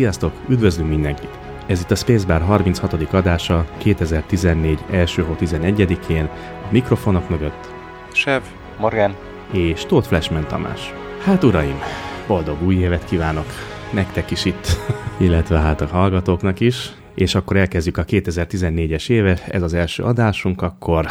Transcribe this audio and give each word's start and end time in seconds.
Sziasztok, 0.00 0.32
üdvözlünk 0.48 0.88
mindenkit! 0.88 1.38
Ez 1.66 1.80
itt 1.80 1.90
a 1.90 1.94
Spacebar 1.94 2.40
36. 2.40 2.92
adása 2.92 3.66
2014. 3.78 4.78
első 4.90 5.22
hó 5.22 5.36
11-én 5.40 6.24
a 6.68 6.68
mikrofonok 6.70 7.28
mögött. 7.28 7.72
Sev, 8.12 8.42
Morgan 8.78 9.16
és 9.52 9.86
Tóth 9.86 10.08
Flashman 10.08 10.46
Tamás. 10.46 10.94
Hát 11.24 11.44
uraim, 11.44 11.78
boldog 12.26 12.62
új 12.62 12.74
évet 12.74 13.04
kívánok 13.04 13.46
nektek 13.92 14.30
is 14.30 14.44
itt, 14.44 14.66
illetve 15.26 15.58
hát 15.58 15.80
a 15.80 15.86
hallgatóknak 15.86 16.60
is. 16.60 16.92
És 17.14 17.34
akkor 17.34 17.56
elkezdjük 17.56 17.96
a 17.96 18.04
2014-es 18.04 19.10
évet, 19.10 19.40
ez 19.48 19.62
az 19.62 19.74
első 19.74 20.02
adásunk, 20.02 20.62
akkor 20.62 21.06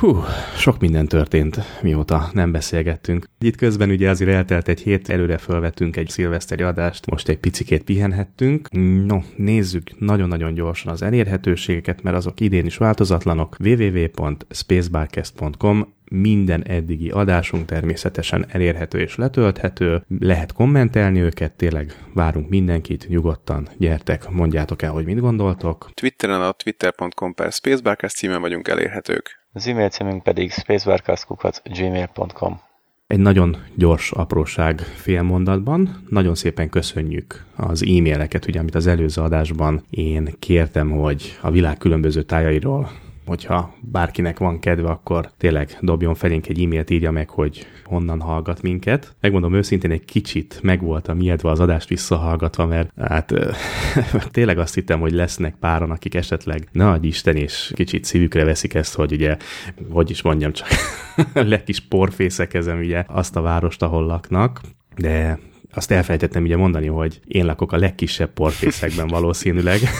Hú, 0.00 0.24
sok 0.56 0.78
minden 0.78 1.06
történt, 1.06 1.56
mióta 1.82 2.30
nem 2.32 2.52
beszélgettünk. 2.52 3.26
Itt 3.38 3.56
közben 3.56 3.90
ugye 3.90 4.10
azért 4.10 4.30
eltelt 4.30 4.68
egy 4.68 4.80
hét, 4.80 5.08
előre 5.08 5.38
felvettünk 5.38 5.96
egy 5.96 6.08
szilveszteri 6.08 6.62
adást, 6.62 7.10
most 7.10 7.28
egy 7.28 7.38
picikét 7.38 7.82
pihenhettünk. 7.82 8.70
No, 9.06 9.18
nézzük 9.36 9.98
nagyon-nagyon 9.98 10.54
gyorsan 10.54 10.92
az 10.92 11.02
elérhetőségeket, 11.02 12.02
mert 12.02 12.16
azok 12.16 12.40
idén 12.40 12.66
is 12.66 12.76
változatlanok. 12.76 13.56
www.spacebarcast.com 13.64 15.94
minden 16.10 16.64
eddigi 16.64 17.10
adásunk 17.10 17.64
természetesen 17.64 18.46
elérhető 18.48 18.98
és 18.98 19.16
letölthető, 19.16 20.04
lehet 20.18 20.52
kommentelni 20.52 21.20
őket, 21.20 21.52
tényleg 21.52 21.94
várunk 22.14 22.48
mindenkit, 22.48 23.08
nyugodtan, 23.08 23.68
gyertek, 23.76 24.30
mondjátok 24.30 24.82
el, 24.82 24.90
hogy 24.90 25.04
mit 25.04 25.20
gondoltok. 25.20 25.90
Twitteren 25.94 26.42
a 26.42 26.52
twitter.com 26.52 27.34
per 27.34 27.52
Spacebarcast 27.52 28.16
címen 28.16 28.40
vagyunk 28.40 28.68
elérhetők. 28.68 29.39
Az 29.52 29.66
e-mail 29.66 29.88
címünk 29.88 30.22
pedig 30.22 30.52
spacebarcast.gmail.com 30.52 32.60
Egy 33.06 33.18
nagyon 33.18 33.56
gyors 33.74 34.12
apróság 34.12 34.80
fél 34.80 35.22
mondatban. 35.22 36.04
Nagyon 36.08 36.34
szépen 36.34 36.68
köszönjük 36.68 37.44
az 37.56 37.82
e-maileket, 37.82 38.46
ugye, 38.46 38.60
amit 38.60 38.74
az 38.74 38.86
előző 38.86 39.22
adásban 39.22 39.84
én 39.90 40.34
kértem, 40.38 40.90
hogy 40.90 41.38
a 41.40 41.50
világ 41.50 41.78
különböző 41.78 42.22
tájairól 42.22 42.90
hogyha 43.30 43.74
bárkinek 43.80 44.38
van 44.38 44.58
kedve, 44.58 44.88
akkor 44.88 45.30
tényleg 45.38 45.76
dobjon 45.80 46.14
felénk 46.14 46.48
egy 46.48 46.62
e-mailt, 46.62 46.90
írja 46.90 47.10
meg, 47.10 47.28
hogy 47.28 47.66
honnan 47.84 48.20
hallgat 48.20 48.62
minket. 48.62 49.16
Megmondom 49.20 49.54
őszintén, 49.54 49.90
egy 49.90 50.04
kicsit 50.04 50.58
megvoltam 50.62 51.20
ijedve 51.20 51.50
az 51.50 51.60
adást 51.60 51.88
visszahallgatva, 51.88 52.66
mert 52.66 52.90
hát 53.00 53.32
tényleg 54.30 54.58
azt 54.58 54.74
hittem, 54.74 55.00
hogy 55.00 55.12
lesznek 55.12 55.54
páran, 55.60 55.90
akik 55.90 56.14
esetleg 56.14 56.68
nagy 56.72 57.04
Isten 57.04 57.36
és 57.36 57.72
kicsit 57.74 58.04
szívükre 58.04 58.44
veszik 58.44 58.74
ezt, 58.74 58.94
hogy 58.94 59.12
ugye, 59.12 59.36
hogy 59.90 60.10
is 60.10 60.22
mondjam 60.22 60.52
csak, 60.52 60.68
lekis 61.34 61.80
porfészekezem 61.80 62.78
ugye 62.78 63.04
azt 63.06 63.36
a 63.36 63.40
várost, 63.40 63.82
ahol 63.82 64.06
laknak, 64.06 64.60
de 64.96 65.38
azt 65.72 65.90
elfelejtettem 65.90 66.42
ugye 66.42 66.56
mondani, 66.56 66.86
hogy 66.86 67.20
én 67.26 67.44
lakok 67.44 67.72
a 67.72 67.76
legkisebb 67.78 68.32
porfészekben 68.32 69.06
valószínűleg. 69.06 69.78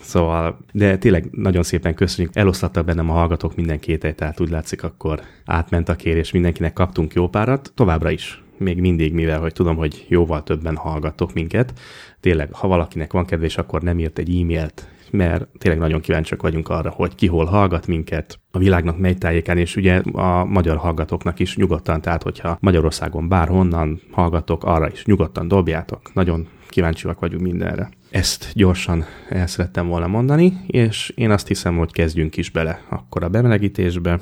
szóval, 0.00 0.58
de 0.72 0.98
tényleg 0.98 1.28
nagyon 1.30 1.62
szépen 1.62 1.94
köszönjük. 1.94 2.36
Eloszlattak 2.36 2.84
bennem 2.84 3.10
a 3.10 3.12
hallgatók 3.12 3.56
minden 3.56 3.80
kételj, 3.80 4.12
tehát 4.12 4.40
úgy 4.40 4.50
látszik, 4.50 4.82
akkor 4.82 5.20
átment 5.44 5.88
a 5.88 5.94
kérés, 5.94 6.30
mindenkinek 6.30 6.72
kaptunk 6.72 7.14
jó 7.14 7.28
párat, 7.28 7.72
továbbra 7.74 8.10
is 8.10 8.42
még 8.58 8.80
mindig, 8.80 9.12
mivel 9.12 9.40
hogy 9.40 9.52
tudom, 9.52 9.76
hogy 9.76 10.06
jóval 10.08 10.42
többen 10.42 10.76
hallgatok 10.76 11.32
minket. 11.32 11.72
Tényleg, 12.20 12.52
ha 12.52 12.68
valakinek 12.68 13.12
van 13.12 13.24
kedves, 13.24 13.56
akkor 13.56 13.82
nem 13.82 13.98
írt 13.98 14.18
egy 14.18 14.40
e-mailt, 14.40 14.88
mert 15.10 15.48
tényleg 15.58 15.80
nagyon 15.80 16.00
kíváncsiak 16.00 16.42
vagyunk 16.42 16.68
arra, 16.68 16.90
hogy 16.90 17.14
ki 17.14 17.26
hol 17.26 17.44
hallgat 17.44 17.86
minket, 17.86 18.40
a 18.50 18.58
világnak 18.58 18.98
mely 18.98 19.14
tájékán, 19.14 19.58
és 19.58 19.76
ugye 19.76 20.02
a 20.12 20.44
magyar 20.44 20.76
hallgatóknak 20.76 21.38
is 21.38 21.56
nyugodtan, 21.56 22.00
tehát 22.00 22.22
hogyha 22.22 22.58
Magyarországon 22.60 23.28
bárhonnan 23.28 24.00
hallgatok, 24.10 24.64
arra 24.64 24.90
is 24.90 25.04
nyugodtan 25.04 25.48
dobjátok. 25.48 26.14
Nagyon 26.14 26.46
kíváncsiak 26.68 27.20
vagyunk 27.20 27.42
mindenre. 27.42 27.88
Ezt 28.16 28.50
gyorsan 28.52 29.04
el 29.28 29.46
szerettem 29.46 29.88
volna 29.88 30.06
mondani, 30.06 30.60
és 30.66 31.12
én 31.14 31.30
azt 31.30 31.46
hiszem, 31.46 31.76
hogy 31.76 31.92
kezdjünk 31.92 32.36
is 32.36 32.50
bele 32.50 32.82
akkor 32.88 33.24
a 33.24 33.28
bemelegítésbe. 33.28 34.20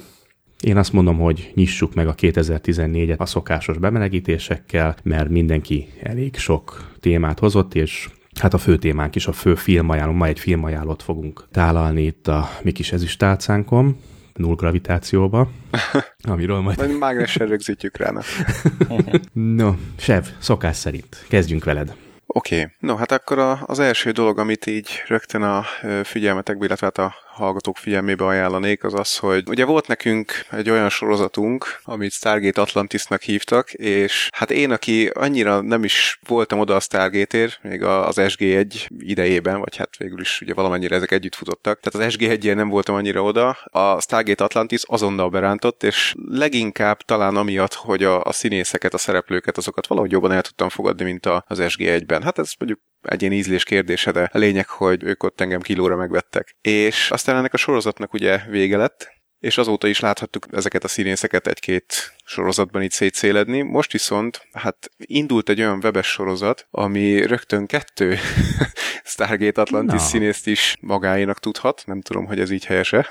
Én 0.61 0.77
azt 0.77 0.93
mondom, 0.93 1.19
hogy 1.19 1.53
nyissuk 1.55 1.95
meg 1.95 2.09
a 2.09 2.15
2014-et 2.15 3.19
a 3.19 3.27
szokásos 3.27 3.79
bemelegítésekkel, 3.79 4.97
mert 5.03 5.29
mindenki 5.29 5.89
elég 6.03 6.37
sok 6.37 6.93
témát 7.01 7.39
hozott, 7.39 7.75
és 7.75 8.09
Hát 8.41 8.55
a 8.55 8.59
fő 8.59 8.79
témánk 8.79 9.15
is, 9.15 9.27
a 9.27 9.33
fő 9.33 9.55
filmajánló, 9.55 10.13
ma 10.13 10.27
egy 10.27 10.39
filmajánlót 10.39 11.03
fogunk 11.03 11.45
tálalni 11.51 12.03
itt 12.03 12.29
a 12.29 12.49
mi 12.63 12.73
kis 12.73 12.93
ezüstálcánkon, 12.93 13.97
null 14.35 14.55
gravitációba, 14.55 15.51
amiről 16.23 16.61
majd... 16.61 16.79
Majd 16.79 16.99
mágnesen 16.99 17.47
rögzítjük 17.47 17.97
rá. 17.97 18.13
no, 19.33 19.75
Sev, 19.97 20.25
szokás 20.39 20.77
szerint, 20.77 21.25
kezdjünk 21.29 21.65
veled. 21.65 21.95
Oké, 22.27 22.61
okay. 22.61 22.73
no 22.79 22.97
hát 22.97 23.13
akkor 23.13 23.39
a, 23.39 23.63
az 23.67 23.79
első 23.79 24.11
dolog, 24.11 24.39
amit 24.39 24.67
így 24.67 25.03
rögtön 25.07 25.43
a 25.43 25.65
figyelmetekbe, 26.03 26.65
illetve 26.65 26.87
hát 26.87 26.99
a 26.99 27.15
hallgatók 27.35 27.77
figyelmébe 27.77 28.25
ajánlanék, 28.25 28.85
az 28.85 28.95
az, 28.95 29.17
hogy 29.17 29.49
ugye 29.49 29.65
volt 29.65 29.87
nekünk 29.87 30.33
egy 30.51 30.71
olyan 30.71 30.89
sorozatunk, 30.89 31.81
amit 31.85 32.13
Stargate 32.13 32.61
Atlantisnak 32.61 33.23
hívtak, 33.23 33.73
és 33.73 34.29
hát 34.33 34.51
én, 34.51 34.71
aki 34.71 35.07
annyira 35.07 35.61
nem 35.61 35.85
is 35.85 36.19
voltam 36.27 36.59
oda 36.59 36.75
a 36.75 36.81
Stargate-ért, 36.81 37.59
még 37.63 37.83
az 37.83 38.17
SG1 38.19 38.87
idejében, 38.99 39.61
vagy 39.61 39.77
hát 39.77 39.97
végül 39.97 40.21
is 40.21 40.41
ugye 40.41 40.55
valamennyire 40.55 40.97
ezek 40.97 41.11
együtt 41.11 41.35
futottak, 41.35 41.81
tehát 41.81 42.09
az 42.09 42.17
SG1 42.17 42.55
nem 42.55 42.69
voltam 42.69 42.95
annyira 42.95 43.23
oda, 43.23 43.51
a 43.65 44.01
Stargate 44.01 44.45
Atlantis 44.45 44.83
azonnal 44.85 45.29
berántott, 45.29 45.83
és 45.83 46.15
leginkább 46.29 47.01
talán 47.01 47.37
amiatt, 47.37 47.75
hogy 47.75 48.05
a, 48.05 48.23
a 48.23 48.33
színészeket, 48.33 48.95
a 48.95 48.99
szereplőket, 48.99 49.57
azokat 49.57 49.87
valahogy 49.87 50.11
jobban 50.11 50.33
el 50.33 50.43
tudtam 50.43 50.69
fogadni, 50.69 51.05
mint 51.05 51.27
az 51.27 51.59
SG1-ben. 51.61 52.23
Hát 52.23 52.39
ez 52.39 52.53
mondjuk 52.59 52.81
egyén 53.05 53.33
ízlés 53.33 53.65
kérdése, 53.65 54.11
de 54.11 54.31
a 54.33 54.39
lényeg, 54.39 54.69
hogy 54.69 55.03
ők 55.03 55.23
ott 55.23 55.41
engem 55.41 55.61
kilóra 55.61 55.97
megvettek. 55.97 56.57
És 56.61 57.11
aztán 57.11 57.37
ennek 57.37 57.53
a 57.55 57.57
sorozatnak 57.57 58.13
ugye 58.13 58.41
vége 58.49 58.77
lett, 58.77 59.14
és 59.45 59.59
azóta 59.59 59.87
is 59.87 60.01
láthattuk 60.01 60.47
ezeket 60.53 60.85
a 60.85 60.89
színészeket 60.89 61.47
egy-két 61.47 62.15
sorozatban 62.25 62.83
itt 62.83 62.93
szétszéledni. 62.93 63.61
Most 63.63 63.93
viszont, 63.93 64.47
hát 64.53 64.91
indult 64.97 65.49
egy 65.49 65.61
olyan 65.61 65.79
webes 65.83 66.07
sorozat, 66.07 66.67
ami 66.71 67.27
rögtön 67.27 67.67
kettő 67.67 68.19
Stargate 69.05 69.61
Atlantis 69.61 70.01
no. 70.01 70.07
színészt 70.07 70.47
is 70.47 70.77
magáénak 70.81 71.41
tudhat. 71.41 71.83
Nem 71.87 72.01
tudom, 72.01 72.27
hogy 72.27 72.41
ez 72.41 72.51
így 72.51 72.65
helyese. 72.65 73.07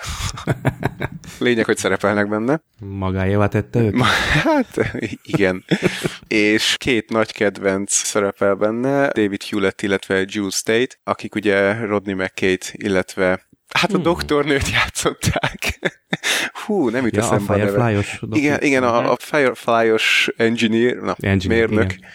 Lényeg, 1.40 1.66
hogy 1.66 1.78
szerepelnek 1.78 2.30
benne. 2.30 2.62
Magáévá 2.80 3.48
tette 3.48 3.80
őt? 3.80 4.02
Hát, 4.44 4.92
igen. 5.24 5.64
és 6.28 6.76
két 6.78 7.10
nagy 7.10 7.32
kedvenc 7.32 7.94
szerepel 7.94 8.56
benne, 8.56 9.08
David 9.08 9.44
Hewlett, 9.44 9.82
illetve 9.82 10.24
Jules 10.28 10.56
State, 10.56 10.96
akik 11.04 11.36
ugye 11.36 11.86
Rodney 11.86 12.14
McKay, 12.14 12.58
illetve 12.72 13.52
Hát 13.74 13.90
a 13.90 13.94
hmm. 13.94 14.04
doktornőt 14.04 14.70
játszották. 14.70 15.80
Hú, 16.66 16.90
nem 16.90 17.04
jut 17.04 17.16
ja, 17.16 17.22
eszembe 17.22 17.54
a 17.54 17.58
Firefly-os 17.58 18.20
Igen, 18.32 18.62
igen, 18.62 18.84
a, 18.84 19.12
a 19.12 19.18
Firefly-os 19.20 20.30
engineer, 20.38 20.96
na, 20.96 21.16
engineer, 21.20 21.68
mérnök, 21.68 21.94
igen. 21.94 22.10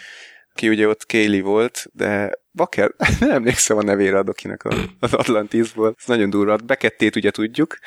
ki 0.54 0.68
ugye 0.68 0.88
ott 0.88 1.06
Kaylee 1.06 1.42
volt, 1.42 1.86
de 1.92 2.32
Baker, 2.52 2.94
nem 3.20 3.30
emlékszem 3.30 3.76
a 3.76 3.82
nevére 3.82 4.18
a 4.18 4.22
dokinak 4.22 4.68
az 5.00 5.14
Atlantisból. 5.14 5.94
Ez 5.98 6.06
nagyon 6.06 6.30
durva. 6.30 6.56
Bekettét 6.56 7.16
ugye 7.16 7.30
tudjuk, 7.30 7.78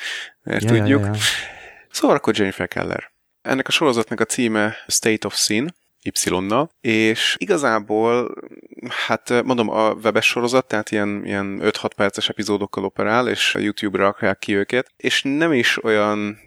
mert 0.43 0.63
ja, 0.63 0.69
tudjuk. 0.69 0.99
Ja, 0.99 1.05
ja, 1.05 1.11
ja. 1.13 1.19
Szóval 1.89 2.15
akkor 2.15 2.37
Jennifer 2.37 2.67
Keller. 2.67 3.11
Ennek 3.41 3.67
a 3.67 3.71
sorozatnak 3.71 4.19
a 4.19 4.25
címe 4.25 4.75
State 4.87 5.27
of 5.27 5.35
Sin, 5.35 5.73
Y-nal, 6.03 6.69
és 6.81 7.35
igazából, 7.39 8.35
hát 9.05 9.43
mondom, 9.43 9.69
a 9.69 9.91
webes 9.91 10.25
sorozat, 10.25 10.67
tehát 10.67 10.91
ilyen, 10.91 11.21
ilyen 11.25 11.59
5-6 11.63 11.89
perces 11.95 12.29
epizódokkal 12.29 12.83
operál, 12.83 13.27
és 13.27 13.55
a 13.55 13.59
YouTube-ra 13.59 14.03
rakják 14.03 14.39
ki 14.39 14.55
őket, 14.55 14.91
és 14.97 15.21
nem 15.23 15.53
is 15.53 15.83
olyan 15.83 16.39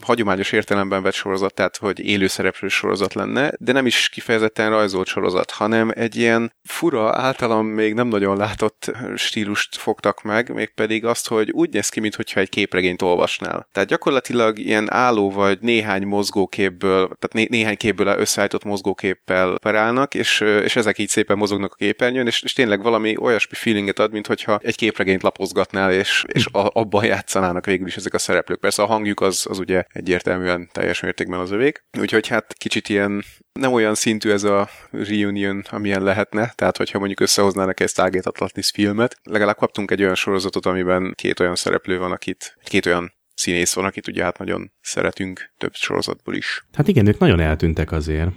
hagyományos 0.00 0.52
értelemben 0.52 1.02
vett 1.02 1.14
sorozat, 1.14 1.54
tehát 1.54 1.76
hogy 1.76 1.98
élőszereplő 2.00 2.68
sorozat 2.68 3.14
lenne, 3.14 3.52
de 3.58 3.72
nem 3.72 3.86
is 3.86 4.08
kifejezetten 4.08 4.70
rajzolt 4.70 5.06
sorozat, 5.06 5.50
hanem 5.50 5.90
egy 5.94 6.16
ilyen 6.16 6.52
fura, 6.62 7.16
általam 7.16 7.66
még 7.66 7.94
nem 7.94 8.08
nagyon 8.08 8.36
látott 8.36 8.90
stílust 9.16 9.76
fogtak 9.76 10.22
meg, 10.22 10.54
mégpedig 10.54 11.04
azt, 11.04 11.28
hogy 11.28 11.50
úgy 11.50 11.72
néz 11.72 11.88
ki, 11.88 12.00
mintha 12.00 12.40
egy 12.40 12.48
képregényt 12.48 13.02
olvasnál. 13.02 13.68
Tehát 13.72 13.88
gyakorlatilag 13.88 14.58
ilyen 14.58 14.92
álló 14.92 15.30
vagy 15.30 15.58
néhány 15.60 16.06
mozgóképből, 16.06 17.06
tehát 17.06 17.32
né- 17.32 17.48
néhány 17.48 17.76
képből 17.76 18.06
összeállított 18.06 18.64
mozgó 18.64 18.94
videóképpel 19.00 19.52
operálnak, 19.52 20.14
és, 20.14 20.40
és 20.40 20.76
ezek 20.76 20.98
így 20.98 21.08
szépen 21.08 21.36
mozognak 21.36 21.72
a 21.72 21.76
képernyőn, 21.76 22.26
és, 22.26 22.42
és 22.42 22.52
tényleg 22.52 22.82
valami 22.82 23.16
olyasmi 23.16 23.54
feelinget 23.56 23.98
ad, 23.98 24.12
mint 24.12 24.26
hogyha 24.26 24.58
egy 24.62 24.76
képregényt 24.76 25.22
lapozgatnál, 25.22 25.92
és, 25.92 26.24
és 26.26 26.46
a, 26.46 26.70
abban 26.72 27.04
játszanának 27.04 27.66
végül 27.66 27.86
is 27.86 27.96
ezek 27.96 28.14
a 28.14 28.18
szereplők. 28.18 28.60
Persze 28.60 28.82
a 28.82 28.86
hangjuk 28.86 29.20
az, 29.20 29.46
az 29.48 29.58
ugye 29.58 29.84
egyértelműen 29.92 30.68
teljes 30.72 31.00
mértékben 31.00 31.40
az 31.40 31.50
övék. 31.50 31.84
Úgyhogy 31.98 32.28
hát 32.28 32.54
kicsit 32.58 32.88
ilyen 32.88 33.24
nem 33.52 33.72
olyan 33.72 33.94
szintű 33.94 34.30
ez 34.30 34.42
a 34.42 34.68
reunion, 34.90 35.62
amilyen 35.70 36.02
lehetne, 36.02 36.52
tehát 36.54 36.76
hogyha 36.76 36.98
mondjuk 36.98 37.20
összehoznának 37.20 37.80
egy 37.80 37.88
Stargate 37.88 38.28
Atlantis 38.28 38.70
filmet, 38.70 39.16
legalább 39.22 39.56
kaptunk 39.56 39.90
egy 39.90 40.02
olyan 40.02 40.14
sorozatot, 40.14 40.66
amiben 40.66 41.12
két 41.16 41.40
olyan 41.40 41.56
szereplő 41.56 41.98
van, 41.98 42.12
akit, 42.12 42.56
két 42.64 42.86
olyan 42.86 43.12
színész 43.34 43.74
van, 43.74 43.84
akit 43.84 44.08
ugye 44.08 44.24
hát 44.24 44.38
nagyon 44.38 44.72
szeretünk 44.80 45.52
több 45.58 45.74
sorozatból 45.74 46.34
is. 46.34 46.64
Hát 46.72 46.88
igen, 46.88 47.06
ők 47.06 47.18
nagyon 47.18 47.40
eltűntek 47.40 47.92
azért. 47.92 48.30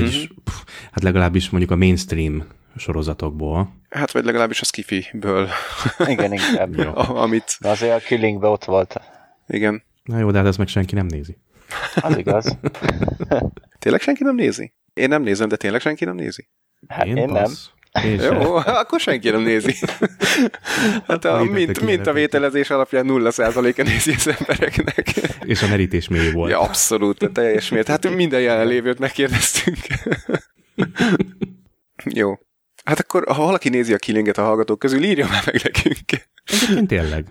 Vagyis, 0.00 0.16
mm-hmm. 0.16 0.42
pff, 0.44 0.62
hát 0.90 1.02
legalábbis 1.02 1.50
mondjuk 1.50 1.72
a 1.72 1.76
mainstream 1.76 2.46
sorozatokból. 2.76 3.74
Hát, 3.90 4.12
vagy 4.12 4.24
legalábbis 4.24 4.60
a 4.60 4.64
Skiffy-ből. 4.64 5.48
Igen, 6.06 6.32
inkább. 6.32 6.74
jó. 6.76 6.92
Amit... 7.24 7.56
De 7.60 7.68
azért 7.68 7.96
a 7.96 8.06
Killingbe 8.06 8.46
ott 8.46 8.64
volt. 8.64 9.00
Igen. 9.46 9.82
Na 10.04 10.18
jó, 10.18 10.30
de 10.30 10.38
hát 10.38 10.46
ezt 10.46 10.58
meg 10.58 10.68
senki 10.68 10.94
nem 10.94 11.06
nézi. 11.06 11.36
Az 11.94 12.16
igaz. 12.16 12.58
tényleg 13.78 14.00
senki 14.00 14.22
nem 14.22 14.34
nézi? 14.34 14.72
Én 14.94 15.08
nem 15.08 15.22
nézem, 15.22 15.48
de 15.48 15.56
tényleg 15.56 15.80
senki 15.80 16.04
nem 16.04 16.14
nézi? 16.14 16.48
Hát 16.88 17.06
én, 17.06 17.16
én 17.16 17.28
nem. 17.28 17.52
Én 18.04 18.20
Jó, 18.20 18.54
akkor 18.54 19.00
senki 19.00 19.30
nem 19.30 19.40
nézi. 19.40 19.74
Hát 21.06 21.24
a, 21.24 21.44
mint, 21.44 21.80
mint 21.80 22.06
a 22.06 22.12
vételezés 22.12 22.70
alapján 22.70 23.06
0%-a 23.08 23.82
nézi 23.82 24.12
az 24.12 24.34
embereknek. 24.38 25.08
És 25.44 25.62
a 25.62 25.68
merítés 25.68 26.08
mély 26.08 26.30
volt. 26.30 26.50
Ja, 26.50 26.60
abszolút, 26.60 27.30
teljes 27.32 27.68
mért. 27.68 27.88
Hát 27.88 28.14
minden 28.14 28.40
jelenlévőt 28.40 28.98
megkérdeztünk. 28.98 29.78
Jó. 32.04 32.38
Hát 32.84 33.00
akkor, 33.00 33.24
ha 33.28 33.44
valaki 33.44 33.68
nézi 33.68 33.92
a 33.92 33.96
killinget 33.96 34.38
a 34.38 34.42
hallgatók 34.42 34.78
közül, 34.78 35.02
írja 35.02 35.26
már 35.26 35.42
meg 35.44 35.60
nekünk. 35.62 36.26
Egyébként 36.44 36.88
tényleg. 36.88 37.24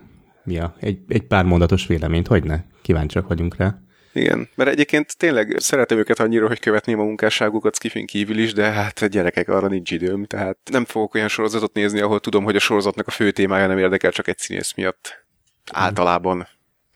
Ja, 0.45 0.75
egy, 0.79 0.99
egy 1.07 1.23
pár 1.23 1.45
mondatos 1.45 1.87
véleményt, 1.87 2.27
hogy 2.27 2.43
ne? 2.43 2.59
Kíváncsiak 2.81 3.27
vagyunk 3.27 3.57
rá. 3.57 3.79
Igen, 4.15 4.49
mert 4.55 4.69
egyébként 4.69 5.17
tényleg 5.17 5.55
szeretem 5.59 5.97
őket 5.97 6.19
annyira, 6.19 6.47
hogy 6.47 6.59
követném 6.59 6.99
a 6.99 7.03
munkásságukat 7.03 7.75
Skiffin 7.75 8.05
kívül 8.05 8.37
is, 8.37 8.53
de 8.53 8.63
hát 8.71 9.07
gyerekek 9.07 9.49
arra 9.49 9.67
nincs 9.67 9.91
időm, 9.91 10.25
tehát 10.25 10.57
nem 10.71 10.85
fogok 10.85 11.13
olyan 11.13 11.27
sorozatot 11.27 11.73
nézni, 11.73 11.99
ahol 11.99 12.19
tudom, 12.19 12.43
hogy 12.43 12.55
a 12.55 12.59
sorozatnak 12.59 13.07
a 13.07 13.11
fő 13.11 13.31
témája 13.31 13.67
nem 13.67 13.77
érdekel 13.77 14.11
csak 14.11 14.27
egy 14.27 14.37
színész 14.37 14.73
miatt. 14.73 15.25
Általában. 15.71 16.47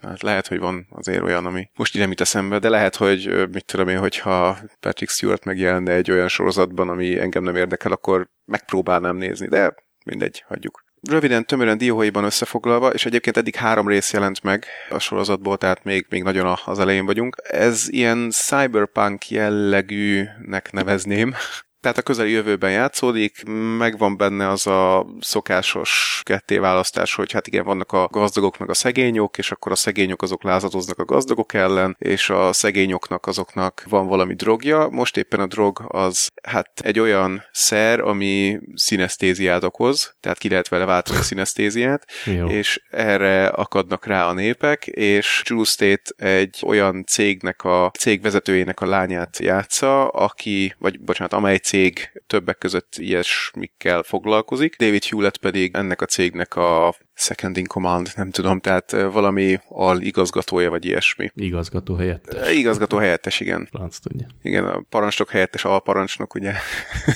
Hát 0.02 0.22
lehet, 0.22 0.48
hogy 0.48 0.60
van 0.60 0.88
azért 0.90 1.24
olyan, 1.24 1.46
ami 1.46 1.70
most 1.76 1.94
nem 1.94 2.10
jut 2.10 2.22
eszembe, 2.22 2.60
de 2.60 2.70
lehet, 2.70 2.96
hogy 2.96 3.50
mit 3.52 3.66
tudom 3.66 3.88
én, 3.88 4.00
hogyha 4.00 4.58
Patrick 4.80 5.12
Stewart 5.12 5.46
megjelenne 5.46 5.94
egy 5.94 6.12
olyan 6.12 6.28
sorozatban, 6.28 6.90
ami 6.90 7.20
engem 7.20 7.44
nem 7.44 7.56
érdekel, 7.56 7.92
akkor 7.92 8.30
megpróbálnám 8.46 9.16
nézni, 9.16 9.48
de 9.48 9.76
mindegy, 10.06 10.44
hagyjuk. 10.48 10.84
Röviden, 11.02 11.46
tömören 11.46 11.78
dióhaiban 11.78 12.24
összefoglalva, 12.24 12.90
és 12.90 13.06
egyébként 13.06 13.38
eddig 13.38 13.56
három 13.56 13.88
rész 13.88 14.14
jelent 14.14 14.44
meg 14.44 14.66
a 14.90 15.00
sorozatból, 15.00 15.58
tehát 15.58 15.84
még, 15.84 16.06
még 16.10 16.24
nagyon 16.24 16.58
az 16.66 16.80
elején 16.80 17.06
vagyunk. 17.06 17.36
Ez 17.44 17.90
ilyen 17.90 18.30
cyberpunk 18.30 19.30
jellegűnek 19.30 20.72
nevezném, 20.72 21.36
tehát 21.82 21.98
a 21.98 22.02
közeli 22.02 22.32
jövőben 22.32 22.72
játszódik, 22.72 23.44
megvan 23.78 24.18
benne 24.18 24.50
az 24.50 24.68
a 24.68 25.06
szokásos 25.20 26.22
kettéválasztás, 26.24 27.16
hogy 27.16 27.32
hát 27.32 27.48
igen, 27.48 27.64
vannak 27.64 27.92
a 27.92 28.08
gazdagok 28.12 28.58
meg 28.58 28.70
a 28.70 28.74
szegényok, 28.74 29.38
és 29.38 29.52
akkor 29.52 29.72
a 29.72 29.76
szegényok 29.76 30.22
azok 30.22 30.44
lázadoznak 30.44 31.00
a 31.00 31.06
gazdagok 31.06 31.54
ellen, 31.54 31.96
és 32.00 32.30
a 32.30 32.54
szegényoknak 32.54 33.26
azoknak 33.26 33.84
van 33.90 34.08
valami 34.08 34.34
drogja. 34.34 34.88
Most 34.90 35.18
éppen 35.18 35.40
a 35.40 35.48
drog 35.48 35.86
az 35.88 36.30
hát 36.44 36.80
egy 36.84 37.00
olyan 37.00 37.44
szer, 37.52 38.00
ami 38.00 38.60
szinesztéziát 38.74 39.64
okoz, 39.64 40.16
tehát 40.20 40.38
ki 40.38 40.50
lehet 40.50 40.68
vele 40.68 40.86
váltani 40.86 41.18
a 41.18 41.24
szinesztéziát, 41.24 42.06
és 42.48 42.82
erre 42.90 43.48
akadnak 43.48 44.06
rá 44.06 44.28
a 44.28 44.34
népek, 44.34 44.88
és 44.88 45.42
Jules 45.46 45.70
State 45.70 46.26
egy 46.26 46.62
olyan 46.66 47.04
cégnek 47.06 47.64
a 47.64 47.92
cégvezetőjének 47.98 48.82
a 48.82 48.86
lányát 48.86 49.40
játsza, 49.40 50.08
aki, 50.08 50.76
vagy 50.78 51.00
bocsánat, 51.00 51.34
amely 51.34 51.58
cég 51.70 52.12
többek 52.28 52.58
között 52.58 52.96
ilyesmikkel 52.98 54.04
foglalkozik. 54.04 54.76
David 54.76 55.04
Hewlett 55.04 55.38
pedig 55.38 55.76
ennek 55.76 56.02
a 56.02 56.06
cégnek 56.06 56.56
a 56.56 56.96
second 57.20 57.58
in 57.58 57.66
command, 57.66 58.12
nem 58.16 58.32
tudom, 58.32 58.60
tehát 58.60 58.92
valami 58.92 59.60
al 59.68 60.02
igazgatója, 60.02 60.70
vagy 60.70 60.86
ilyesmi. 60.86 61.32
Igazgató 61.36 61.96
helyettes. 61.96 62.52
Igazgató 62.52 62.98
helyettes, 62.98 63.40
igen. 63.40 63.68
Franc 63.72 63.98
tudja. 63.98 64.28
Igen, 64.42 64.66
a 64.66 64.82
parancsnok 64.90 65.30
helyettes 65.30 65.66
alparancsnok, 65.66 66.36
ugye. 66.36 66.54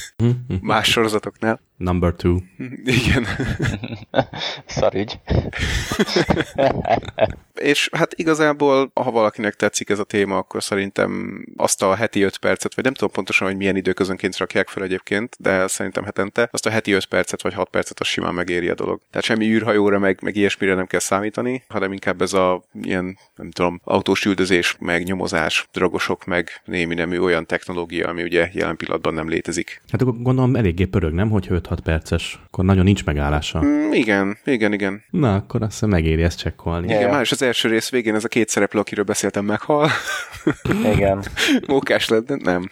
Más 0.61 0.89
sorozatoknál. 0.89 1.59
Number 1.77 2.13
two. 2.15 2.38
Igen. 3.00 3.27
Szarügy. 4.65 5.19
És 7.53 7.89
hát 7.91 8.13
igazából, 8.13 8.91
ha 8.94 9.11
valakinek 9.11 9.53
tetszik 9.53 9.89
ez 9.89 10.00
a 10.00 10.03
téma, 10.03 10.38
akkor 10.38 10.63
szerintem 10.63 11.44
azt 11.57 11.81
a 11.81 11.95
heti 11.95 12.21
5 12.21 12.38
percet, 12.38 12.75
vagy 12.75 12.83
nem 12.83 12.94
tudom 12.94 13.13
pontosan, 13.13 13.47
hogy 13.47 13.57
milyen 13.57 13.75
időközönként 13.75 14.38
rakják 14.38 14.67
fel 14.67 14.83
egyébként, 14.83 15.35
de 15.39 15.67
szerintem 15.67 16.03
hetente, 16.03 16.50
azt 16.51 16.65
a 16.65 16.69
heti 16.69 16.91
5 16.91 17.05
percet 17.05 17.41
vagy 17.41 17.53
6 17.53 17.69
percet 17.69 18.00
az 18.00 18.07
simán 18.07 18.33
megéri 18.33 18.69
a 18.69 18.73
dolog. 18.73 19.01
Tehát 19.09 19.25
semmi 19.25 19.45
űrhajóra, 19.93 19.99
meg, 19.99 20.19
meg 20.21 20.35
ilyesmire 20.35 20.75
nem 20.75 20.85
kell 20.85 20.99
számítani, 20.99 21.63
hanem 21.67 21.91
inkább 21.91 22.21
ez 22.21 22.33
a 22.33 22.63
ilyen, 22.81 23.17
nem 23.35 23.51
tudom, 23.51 23.81
autós 23.83 24.25
üldözés, 24.25 24.75
meg 24.79 25.03
nyomozás, 25.03 25.67
dragosok, 25.73 26.25
meg 26.25 26.49
némi 26.65 26.93
nemű 26.93 27.19
olyan 27.19 27.45
technológia, 27.45 28.07
ami 28.07 28.23
ugye 28.23 28.49
jelen 28.53 28.77
pillanatban 28.77 29.13
nem 29.13 29.29
létezik. 29.29 29.81
Hát 29.91 30.01
akkor 30.01 30.13
gondolom 30.21 30.55
eléggé 30.55 30.85
pörög, 30.85 31.13
nem? 31.13 31.29
Hogy 31.29 31.47
5-6 31.49 31.77
perces, 31.83 32.39
akkor 32.45 32.65
nagyon 32.65 32.83
nincs 32.83 33.05
megállása. 33.05 33.61
Mm, 33.61 33.91
igen, 33.91 34.37
igen, 34.45 34.73
igen. 34.73 35.03
Na, 35.09 35.35
akkor 35.35 35.61
azt 35.61 35.71
hiszem 35.71 35.89
megéri 35.89 36.23
ezt 36.23 36.37
csekkolni. 36.37 36.93
Igen, 36.93 37.09
már 37.09 37.21
is 37.21 37.31
az 37.31 37.41
első 37.41 37.69
rész 37.69 37.89
végén 37.89 38.15
ez 38.15 38.23
a 38.23 38.27
két 38.27 38.49
szereplő, 38.49 38.79
akiről 38.79 39.05
beszéltem, 39.05 39.45
meghal. 39.45 39.89
Igen. 40.93 41.23
Mókás 41.67 42.07
lett, 42.07 42.25
de 42.25 42.35
nem. 42.43 42.69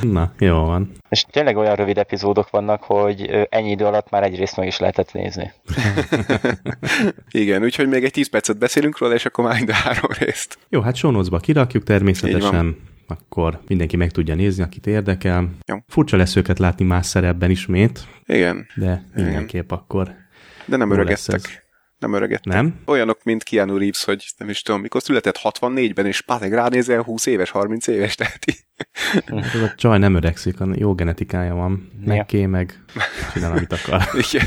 Na, 0.00 0.32
jó 0.38 0.54
van. 0.54 0.90
És 1.08 1.24
tényleg 1.30 1.56
olyan 1.56 1.74
rövid 1.74 1.98
epizódok 1.98 2.50
vannak, 2.50 2.82
hogy 2.82 3.46
ennyi 3.50 3.70
idő 3.70 3.84
alatt 3.84 4.10
már 4.10 4.22
egy 4.22 4.36
részt 4.36 4.56
meg 4.56 4.66
is 4.66 4.78
lehetett 4.78 5.12
nézni. 5.12 5.52
Igen, 7.30 7.62
úgyhogy 7.62 7.88
még 7.88 8.04
egy 8.04 8.10
10 8.10 8.28
percet 8.28 8.58
beszélünk 8.58 8.98
róla, 8.98 9.14
és 9.14 9.26
akkor 9.26 9.44
már 9.44 9.56
mind 9.56 9.68
a 9.68 9.72
három 9.74 10.10
részt. 10.18 10.58
Jó, 10.68 10.80
hát 10.80 10.96
sónozba 10.96 11.38
kirakjuk 11.38 11.82
természetesen 11.82 12.76
akkor 13.06 13.60
mindenki 13.66 13.96
meg 13.96 14.10
tudja 14.10 14.34
nézni, 14.34 14.62
akit 14.62 14.86
érdekel. 14.86 15.50
Jó. 15.66 15.76
Furcsa 15.88 16.16
lesz 16.16 16.36
őket 16.36 16.58
látni 16.58 16.84
más 16.84 17.06
szerepben 17.06 17.50
ismét. 17.50 18.06
Igen. 18.26 18.66
De 18.74 19.04
mindenképp 19.14 19.64
Igen. 19.64 19.78
akkor 19.78 20.14
De 20.66 20.76
nem 20.76 20.90
öregettek 20.90 21.61
nem 22.02 22.12
öregedtek. 22.12 22.52
Nem? 22.52 22.74
Olyanok, 22.86 23.24
mint 23.24 23.42
Keanu 23.42 23.78
Reeves, 23.78 24.04
hogy 24.04 24.24
nem 24.36 24.48
is 24.48 24.62
tudom, 24.62 24.80
mikor 24.80 25.02
született 25.02 25.40
64-ben, 25.42 26.06
és 26.06 26.20
Pátek 26.20 26.52
ránézel 26.52 27.02
20 27.02 27.26
éves, 27.26 27.50
30 27.50 27.86
éves, 27.86 28.14
tehát 28.14 28.44
Ez 29.24 29.60
a 29.62 29.74
csaj 29.76 29.98
nem 29.98 30.14
öregszik, 30.14 30.60
a 30.60 30.66
jó 30.74 30.94
genetikája 30.94 31.54
van. 31.54 31.90
Meg 32.04 32.32
ja. 32.32 32.48
meg 32.48 32.84
csinál, 33.32 33.50
amit 33.50 33.72
akar. 33.72 34.02
Igen. 34.30 34.46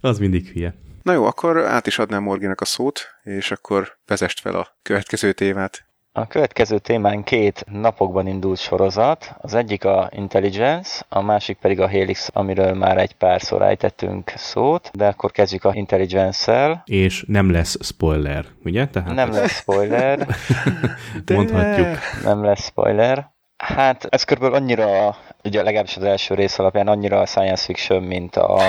Az 0.00 0.18
mindig 0.18 0.48
hülye. 0.48 0.74
Na 1.02 1.12
jó, 1.12 1.24
akkor 1.24 1.58
át 1.58 1.86
is 1.86 1.98
adnám 1.98 2.22
Morginak 2.22 2.60
a 2.60 2.64
szót, 2.64 3.00
és 3.22 3.50
akkor 3.50 3.98
vezest 4.06 4.40
fel 4.40 4.54
a 4.54 4.78
következő 4.82 5.32
témát. 5.32 5.89
A 6.12 6.26
következő 6.26 6.78
témán 6.78 7.22
két 7.22 7.64
napokban 7.68 8.26
indult 8.26 8.58
sorozat, 8.58 9.34
az 9.38 9.54
egyik 9.54 9.84
a 9.84 10.10
Intelligence, 10.12 11.04
a 11.08 11.22
másik 11.22 11.58
pedig 11.58 11.80
a 11.80 11.88
Helix, 11.88 12.28
amiről 12.32 12.74
már 12.74 12.98
egy 12.98 13.12
párszor 13.12 13.62
ejtettünk 13.62 14.32
szót, 14.36 14.90
de 14.94 15.06
akkor 15.06 15.30
kezdjük 15.30 15.64
a 15.64 15.74
Intelligence-szel. 15.74 16.82
És 16.84 17.24
nem 17.26 17.50
lesz 17.50 17.76
spoiler, 17.84 18.44
ugye? 18.64 18.88
Tehát 18.88 19.14
nem 19.14 19.30
lesz 19.30 19.52
spoiler. 19.52 20.26
Mondhatjuk. 21.34 21.98
Nem 22.24 22.44
lesz 22.44 22.64
spoiler. 22.64 23.30
Hát 23.60 24.06
ez 24.10 24.24
körülbelül 24.24 24.56
annyira, 24.56 25.16
ugye 25.44 25.62
legalábbis 25.62 25.96
az 25.96 26.02
első 26.02 26.34
rész 26.34 26.58
alapján 26.58 26.88
annyira 26.88 27.20
a 27.20 27.26
science 27.26 27.64
fiction, 27.64 28.02
mint 28.02 28.36
a 28.36 28.60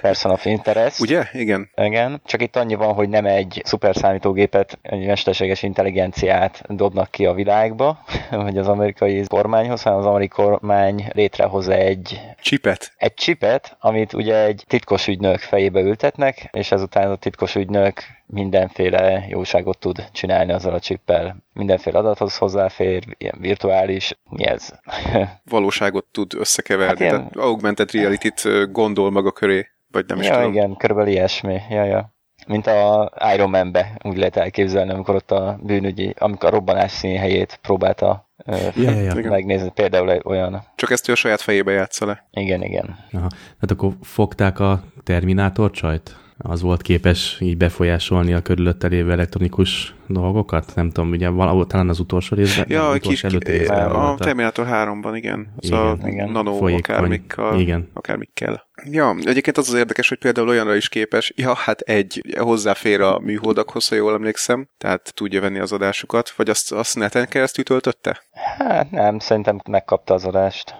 Person 0.00 0.32
of 0.32 0.44
Interest. 0.44 1.00
ugye? 1.00 1.24
Igen. 1.32 1.70
Igen. 1.76 2.20
Csak 2.24 2.42
itt 2.42 2.56
annyi 2.56 2.74
van, 2.74 2.94
hogy 2.94 3.08
nem 3.08 3.26
egy 3.26 3.62
szuperszámítógépet, 3.64 4.78
egy 4.82 5.06
mesterséges 5.06 5.62
intelligenciát 5.62 6.62
dobnak 6.68 7.10
ki 7.10 7.26
a 7.26 7.32
világba, 7.32 7.98
vagy 8.30 8.58
az 8.58 8.68
amerikai 8.68 9.24
kormányhoz, 9.26 9.82
hanem 9.82 9.98
az 9.98 10.06
amerikai 10.06 10.44
kormány 10.44 11.08
létrehoz 11.12 11.68
egy... 11.68 12.20
Csipet. 12.40 12.92
Egy 12.96 13.14
csipet, 13.14 13.76
amit 13.80 14.12
ugye 14.12 14.44
egy 14.44 14.64
titkos 14.66 15.06
ügynök 15.06 15.38
fejébe 15.38 15.80
ültetnek, 15.80 16.48
és 16.52 16.72
ezután 16.72 17.10
a 17.10 17.16
titkos 17.16 17.54
ügynök 17.54 18.02
mindenféle 18.26 19.24
jóságot 19.28 19.78
tud 19.78 20.08
csinálni 20.12 20.52
azzal 20.52 20.74
a 20.74 20.80
csippel. 20.80 21.36
Mindenféle 21.52 21.98
adathoz 21.98 22.36
hozzáfér, 22.36 23.04
ilyen 23.18 23.36
virtuális, 23.40 24.18
mi 24.30 24.46
ez? 24.46 24.68
Valóságot 25.50 26.04
tud 26.04 26.34
összekeverni, 26.34 26.88
hát 26.88 27.00
ilyen... 27.00 27.14
tehát 27.14 27.36
augmented 27.36 27.90
reality-t 27.90 28.72
gondol 28.72 29.10
maga 29.10 29.32
köré, 29.32 29.66
vagy 29.90 30.04
nem 30.06 30.20
is 30.20 30.26
ja, 30.26 30.34
tudom. 30.34 30.52
igen, 30.52 30.76
körülbelül 30.76 31.12
ilyesmi, 31.12 31.60
ja, 31.70 31.84
ja. 31.84 32.14
Mint 32.46 32.66
a 32.66 33.12
Iron 33.34 33.50
Man-be, 33.50 33.98
úgy 34.02 34.16
lehet 34.16 34.36
elképzelni, 34.36 34.92
amikor 34.92 35.14
ott 35.14 35.30
a 35.30 35.58
bűnügyi, 35.62 36.14
amikor 36.18 36.48
a 36.48 36.52
robbanás 36.52 36.90
színhelyét 36.90 37.58
próbálta 37.62 38.30
ja, 38.46 38.90
ja, 38.90 38.90
ja. 38.90 39.30
megnézni, 39.30 39.70
például 39.70 40.20
olyan. 40.24 40.62
Csak 40.74 40.90
ezt 40.90 41.08
ő 41.08 41.12
a 41.12 41.16
saját 41.16 41.40
fejébe 41.40 41.72
játsza 41.72 42.06
le. 42.06 42.26
Igen, 42.30 42.62
igen. 42.62 42.98
Aha. 43.12 43.28
Hát 43.60 43.70
akkor 43.70 43.92
fogták 44.02 44.60
a 44.60 44.82
Terminátor 45.02 45.70
csajt? 45.70 46.16
Az 46.38 46.62
volt 46.62 46.82
képes 46.82 47.36
így 47.40 47.56
befolyásolni 47.56 48.32
a 48.32 48.40
körülötte 48.40 48.86
lévő 48.86 49.12
elektronikus 49.12 49.94
dolgokat? 50.06 50.74
Nem 50.74 50.90
tudom, 50.90 51.10
ugye 51.10 51.28
valahol 51.28 51.66
talán 51.66 51.88
az 51.88 52.00
utolsó 52.00 52.36
részben? 52.36 52.66
Ja, 52.68 52.88
a 52.88 52.98
kis, 52.98 53.24
előtti 53.24 53.50
részben 53.50 53.90
a, 53.90 54.12
a 54.12 54.14
Terminator 54.14 54.66
3-ban, 54.70 55.12
igen. 55.14 55.52
Az 55.56 55.68
igen, 55.68 55.98
a 56.02 56.08
igen. 56.08 56.30
nano 56.30 56.76
akármikkal. 56.76 57.60
Igen. 57.60 57.90
Akármikkel. 57.92 58.66
Ja, 58.90 59.16
egyébként 59.24 59.58
az 59.58 59.68
az 59.68 59.74
érdekes, 59.74 60.08
hogy 60.08 60.18
például 60.18 60.48
olyanra 60.48 60.74
is 60.74 60.88
képes, 60.88 61.32
ja, 61.36 61.54
hát 61.54 61.80
egy, 61.80 62.36
hozzáfér 62.38 63.00
a 63.00 63.18
műholdakhoz, 63.18 63.88
ha 63.88 63.94
jól 63.94 64.14
emlékszem, 64.14 64.68
tehát 64.78 65.12
tudja 65.14 65.40
venni 65.40 65.58
az 65.58 65.72
adásukat, 65.72 66.30
vagy 66.30 66.48
azt, 66.48 66.72
azt 66.72 66.96
neten 66.96 67.28
keresztül 67.28 67.64
töltötte? 67.64 68.22
Hát 68.58 68.90
nem, 68.90 69.18
szerintem 69.18 69.60
megkapta 69.68 70.14
az 70.14 70.24
adást. 70.24 70.74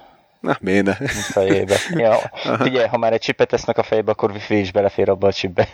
Na, 0.47 0.57
miért 0.61 0.85
ne? 0.85 0.95
Fejébe. 1.09 1.77
Ja, 1.91 2.31
figyelj, 2.63 2.87
ha 2.87 2.99
már 2.99 3.13
egy 3.13 3.21
csipet 3.21 3.49
tesznek 3.49 3.79
a 3.79 3.83
fejbe, 3.83 4.11
akkor 4.11 4.31
wifi 4.31 4.59
is 4.59 4.73
belefér 4.73 5.09
abba 5.09 5.27
a 5.27 5.33
csipbe. 5.33 5.69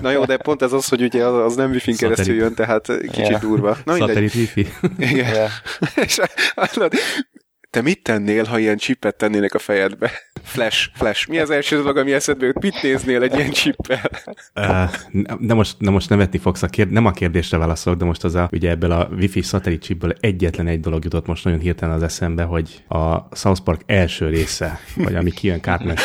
Na 0.00 0.10
jó, 0.10 0.24
de 0.24 0.36
pont 0.36 0.62
ez 0.62 0.72
az, 0.72 0.88
hogy 0.88 1.02
ugye 1.02 1.24
az, 1.24 1.44
az 1.44 1.56
nem 1.56 1.70
wifi-n 1.70 1.96
keresztül 1.96 2.34
jön, 2.34 2.54
tehát 2.54 2.86
kicsit 3.00 3.28
ja. 3.28 3.38
durva. 3.38 3.76
Na, 3.84 3.94
Szatellit 3.96 4.34
wifi. 4.34 4.66
Igen. 4.98 5.34
Ja. 5.34 5.48
És 6.04 6.20
te 7.70 7.80
mit 7.82 8.02
tennél, 8.02 8.44
ha 8.44 8.58
ilyen 8.58 8.76
csipet 8.76 9.16
tennének 9.16 9.54
a 9.54 9.58
fejedbe? 9.58 10.10
Flash, 10.42 10.90
flash. 10.94 11.28
Mi 11.28 11.38
az 11.38 11.50
első 11.50 11.76
dolog, 11.76 11.96
ami 11.96 12.12
eszedbe 12.12 12.46
jut? 12.46 12.62
Mit 12.62 12.82
néznél 12.82 13.22
egy 13.22 13.34
ilyen 13.34 13.50
csippel? 13.50 14.10
Uh, 14.54 14.90
de 15.40 15.54
most, 15.54 15.76
de 15.78 15.90
most 15.90 16.08
nevetni 16.08 16.38
fogsz, 16.38 16.62
a 16.62 16.66
kérd, 16.66 16.90
nem 16.90 17.06
a 17.06 17.10
kérdésre 17.10 17.58
válaszolok, 17.58 17.98
de 17.98 18.04
most 18.04 18.24
az 18.24 18.34
a, 18.34 18.48
ugye 18.52 18.70
ebből 18.70 18.90
a 18.90 19.08
wifi 19.16 19.42
szatellit 19.42 19.82
chipből 19.82 20.14
egyetlen 20.20 20.66
egy 20.66 20.80
dolog 20.80 21.04
jutott 21.04 21.26
most 21.26 21.44
nagyon 21.44 21.60
hirtelen 21.60 21.94
az 21.94 22.02
eszembe, 22.02 22.42
hogy 22.42 22.84
a 22.88 23.36
South 23.36 23.60
Park 23.60 23.80
első 23.86 24.28
része, 24.28 24.80
vagy 24.96 25.14
ami 25.14 25.30
kijön 25.30 25.60
Cartman 25.60 25.96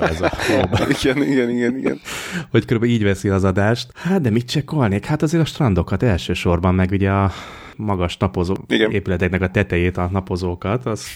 ez 0.00 0.20
a 0.20 0.32
Igen, 1.00 1.22
igen, 1.22 1.50
igen, 1.50 1.76
igen. 1.76 2.00
Hogy 2.50 2.64
körülbelül 2.64 2.94
így 2.94 3.02
veszi 3.02 3.28
az 3.28 3.44
adást. 3.44 3.90
Hát 3.94 4.20
de 4.20 4.30
mit 4.30 4.50
csekkolnék? 4.50 5.04
Hát 5.04 5.22
azért 5.22 5.42
a 5.42 5.46
strandokat 5.46 6.02
elsősorban, 6.02 6.74
meg 6.74 6.90
ugye 6.90 7.10
a 7.10 7.32
magas 7.76 8.16
napozó 8.16 8.54
Igen. 8.68 8.90
épületeknek 8.90 9.42
a 9.42 9.50
tetejét, 9.50 9.96
a 9.96 10.08
napozókat, 10.12 10.86
azt 10.86 11.06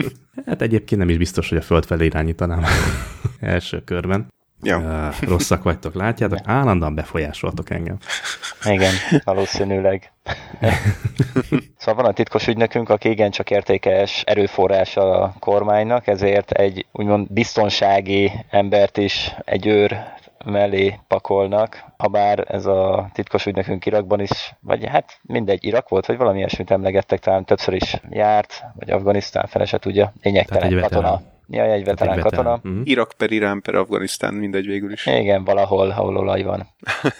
hát 0.46 0.62
egyébként 0.62 1.00
nem 1.00 1.10
is 1.10 1.16
biztos, 1.16 1.48
hogy 1.48 1.58
a 1.58 1.62
föld 1.62 1.84
felé 1.84 2.04
irányítanám 2.04 2.62
első 3.40 3.82
körben. 3.84 4.34
Ja. 4.62 4.78
Uh, 4.78 5.28
rosszak 5.28 5.62
vagytok, 5.62 5.94
látjátok? 5.94 6.38
Állandóan 6.44 6.94
befolyásoltok 6.94 7.70
engem. 7.70 7.96
Igen, 8.64 8.92
valószínűleg. 9.24 10.12
szóval 11.78 12.02
van 12.02 12.04
a 12.04 12.12
titkos 12.12 12.46
ügynökünk, 12.46 12.88
aki 12.88 13.08
igencsak 13.10 13.50
értékes 13.50 14.22
erőforrás 14.26 14.96
a 14.96 15.34
kormánynak, 15.38 16.06
ezért 16.06 16.50
egy 16.50 16.86
úgymond 16.92 17.32
biztonsági 17.32 18.32
embert 18.50 18.96
is, 18.96 19.34
egy 19.44 19.66
őr 19.66 19.96
mellé 20.46 20.98
pakolnak, 21.08 21.84
ha 21.96 22.08
bár 22.08 22.44
ez 22.48 22.66
a 22.66 23.10
titkos 23.12 23.46
ügynökünk 23.46 23.86
Irakban 23.86 24.20
is, 24.20 24.54
vagy 24.60 24.86
hát 24.86 25.18
mindegy, 25.22 25.64
Irak 25.64 25.88
volt, 25.88 26.06
vagy 26.06 26.16
valami 26.16 26.38
ilyesmit 26.38 26.70
emlegettek, 26.70 27.20
talán 27.20 27.44
többször 27.44 27.74
is 27.74 28.00
járt, 28.10 28.62
vagy 28.74 28.90
Afganisztán, 28.90 29.46
fele 29.46 29.64
se 29.64 29.78
tudja, 29.78 30.12
lényegtelen 30.22 30.80
katona. 30.80 31.22
Ja, 31.48 31.64
egy 31.64 31.84
veterán, 31.84 32.16
egy 32.16 32.22
katona. 32.22 32.54
Uh-huh. 32.54 32.80
Irak 32.84 33.12
per 33.16 33.30
Irán 33.30 33.62
per 33.62 33.74
Afganisztán, 33.74 34.34
mindegy 34.34 34.66
végül 34.66 34.92
is. 34.92 35.06
Igen, 35.06 35.44
valahol, 35.44 35.90
ahol 35.90 36.16
olaj 36.16 36.42
van. 36.42 36.66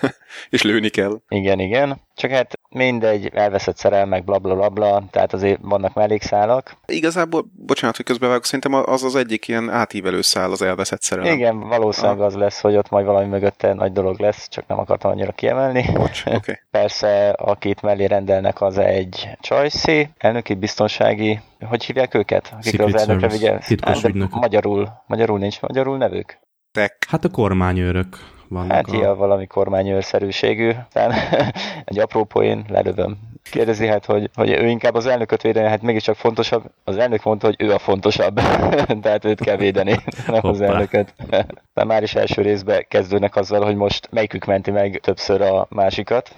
és 0.50 0.62
lőni 0.62 0.88
kell. 0.88 1.20
Igen, 1.28 1.58
igen. 1.58 2.00
Csak 2.14 2.30
hát 2.30 2.55
mindegy, 2.76 3.30
elveszett 3.34 3.76
szerelmek, 3.76 4.24
bla, 4.24 4.38
bla, 4.38 4.54
bla, 4.54 4.68
bla, 4.68 5.04
tehát 5.10 5.32
azért 5.32 5.58
vannak 5.62 5.94
mellékszálak. 5.94 6.76
Igazából, 6.86 7.44
bocsánat, 7.52 7.96
hogy 7.96 8.04
közbevágok, 8.04 8.44
szerintem 8.44 8.74
az 8.74 9.02
az 9.02 9.14
egyik 9.14 9.48
ilyen 9.48 9.70
átívelő 9.70 10.20
szál 10.20 10.50
az 10.50 10.62
elveszett 10.62 11.02
szerelem. 11.02 11.32
Igen, 11.32 11.60
valószínűleg 11.60 12.18
ah. 12.18 12.24
az 12.24 12.34
lesz, 12.34 12.60
hogy 12.60 12.76
ott 12.76 12.90
majd 12.90 13.06
valami 13.06 13.26
mögötte 13.26 13.74
nagy 13.74 13.92
dolog 13.92 14.18
lesz, 14.18 14.48
csak 14.48 14.66
nem 14.66 14.78
akartam 14.78 15.10
annyira 15.10 15.32
kiemelni. 15.32 15.84
Bocs, 15.92 16.22
okay. 16.38 16.58
Persze, 16.70 17.28
akit 17.30 17.82
mellé 17.82 18.04
rendelnek, 18.04 18.60
az 18.60 18.78
egy 18.78 19.28
Choice, 19.40 20.10
elnöki 20.18 20.54
biztonsági, 20.54 21.40
hogy 21.68 21.84
hívják 21.84 22.14
őket? 22.14 22.54
Akik 22.58 22.80
az 22.80 22.94
elnökre 22.94 23.28
vigye? 23.28 23.58
Magyarul, 24.30 25.02
magyarul 25.06 25.38
nincs 25.38 25.60
magyarul 25.60 25.96
nevük? 25.96 26.38
Tech. 26.72 26.94
Hát 27.08 27.24
a 27.24 27.28
kormányőrök 27.28 28.34
vannak. 28.48 28.72
Hát 28.72 28.88
a... 28.90 28.94
ilyen 28.94 29.16
valami 29.16 29.46
kormányőrszerűségű. 29.46 30.72
Aztán 30.86 31.12
egy 31.84 31.98
apró 31.98 32.24
poén, 32.24 32.64
lerövöm. 32.68 33.18
Kérdezi 33.50 33.86
hát, 33.86 34.04
hogy, 34.04 34.30
hogy 34.34 34.50
ő 34.50 34.68
inkább 34.68 34.94
az 34.94 35.06
elnököt 35.06 35.42
védeni, 35.42 35.68
hát 35.68 35.82
mégiscsak 35.82 36.16
fontosabb. 36.16 36.62
Az 36.84 36.96
elnök 36.96 37.22
mondta, 37.22 37.46
hogy 37.46 37.56
ő 37.58 37.72
a 37.72 37.78
fontosabb, 37.78 38.40
tehát 39.02 39.24
őt 39.24 39.40
kell 39.40 39.56
védeni, 39.56 39.96
nem 40.26 40.46
az 40.46 40.60
elnököt. 40.60 41.14
De 41.74 41.84
már 41.84 42.02
is 42.02 42.14
első 42.14 42.42
részben 42.42 42.84
kezdődnek 42.88 43.36
azzal, 43.36 43.64
hogy 43.64 43.76
most 43.76 44.08
melyikük 44.10 44.44
menti 44.44 44.70
meg 44.70 45.00
többször 45.02 45.40
a 45.40 45.66
másikat. 45.70 46.34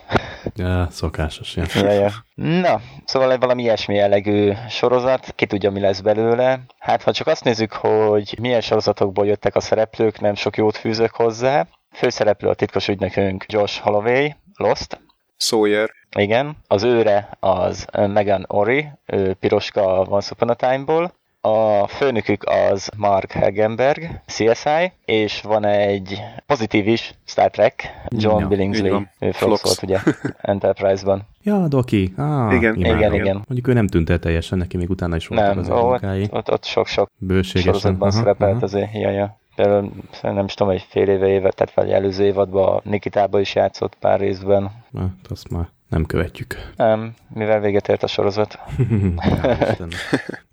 Ja, 0.55 0.87
szokásos, 0.91 1.57
ja. 1.57 1.65
ja, 1.75 1.91
ja. 1.91 2.11
Na, 2.35 2.81
szóval 3.05 3.39
valami 3.39 3.63
ilyesmi 3.63 3.95
jellegű 3.95 4.53
sorozat, 4.69 5.33
ki 5.35 5.47
tudja, 5.47 5.71
mi 5.71 5.81
lesz 5.81 6.01
belőle. 6.01 6.61
Hát, 6.79 7.03
ha 7.03 7.13
csak 7.13 7.27
azt 7.27 7.45
nézzük, 7.45 7.73
hogy 7.73 8.37
milyen 8.41 8.61
sorozatokból 8.61 9.27
jöttek 9.27 9.57
a 9.57 9.61
szereplők, 9.61 10.21
nem 10.21 10.35
sok 10.35 10.57
jót 10.57 10.77
fűzök 10.77 11.15
hozzá. 11.15 11.67
Főszereplő 11.93 12.49
a 12.49 12.55
titkos 12.55 12.89
ügynökünk 12.89 13.45
Josh 13.49 13.81
Holloway, 13.81 14.35
Lost. 14.57 15.01
Sawyer. 15.37 15.91
Igen. 16.17 16.57
Az 16.67 16.83
őre 16.83 17.29
az 17.41 17.87
Megan 17.93 18.45
Ori, 18.49 18.89
ő 19.07 19.33
Piroska 19.33 20.07
Once 20.09 20.31
Upon 20.33 20.49
a 20.49 20.55
Time-ból. 20.55 21.13
A 21.41 21.87
főnökük 21.87 22.45
az 22.45 22.91
Mark 22.97 23.33
Hagenberg, 23.33 24.21
CSI, 24.27 24.93
és 25.05 25.41
van 25.41 25.65
egy 25.65 26.21
pozitív 26.47 26.89
is, 26.89 27.15
Star 27.25 27.51
Trek, 27.51 28.05
John 28.09 28.41
ja, 28.41 28.47
Billingsley, 28.49 29.03
ő 29.19 29.31
Flox 29.31 29.63
volt 29.63 29.83
ugye 29.83 29.99
Enterprise-ban. 30.41 31.23
Ja, 31.43 31.69
Doki. 31.69 32.13
Ah, 32.17 32.55
igen, 32.55 32.75
igen, 32.77 33.15
igen. 33.15 33.35
Mondjuk 33.35 33.69
ő 33.69 33.73
nem 33.73 33.87
tűnt 33.87 34.11
el 34.11 34.19
teljesen, 34.19 34.59
neki 34.59 34.77
még 34.77 34.91
utána 34.91 35.17
is 35.17 35.27
voltak 35.27 35.49
nem, 35.49 35.59
az 35.59 35.71
ó, 35.71 35.97
ott, 36.31 36.51
ott 36.51 36.65
sok-sok 36.65 37.11
Bőségesen. 37.19 37.63
sorozatban 37.63 38.11
szerepelt 38.11 38.53
aha. 38.53 38.65
azért. 38.65 38.93
Ja, 38.93 39.11
ja. 39.11 39.39
Például 39.59 39.93
nem 40.23 40.45
is 40.45 40.55
tudom, 40.55 40.73
hogy 40.73 40.87
fél 40.89 41.09
éve 41.09 41.27
évet, 41.27 41.55
tehát 41.55 41.75
vagy 41.75 41.91
előző 41.91 42.25
évadban 42.25 42.77
a 42.77 42.81
Nikitába 42.85 43.41
is 43.41 43.55
játszott 43.55 43.95
pár 43.95 44.21
részben. 44.21 44.71
Na, 44.91 45.15
azt 45.29 45.49
már 45.51 45.69
nem 45.89 46.07
követjük. 46.07 46.73
Nem, 46.77 47.15
mivel 47.35 47.61
véget 47.61 47.89
ért 47.89 48.03
a 48.03 48.07
sorozat. 48.07 48.59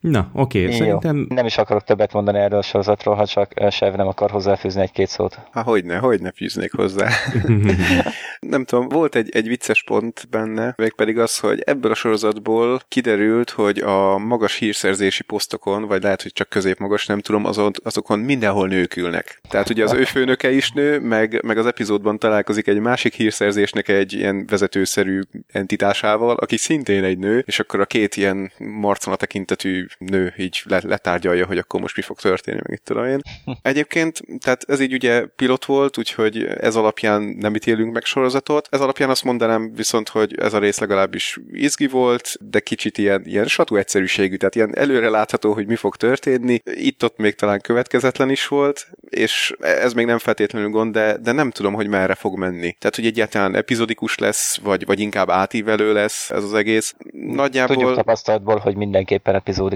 Na, 0.10 0.30
oké, 0.34 0.64
okay, 0.64 0.76
szerintem... 0.76 1.26
Nem 1.30 1.46
is 1.46 1.58
akarok 1.58 1.84
többet 1.84 2.14
mondani 2.14 2.38
erről 2.38 2.60
a 2.60 2.62
sorozatról, 2.62 3.16
ha 3.16 3.26
csak 3.26 3.54
Sev 3.70 3.96
nem 3.96 4.08
akar 4.08 4.32
hozzáfűzni 4.32 4.82
egy-két 4.82 5.08
szót. 5.08 5.40
Há, 5.52 5.64
hogyne, 5.64 5.98
hogyne 5.98 6.32
fűznék 6.36 6.74
hozzá. 6.74 7.10
nem 8.40 8.66
tudom, 8.66 8.90
volt 8.90 9.16
egy, 9.16 9.30
egy 9.36 9.48
vicces 9.48 9.84
pont 9.84 10.28
benne, 10.30 10.74
még 10.78 10.94
pedig 10.96 11.20
az, 11.20 11.40
hogy 11.40 11.60
ebből 11.60 11.92
a 11.92 11.96
sorozatból 11.96 12.82
kiderült, 12.88 13.50
hogy 13.50 13.78
a 13.78 14.18
magas 14.18 14.56
hírszerzési 14.56 15.24
posztokon, 15.24 15.88
vagy 15.88 16.04
lehet, 16.04 16.22
hogy 16.22 16.34
csak 16.34 16.50
középmagas, 16.50 17.06
nem 17.06 17.20
tudom, 17.20 17.46
azon, 17.46 17.72
azokon 17.84 18.20
mindenhol 18.20 18.68
nők 18.68 18.96
ülnek. 18.96 19.42
Tehát 19.50 19.70
ugye 19.70 19.84
az 19.84 19.94
ő 19.94 20.04
főnöke 20.04 20.52
is 20.52 20.72
nő, 20.72 21.00
meg, 21.00 21.44
meg 21.44 21.58
az 21.58 21.66
epizódban 21.66 22.20
találkozik 22.20 22.68
egy 22.68 22.80
másik 22.80 23.14
hírszerzésnek 23.14 23.88
egy 23.88 24.14
ilyen 24.14 24.46
vezetőszerű 24.46 25.22
entitásával, 25.52 26.36
aki 26.36 26.58
szintén 26.58 27.04
egy 27.04 27.18
nő, 27.18 27.44
és 27.46 27.60
akkor 27.60 27.80
a 27.80 27.86
két 27.86 28.16
ilyen 28.16 28.52
marcona 28.58 29.16
tekintetű 29.16 29.86
nő 29.98 30.34
így 30.38 30.62
letárgyalja, 30.66 31.46
hogy 31.46 31.58
akkor 31.58 31.80
most 31.80 31.96
mi 31.96 32.02
fog 32.02 32.20
történni, 32.20 32.60
meg 32.64 32.78
itt 32.78 32.86
tudom 32.86 33.06
én. 33.06 33.20
Egyébként, 33.62 34.22
tehát 34.40 34.64
ez 34.68 34.80
így 34.80 34.94
ugye 34.94 35.26
pilot 35.26 35.66
volt, 35.66 35.98
úgyhogy 35.98 36.44
ez 36.44 36.76
alapján 36.76 37.22
nem 37.22 37.56
ítélünk 37.56 37.94
meg 37.94 38.04
sorozatot. 38.04 38.68
Ez 38.72 38.82
alapján 38.82 39.10
azt 39.10 39.24
mondanám 39.24 39.74
viszont, 39.74 40.10
hogy 40.10 40.40
ez 40.40 40.54
a 40.54 40.60
rész 40.60 40.80
legalábbis 40.80 41.40
izgi 41.52 41.88
volt, 41.88 42.36
de 42.40 42.60
kicsit 42.60 42.98
ilyen, 42.98 43.22
ilyen 43.26 43.48
satú 43.48 43.76
egyszerűségű, 43.76 44.36
tehát 44.36 44.56
ilyen 44.56 44.78
előre 44.78 45.10
látható, 45.10 45.54
hogy 45.54 45.68
mi 45.68 45.76
fog 45.76 45.96
történni. 45.96 46.62
Itt-ott 46.64 47.18
még 47.18 47.36
talán 47.36 47.62
következetlen 47.62 48.30
is 48.30 48.48
volt, 48.48 48.88
és 49.10 49.56
ez 49.60 49.94
még 49.94 50.06
nem 50.06 50.18
feltétlenül 50.18 50.70
gond, 50.70 50.94
de, 50.94 51.18
de 51.18 51.32
nem 51.32 51.52
tudom, 51.52 51.74
hogy 51.74 51.88
merre 51.88 52.16
fog 52.16 52.38
menni. 52.38 52.76
Tehát, 52.80 52.96
hogy 52.96 53.06
egyáltalán 53.06 53.56
epizodikus 53.56 54.18
lesz, 54.18 54.58
vagy, 54.58 54.86
vagy 54.86 55.00
inkább 55.00 55.30
átívelő 55.30 55.94
lesz 55.94 56.30
ez 56.30 56.44
az 56.44 56.54
egész. 56.54 56.96
Nagyjából... 57.12 57.76
Tudjuk 57.76 57.96
tapasztalatból, 57.96 58.58
hogy 58.58 58.76
mindenképpen 58.76 59.34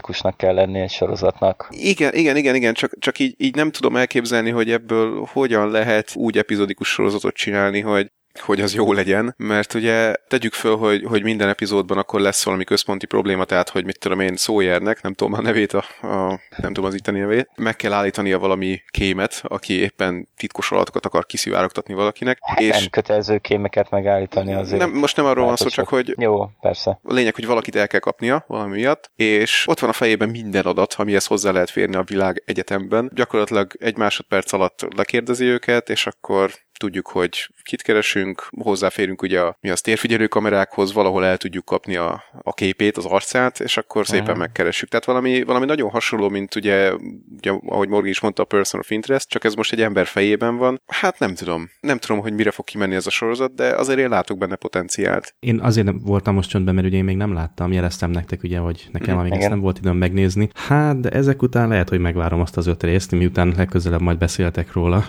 epizódikusnak 0.09 0.37
kell 0.37 0.53
lenni 0.53 0.79
egy 0.79 0.89
sorozatnak. 0.89 1.67
Igen, 1.71 2.13
igen, 2.13 2.35
igen, 2.35 2.55
igen, 2.55 2.73
csak, 2.73 2.91
csak 2.99 3.19
így, 3.19 3.35
így 3.37 3.55
nem 3.55 3.71
tudom 3.71 3.95
elképzelni, 3.95 4.49
hogy 4.49 4.71
ebből 4.71 5.25
hogyan 5.31 5.71
lehet 5.71 6.15
úgy 6.15 6.37
epizódikus 6.37 6.87
sorozatot 6.87 7.33
csinálni, 7.33 7.79
hogy 7.79 8.11
hogy 8.39 8.61
az 8.61 8.73
jó 8.73 8.93
legyen, 8.93 9.33
mert 9.37 9.73
ugye 9.73 10.15
tegyük 10.27 10.53
föl, 10.53 10.77
hogy, 10.77 11.03
hogy 11.03 11.23
minden 11.23 11.47
epizódban 11.47 11.97
akkor 11.97 12.19
lesz 12.19 12.43
valami 12.43 12.63
központi 12.63 13.05
probléma, 13.05 13.45
tehát 13.45 13.69
hogy 13.69 13.85
mit 13.85 13.99
tudom 13.99 14.19
én, 14.19 14.35
Sawyernek, 14.35 15.01
nem 15.01 15.13
tudom 15.13 15.33
a 15.33 15.41
nevét, 15.41 15.73
a, 15.73 15.83
a, 16.01 16.39
nem 16.57 16.73
tudom 16.73 16.85
az 16.85 16.93
itteni 16.93 17.19
nevét, 17.19 17.49
meg 17.55 17.75
kell 17.75 17.93
állítania 17.93 18.39
valami 18.39 18.81
kémet, 18.89 19.41
aki 19.43 19.73
éppen 19.73 20.27
titkos 20.37 20.71
adatokat 20.71 21.05
akar 21.05 21.25
kiszivárogtatni 21.25 21.93
valakinek. 21.93 22.37
Hát 22.41 22.59
és 22.59 22.79
nem 22.79 22.89
kötelező 22.89 23.37
kémeket 23.37 23.89
megállítani 23.89 24.53
azért. 24.53 24.79
Nem, 24.81 24.91
most 24.91 25.15
nem 25.15 25.25
arról 25.25 25.45
van 25.45 25.55
szó, 25.55 25.67
csak 25.67 25.87
hogy 25.87 26.15
jó, 26.17 26.45
persze. 26.61 26.99
A 27.03 27.13
lényeg, 27.13 27.35
hogy 27.35 27.45
valakit 27.45 27.75
el 27.75 27.87
kell 27.87 27.99
kapnia 27.99 28.43
valami 28.47 28.75
miatt, 28.75 29.11
és 29.15 29.65
ott 29.67 29.79
van 29.79 29.89
a 29.89 29.93
fejében 29.93 30.29
minden 30.29 30.65
adat, 30.65 30.93
amihez 30.97 31.25
hozzá 31.25 31.51
lehet 31.51 31.69
férni 31.69 31.95
a 31.95 32.03
világ 32.03 32.43
egyetemben. 32.45 33.11
Gyakorlatilag 33.13 33.71
egy 33.79 33.97
másodperc 33.97 34.53
alatt 34.53 34.87
lekérdezi 34.95 35.45
őket, 35.45 35.89
és 35.89 36.07
akkor 36.07 36.51
tudjuk, 36.79 37.07
hogy 37.07 37.49
kit 37.63 37.81
keresünk, 37.81 38.47
hozzáférünk 38.61 39.21
ugye 39.21 39.39
a, 39.39 39.57
mi 39.61 39.69
az 39.69 39.81
térfigyelő 39.81 40.27
kamerákhoz, 40.27 40.93
valahol 40.93 41.25
el 41.25 41.37
tudjuk 41.37 41.65
kapni 41.65 41.95
a, 41.95 42.23
a 42.41 42.53
képét, 42.53 42.97
az 42.97 43.05
arcát, 43.05 43.59
és 43.59 43.77
akkor 43.77 44.05
szépen 44.05 44.23
uh-huh. 44.23 44.37
megkeressük. 44.37 44.89
Tehát 44.89 45.05
valami, 45.05 45.43
valami 45.43 45.65
nagyon 45.65 45.89
hasonló, 45.89 46.29
mint 46.29 46.55
ugye, 46.55 46.93
ugye, 47.37 47.51
ahogy 47.65 47.89
Morgi 47.89 48.09
is 48.09 48.19
mondta, 48.19 48.43
a 48.43 48.45
Person 48.45 48.79
of 48.79 48.89
Interest, 48.89 49.29
csak 49.29 49.43
ez 49.43 49.53
most 49.53 49.71
egy 49.71 49.81
ember 49.81 50.05
fejében 50.05 50.57
van. 50.57 50.81
Hát 50.87 51.19
nem 51.19 51.35
tudom. 51.35 51.69
Nem 51.79 51.97
tudom, 51.97 52.21
hogy 52.21 52.33
mire 52.33 52.51
fog 52.51 52.65
kimenni 52.65 52.95
ez 52.95 53.07
a 53.07 53.09
sorozat, 53.09 53.55
de 53.55 53.75
azért 53.75 53.99
én 53.99 54.09
látok 54.09 54.37
benne 54.37 54.55
potenciált. 54.55 55.35
Én 55.39 55.59
azért 55.59 55.85
nem 55.85 55.99
voltam 56.03 56.33
most 56.33 56.49
csöndben, 56.49 56.75
mert 56.75 56.87
ugye 56.87 56.97
én 56.97 57.03
még 57.03 57.17
nem 57.17 57.33
láttam, 57.33 57.71
jeleztem 57.71 58.11
nektek 58.11 58.43
ugye, 58.43 58.57
hogy 58.57 58.87
nekem 58.91 59.15
mm, 59.15 59.19
amíg 59.19 59.31
ezt 59.31 59.49
nem 59.49 59.59
volt 59.59 59.77
időm 59.77 59.97
megnézni. 59.97 60.49
Hát, 60.53 60.99
de 60.99 61.09
ezek 61.09 61.41
után 61.41 61.67
lehet, 61.67 61.89
hogy 61.89 61.99
megvárom 61.99 62.41
azt 62.41 62.57
az 62.57 62.67
öt 62.67 62.83
részt, 62.83 63.11
miután 63.11 63.53
legközelebb 63.57 64.01
majd 64.01 64.17
beszéltek 64.17 64.73
róla. 64.73 65.05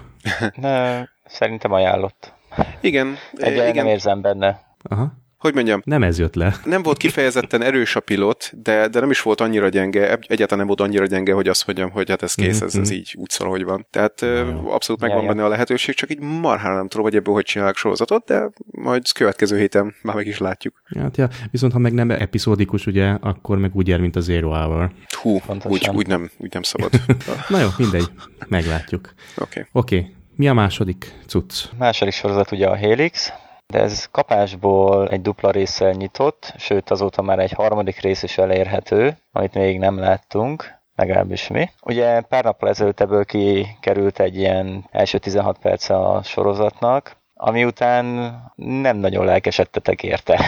Ne, 0.55 1.05
szerintem 1.31 1.73
ajánlott. 1.73 2.33
Igen. 2.81 3.17
Egyáltalán 3.33 3.69
igen. 3.69 3.85
nem 3.85 3.93
érzem 3.93 4.21
benne. 4.21 4.61
Aha 4.83 5.19
hogy 5.41 5.55
mondjam? 5.55 5.81
Nem 5.85 6.03
ez 6.03 6.19
jött 6.19 6.35
le. 6.35 6.57
Nem 6.65 6.83
volt 6.83 6.97
kifejezetten 6.97 7.63
erős 7.63 7.97
a 7.97 8.01
pilot, 8.01 8.51
de, 8.63 8.89
de 8.89 9.01
nem 9.01 9.11
is 9.11 9.23
volt 9.23 9.41
annyira 9.41 9.69
gyenge, 9.69 10.19
egyáltalán 10.21 10.59
nem 10.59 10.67
volt 10.67 10.81
annyira 10.81 11.07
gyenge, 11.07 11.33
hogy 11.33 11.49
azt 11.49 11.67
mondjam, 11.67 11.91
hogy 11.91 12.09
hát 12.09 12.23
ez 12.23 12.35
kész, 12.35 12.61
ez, 12.61 12.75
ez 12.75 12.89
mhm. 12.89 12.99
így 12.99 13.15
úgy 13.19 13.31
szól, 13.31 13.49
hogy 13.49 13.65
van. 13.65 13.87
Tehát 13.91 14.23
abszolút 14.65 15.01
megvan 15.01 15.27
benne 15.27 15.45
a 15.45 15.49
lehetőség, 15.49 15.95
csak 15.95 16.11
így 16.11 16.21
marhára 16.21 16.75
nem 16.75 16.89
tudom, 16.89 17.05
hogy 17.05 17.17
ebből 17.17 17.35
hogy 17.35 17.45
csinálják 17.45 17.77
sorozatot, 17.77 18.25
de 18.25 18.51
majd 18.71 19.13
következő 19.13 19.59
héten 19.59 19.95
már 20.03 20.15
meg 20.15 20.27
is 20.27 20.39
látjuk. 20.39 20.83
Hát 20.99 21.17
ja, 21.17 21.29
viszont 21.51 21.73
ha 21.73 21.79
meg 21.79 21.93
nem 21.93 22.11
epizódikus, 22.11 22.87
ugye, 22.87 23.09
akkor 23.21 23.59
meg 23.59 23.71
úgy 23.75 23.89
ér, 23.89 24.01
mint 24.01 24.17
a 24.17 24.21
Zero 24.21 24.49
Hour. 24.49 24.91
Hú, 25.23 25.41
úgy, 25.65 25.91
úgy, 25.93 26.07
nem, 26.07 26.31
úgy 26.39 26.53
nem 26.53 26.63
szabad. 26.63 26.91
Na 27.49 27.61
jó, 27.61 27.69
mindegy, 27.79 28.11
meglátjuk. 28.49 29.15
Oké. 29.37 29.61
Okay. 29.61 29.67
Oké, 29.73 29.97
okay. 29.97 30.19
Mi 30.41 30.49
a 30.49 30.53
második 30.53 31.19
cucc? 31.27 31.65
A 31.73 31.75
második 31.79 32.15
sorozat 32.15 32.53
ugye 32.53 32.69
a 32.69 32.77
Helix, 32.77 33.33
de 33.67 33.79
ez 33.81 34.09
kapásból 34.11 35.09
egy 35.09 35.23
dupla 35.23 35.51
résszel 35.51 35.93
nyitott, 35.93 36.55
sőt 36.59 36.91
azóta 36.91 37.23
már 37.23 37.39
egy 37.39 37.53
harmadik 37.53 38.01
rész 38.01 38.23
is 38.23 38.39
elérhető, 38.39 39.17
amit 39.33 39.55
még 39.55 39.79
nem 39.79 39.99
láttunk 39.99 40.75
legalábbis 40.97 41.49
mi. 41.49 41.71
Ugye 41.83 42.21
pár 42.21 42.45
nappal 42.45 42.69
ezelőtt 42.69 43.01
ebből 43.01 43.25
kikerült 43.25 44.21
egy 44.21 44.37
ilyen 44.37 44.85
első 44.91 45.19
16 45.19 45.59
perc 45.59 45.89
a 45.89 46.21
sorozatnak, 46.25 47.17
ami 47.35 47.65
után 47.65 48.05
nem 48.55 48.97
nagyon 48.97 49.25
lelkesedtetek 49.25 50.03
érte. 50.03 50.41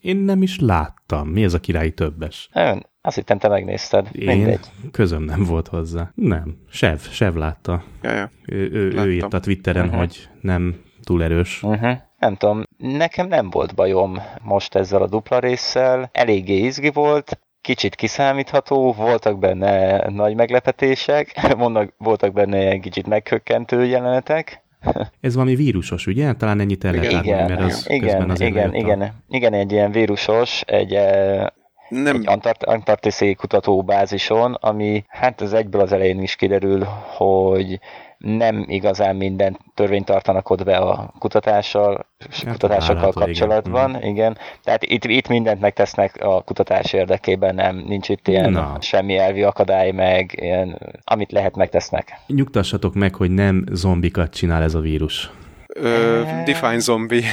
Én 0.00 0.16
nem 0.16 0.42
is 0.42 0.58
láttam. 0.60 1.28
Mi 1.28 1.44
ez 1.44 1.54
a 1.54 1.60
királyi 1.60 1.92
többes? 1.92 2.48
Ön, 2.52 2.86
azt 3.02 3.16
hittem, 3.16 3.38
te 3.38 3.48
megnézted. 3.48 4.08
Én 4.12 4.36
Mindegy. 4.36 4.66
közöm 4.92 5.22
nem 5.22 5.44
volt 5.44 5.68
hozzá. 5.68 6.10
Nem. 6.14 6.56
Sev, 6.70 6.98
Sev 6.98 7.34
látta. 7.34 7.82
Ja, 8.02 8.12
ja. 8.12 8.30
Ő, 8.46 8.70
ő, 8.72 8.92
ő 8.92 9.12
írta 9.12 9.40
Twitteren, 9.40 9.84
uh-huh. 9.84 9.98
hogy 9.98 10.28
nem 10.40 10.80
túl 11.04 11.22
erős. 11.22 11.62
Uh-huh. 11.62 11.96
Nem 12.18 12.36
tudom, 12.36 12.62
nekem 12.76 13.28
nem 13.28 13.50
volt 13.50 13.74
bajom 13.74 14.18
most 14.42 14.74
ezzel 14.74 15.02
a 15.02 15.06
dupla 15.06 15.38
résszel. 15.38 16.08
Eléggé 16.12 16.56
izgi 16.56 16.90
volt, 16.90 17.38
kicsit 17.60 17.94
kiszámítható, 17.94 18.92
voltak 18.92 19.38
benne 19.38 20.04
nagy 20.08 20.34
meglepetések, 20.34 21.32
mondnak, 21.56 21.94
voltak 21.98 22.32
benne 22.32 22.60
ilyen 22.60 22.80
kicsit 22.80 23.06
meghökkentő 23.06 23.84
jelenetek. 23.84 24.62
Ez 25.20 25.34
valami 25.34 25.54
vírusos, 25.54 26.06
ugye? 26.06 26.32
Talán 26.32 26.60
ennyit 26.60 26.84
el 26.84 26.92
lehet 26.92 27.24
igen, 27.24 27.48
mert 27.48 27.60
az 27.60 27.88
igen, 27.88 28.34
igen, 28.34 28.74
igen, 28.74 29.12
igen, 29.28 29.52
egy 29.52 29.72
ilyen 29.72 29.90
vírusos, 29.90 30.62
egy 30.66 30.94
eh, 30.94 31.46
nem. 31.90 32.16
egy 32.16 32.28
Antart- 32.28 32.64
antarktiszi 32.64 33.34
kutatóbázison, 33.34 34.54
ami 34.54 35.04
hát 35.08 35.40
az 35.40 35.52
egyből 35.52 35.80
az 35.80 35.92
elején 35.92 36.22
is 36.22 36.36
kiderül, 36.36 36.84
hogy 37.16 37.80
nem 38.18 38.64
igazán 38.68 39.16
minden 39.16 39.58
törvényt 39.74 40.04
tartanak 40.04 40.50
ott 40.50 40.64
be 40.64 40.76
a 40.76 41.12
kutatással, 41.18 42.06
hát, 42.44 42.52
kutatásokkal 42.52 43.12
kapcsolatban, 43.12 43.90
igen. 43.90 44.02
igen. 44.02 44.38
Tehát 44.64 44.82
itt, 44.82 45.04
itt 45.04 45.28
mindent 45.28 45.60
megtesznek 45.60 46.16
a 46.20 46.42
kutatás 46.42 46.92
érdekében, 46.92 47.54
nem, 47.54 47.76
nincs 47.76 48.08
itt 48.08 48.28
ilyen 48.28 48.50
Na. 48.50 48.76
semmi 48.80 49.16
elvi 49.16 49.42
akadály, 49.42 49.90
meg 49.90 50.38
ilyen, 50.40 50.78
amit 51.04 51.32
lehet 51.32 51.56
megtesznek. 51.56 52.12
Nyugtassatok 52.26 52.94
meg, 52.94 53.14
hogy 53.14 53.30
nem 53.30 53.64
zombikat 53.72 54.34
csinál 54.34 54.62
ez 54.62 54.74
a 54.74 54.80
vírus. 54.80 55.30
Ö, 55.74 56.22
define 56.44 56.78
zombie. 56.78 57.24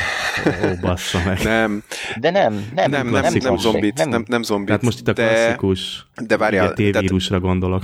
Ó, 0.63 0.75
bassza 0.81 1.21
meg. 1.25 1.43
nem. 1.43 1.83
De 2.19 2.29
nem, 2.29 2.53
nem, 2.53 2.89
nem, 2.91 3.07
nem, 3.07 3.23
nem, 3.23 3.33
nem 3.33 3.57
zombit, 3.57 4.05
nem, 4.05 4.23
nem 4.27 4.43
zombit. 4.43 4.67
Tehát 4.67 4.81
most 4.81 4.99
itt 4.99 5.07
a 5.07 5.13
de, 5.13 5.27
klasszikus 5.27 6.07
de 6.15 6.37
várjál, 6.37 6.73
T-vírusra 6.73 7.39
gondolok. 7.39 7.83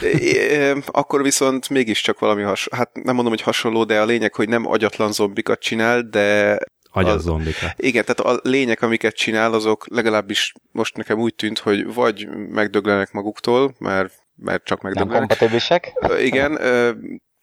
Akkor 0.86 1.24
viszont 1.24 1.70
mégiscsak 1.70 2.20
valami 2.20 2.42
hasonló, 2.42 2.84
hát 2.84 3.04
nem 3.04 3.16
mondom, 3.16 3.34
hogy 3.34 3.42
hasonló, 3.42 3.84
de 3.84 4.02
a 4.02 4.06
lényeg, 4.06 4.34
hogy 4.34 4.50
nem 4.50 4.68
agyatlan 4.68 5.12
zombikat 5.12 5.60
csinál, 5.60 6.02
de 6.02 6.58
Agyas 6.96 7.22
zombika. 7.22 7.74
Igen, 7.78 8.06
tehát 8.06 8.20
a 8.20 8.50
lények, 8.50 8.82
amiket 8.82 9.16
csinál, 9.16 9.54
azok 9.54 9.86
legalábbis 9.90 10.54
most 10.72 10.98
nekem 10.98 11.20
úgy 11.20 11.36
tűnt, 11.36 11.60
hogy 11.60 11.94
vagy 11.94 12.28
megdöglenek 12.50 13.12
maguktól, 13.12 13.76
mert 13.80 14.14
mert 14.36 14.64
csak 14.64 14.82
megdöglenek. 14.82 15.40
Nem 15.40 15.50
Igen, 16.20 16.60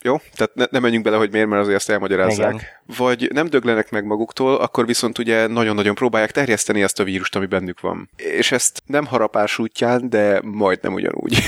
jó? 0.02 0.16
Tehát 0.34 0.54
ne, 0.54 0.64
ne 0.70 0.78
menjünk 0.78 1.04
bele, 1.04 1.16
hogy 1.16 1.30
miért, 1.30 1.48
mert 1.48 1.62
azért 1.62 1.76
ezt 1.76 1.90
elmagyarázzák. 1.90 2.54
Igen. 2.54 2.66
Vagy 2.96 3.30
nem 3.32 3.46
döglenek 3.46 3.90
meg 3.90 4.04
maguktól, 4.04 4.54
akkor 4.56 4.86
viszont 4.86 5.18
ugye 5.18 5.46
nagyon-nagyon 5.46 5.94
próbálják 5.94 6.30
terjeszteni 6.30 6.82
ezt 6.82 7.00
a 7.00 7.04
vírust, 7.04 7.36
ami 7.36 7.46
bennük 7.46 7.80
van. 7.80 8.10
És 8.16 8.52
ezt 8.52 8.82
nem 8.86 9.06
harapás 9.06 9.58
útján, 9.58 10.08
de 10.08 10.40
majdnem 10.44 10.92
ugyanúgy. 10.92 11.38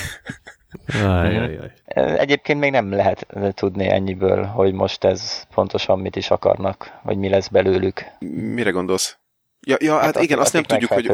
Aj, 1.04 1.38
aj, 1.38 1.58
aj. 1.58 2.18
Egyébként 2.18 2.60
még 2.60 2.70
nem 2.70 2.92
lehet 2.92 3.26
tudni 3.54 3.88
ennyiből, 3.88 4.44
hogy 4.44 4.72
most 4.72 5.04
ez 5.04 5.42
pontosan 5.54 5.98
mit 5.98 6.16
is 6.16 6.30
akarnak, 6.30 6.98
vagy 7.02 7.16
mi 7.16 7.28
lesz 7.28 7.48
belőlük. 7.48 8.04
Mire 8.54 8.70
gondolsz? 8.70 9.18
Ja, 9.66 9.76
ja 9.80 9.94
hát, 9.94 10.14
hát 10.14 10.24
igen, 10.24 10.38
azt 10.38 10.52
nem 10.52 10.62
tudjuk, 10.62 10.92
hogy, 10.92 11.10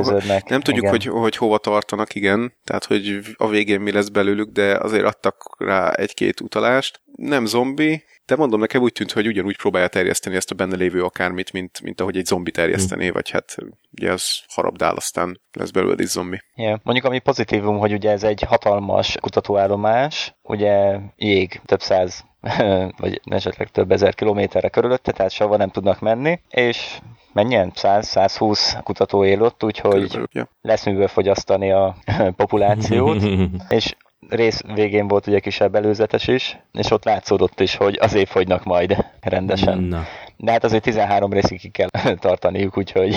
nem 0.46 0.60
tudjuk 0.60 0.88
hogy, 0.88 1.04
hogy 1.04 1.36
hova 1.36 1.58
tartanak, 1.58 2.14
igen, 2.14 2.52
tehát 2.64 2.84
hogy 2.84 3.20
a 3.36 3.48
végén 3.48 3.80
mi 3.80 3.92
lesz 3.92 4.08
belőlük, 4.08 4.50
de 4.50 4.76
azért 4.76 5.04
adtak 5.04 5.54
rá 5.58 5.92
egy-két 5.92 6.40
utalást. 6.40 7.00
Nem 7.16 7.46
zombi, 7.46 8.04
de 8.26 8.36
mondom, 8.36 8.60
nekem 8.60 8.82
úgy 8.82 8.92
tűnt, 8.92 9.12
hogy 9.12 9.26
ugyanúgy 9.26 9.56
próbálja 9.56 9.88
terjeszteni 9.88 10.36
ezt 10.36 10.50
a 10.50 10.54
benne 10.54 10.76
lévő 10.76 11.02
akármit, 11.02 11.52
mint, 11.52 11.80
mint 11.80 12.00
ahogy 12.00 12.16
egy 12.16 12.26
zombi 12.26 12.50
terjesztené, 12.50 13.04
hmm. 13.04 13.12
vagy 13.12 13.30
hát 13.30 13.56
ugye 13.90 14.12
az 14.12 14.42
harabdál, 14.48 14.94
aztán 14.94 15.40
lesz 15.52 15.70
belőle 15.70 15.94
egy 15.98 16.06
zombi. 16.06 16.40
Yeah. 16.54 16.80
Mondjuk 16.82 17.06
ami 17.06 17.18
pozitívum, 17.18 17.78
hogy 17.78 17.92
ugye 17.92 18.10
ez 18.10 18.22
egy 18.22 18.42
hatalmas 18.42 19.16
kutatóállomás, 19.20 20.34
ugye 20.42 20.98
jég, 21.16 21.60
több 21.64 21.80
száz 21.80 22.24
vagy 23.00 23.20
esetleg 23.24 23.68
több 23.70 23.92
ezer 23.92 24.14
kilométerre 24.14 24.68
körülötte, 24.68 25.12
tehát 25.12 25.30
sehova 25.30 25.56
nem 25.56 25.70
tudnak 25.70 26.00
menni, 26.00 26.40
és 26.48 26.98
mennyien? 27.32 27.72
100-120 27.74 28.80
kutató 28.84 29.24
él 29.24 29.42
ott, 29.42 29.64
úgyhogy 29.64 30.20
lesz 30.60 30.84
miből 30.84 31.08
fogyasztani 31.08 31.72
a 31.72 31.96
populációt, 32.36 33.22
és 33.68 33.94
rész 34.28 34.60
végén 34.74 35.08
volt 35.08 35.26
ugye 35.26 35.40
kisebb 35.40 35.74
előzetes 35.74 36.28
is, 36.28 36.58
és 36.72 36.90
ott 36.90 37.04
látszódott 37.04 37.60
is, 37.60 37.76
hogy 37.76 37.98
azért 38.00 38.28
fogynak 38.30 38.64
majd 38.64 39.04
rendesen. 39.20 39.78
Na. 39.78 40.04
De 40.36 40.50
hát 40.50 40.64
azért 40.64 40.82
13 40.82 41.32
részig 41.32 41.60
ki 41.60 41.68
kell 41.68 41.88
tartaniuk, 42.18 42.76
úgyhogy 42.76 43.16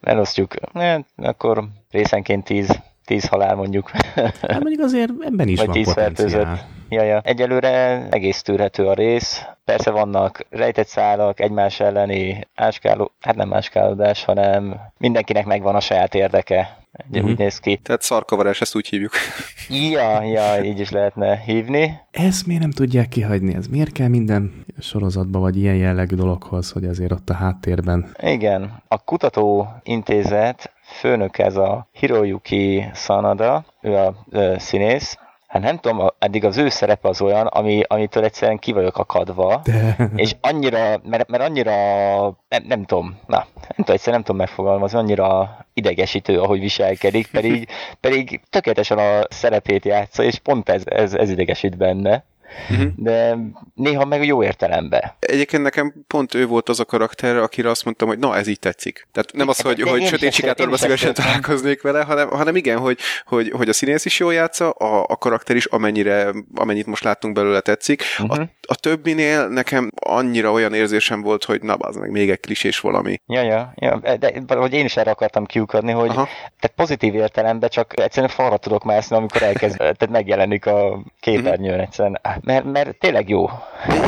elosztjuk. 0.00 0.54
Hát, 0.74 1.06
akkor 1.16 1.64
részenként 1.90 2.44
10 2.44 2.80
tíz 3.10 3.28
halál 3.28 3.54
mondjuk. 3.54 3.90
Hát 4.14 4.60
mondjuk 4.60 4.80
azért 4.80 5.10
ebben 5.20 5.48
is 5.48 5.58
Vagy 5.58 5.66
van 5.66 5.76
tíz 5.76 5.94
potenciál. 5.94 6.68
Ja, 6.88 7.02
ja. 7.02 7.20
Egyelőre 7.24 8.06
egész 8.10 8.42
tűrhető 8.42 8.86
a 8.86 8.94
rész. 8.94 9.42
Persze 9.64 9.90
vannak 9.90 10.46
rejtett 10.50 10.86
szálak, 10.86 11.40
egymás 11.40 11.80
elleni 11.80 12.48
áskáló, 12.54 13.12
hát 13.20 13.36
nem 13.36 13.54
áskálódás, 13.54 14.24
hanem 14.24 14.80
mindenkinek 14.98 15.46
megvan 15.46 15.74
a 15.74 15.80
saját 15.80 16.14
érdeke. 16.14 16.78
Úgy 17.12 17.38
néz 17.38 17.58
ki. 17.58 17.76
Tehát 17.76 18.02
szarkavarás, 18.02 18.60
ezt 18.60 18.76
úgy 18.76 18.88
hívjuk. 18.88 19.12
Ja, 19.68 20.22
ja, 20.22 20.64
így 20.64 20.80
is 20.80 20.90
lehetne 20.90 21.42
hívni. 21.46 21.98
Ezt 22.10 22.46
miért 22.46 22.62
nem 22.62 22.70
tudják 22.70 23.08
kihagyni? 23.08 23.54
Ez 23.54 23.66
miért 23.66 23.92
kell 23.92 24.08
minden 24.08 24.64
sorozatba, 24.78 25.38
vagy 25.38 25.56
ilyen 25.56 25.76
jellegű 25.76 26.16
dologhoz, 26.16 26.70
hogy 26.70 26.84
azért 26.84 27.12
ott 27.12 27.30
a 27.30 27.34
háttérben? 27.34 28.14
Igen. 28.22 28.82
A 28.88 28.98
kutatóintézet 29.04 30.72
főnök 30.90 31.38
ez 31.38 31.56
a 31.56 31.88
Hiroyuki 31.92 32.90
Sanada, 32.94 33.64
ő 33.80 33.96
a 33.96 34.14
ö, 34.30 34.54
színész, 34.58 35.18
hát 35.50 35.62
nem 35.62 35.78
tudom, 35.78 36.06
eddig 36.18 36.44
az 36.44 36.56
ő 36.56 36.68
szerepe 36.68 37.08
az 37.08 37.20
olyan, 37.20 37.46
ami, 37.46 37.82
amitől 37.86 38.24
egyszerűen 38.24 38.58
ki 38.58 38.72
vagyok 38.72 38.98
akadva, 38.98 39.60
De. 39.64 39.96
és 40.16 40.36
annyira, 40.40 41.00
mert, 41.02 41.28
mert 41.28 41.42
annyira, 41.42 41.72
nem, 42.48 42.62
nem 42.66 42.84
tudom, 42.84 43.18
na, 43.26 43.36
nem 43.36 43.76
tudom, 43.76 43.94
egyszerűen 43.94 44.14
nem 44.14 44.22
tudom 44.22 44.36
megfogalmazni, 44.36 44.98
annyira 44.98 45.56
idegesítő, 45.74 46.40
ahogy 46.40 46.60
viselkedik, 46.60 47.30
pedig, 47.30 47.68
pedig 48.00 48.40
tökéletesen 48.50 48.98
a 48.98 49.20
szerepét 49.28 49.84
játsza, 49.84 50.22
és 50.22 50.38
pont 50.38 50.68
ez, 50.68 50.82
ez, 50.86 51.14
ez 51.14 51.30
idegesít 51.30 51.76
benne. 51.76 52.24
Uh-huh. 52.70 52.90
de 52.96 53.36
néha 53.74 54.04
meg 54.04 54.24
jó 54.24 54.42
értelembe. 54.42 55.16
Egyébként 55.18 55.62
nekem 55.62 56.04
pont 56.06 56.34
ő 56.34 56.46
volt 56.46 56.68
az 56.68 56.80
a 56.80 56.84
karakter, 56.84 57.36
akire 57.36 57.70
azt 57.70 57.84
mondtam, 57.84 58.08
hogy 58.08 58.18
na, 58.18 58.36
ez 58.36 58.46
így 58.46 58.58
tetszik. 58.58 59.06
Tehát 59.12 59.32
nem 59.32 59.48
az, 59.48 59.60
hogy, 59.60 59.80
hogy 59.80 60.06
sötét 60.06 60.32
sikátorban 60.32 60.78
szívesen 60.78 61.14
találkoznék 61.14 61.82
vele, 61.82 62.02
hanem, 62.02 62.28
hanem 62.28 62.56
igen, 62.56 62.78
hogy, 62.78 62.98
hogy, 63.24 63.50
hogy 63.50 63.68
a 63.68 63.72
színész 63.72 64.04
is 64.04 64.18
jól 64.18 64.34
játsza, 64.34 64.70
a, 64.70 65.04
a 65.08 65.16
karakter 65.16 65.56
is 65.56 65.64
amennyire, 65.64 66.32
amennyit 66.54 66.86
most 66.86 67.04
láttunk 67.04 67.34
belőle 67.34 67.60
tetszik. 67.60 68.02
Uh-huh. 68.18 68.38
A, 68.38 68.48
a 68.72 68.74
többinél 68.74 69.48
nekem 69.48 69.90
annyira 70.00 70.52
olyan 70.52 70.74
érzésem 70.74 71.22
volt, 71.22 71.44
hogy 71.44 71.62
na, 71.62 71.74
az 71.74 71.96
meg 71.96 72.10
még 72.10 72.30
egy 72.30 72.40
klisés 72.40 72.80
valami. 72.80 73.20
Ja, 73.26 73.42
ja, 73.42 73.72
ja 73.76 74.16
de 74.16 74.32
valahogy 74.46 74.72
én 74.72 74.84
is 74.84 74.96
erre 74.96 75.10
akartam 75.10 75.44
kiukadni, 75.44 75.92
hogy 75.92 76.08
Aha. 76.08 76.24
tehát 76.60 76.76
pozitív 76.76 77.14
értelemben 77.14 77.68
csak 77.68 78.00
egyszerűen 78.00 78.32
falra 78.32 78.56
tudok 78.56 78.84
mászni, 78.84 79.16
amikor 79.16 79.42
elkezd, 79.42 79.76
tehát 79.98 80.10
megjelenik 80.10 80.66
a 80.66 81.02
képernyőn 81.20 81.70
uh-huh. 81.70 81.86
egyszerűen, 81.86 82.20
mert, 82.44 82.64
mert 82.64 82.98
tényleg 82.98 83.28
jó. 83.28 83.46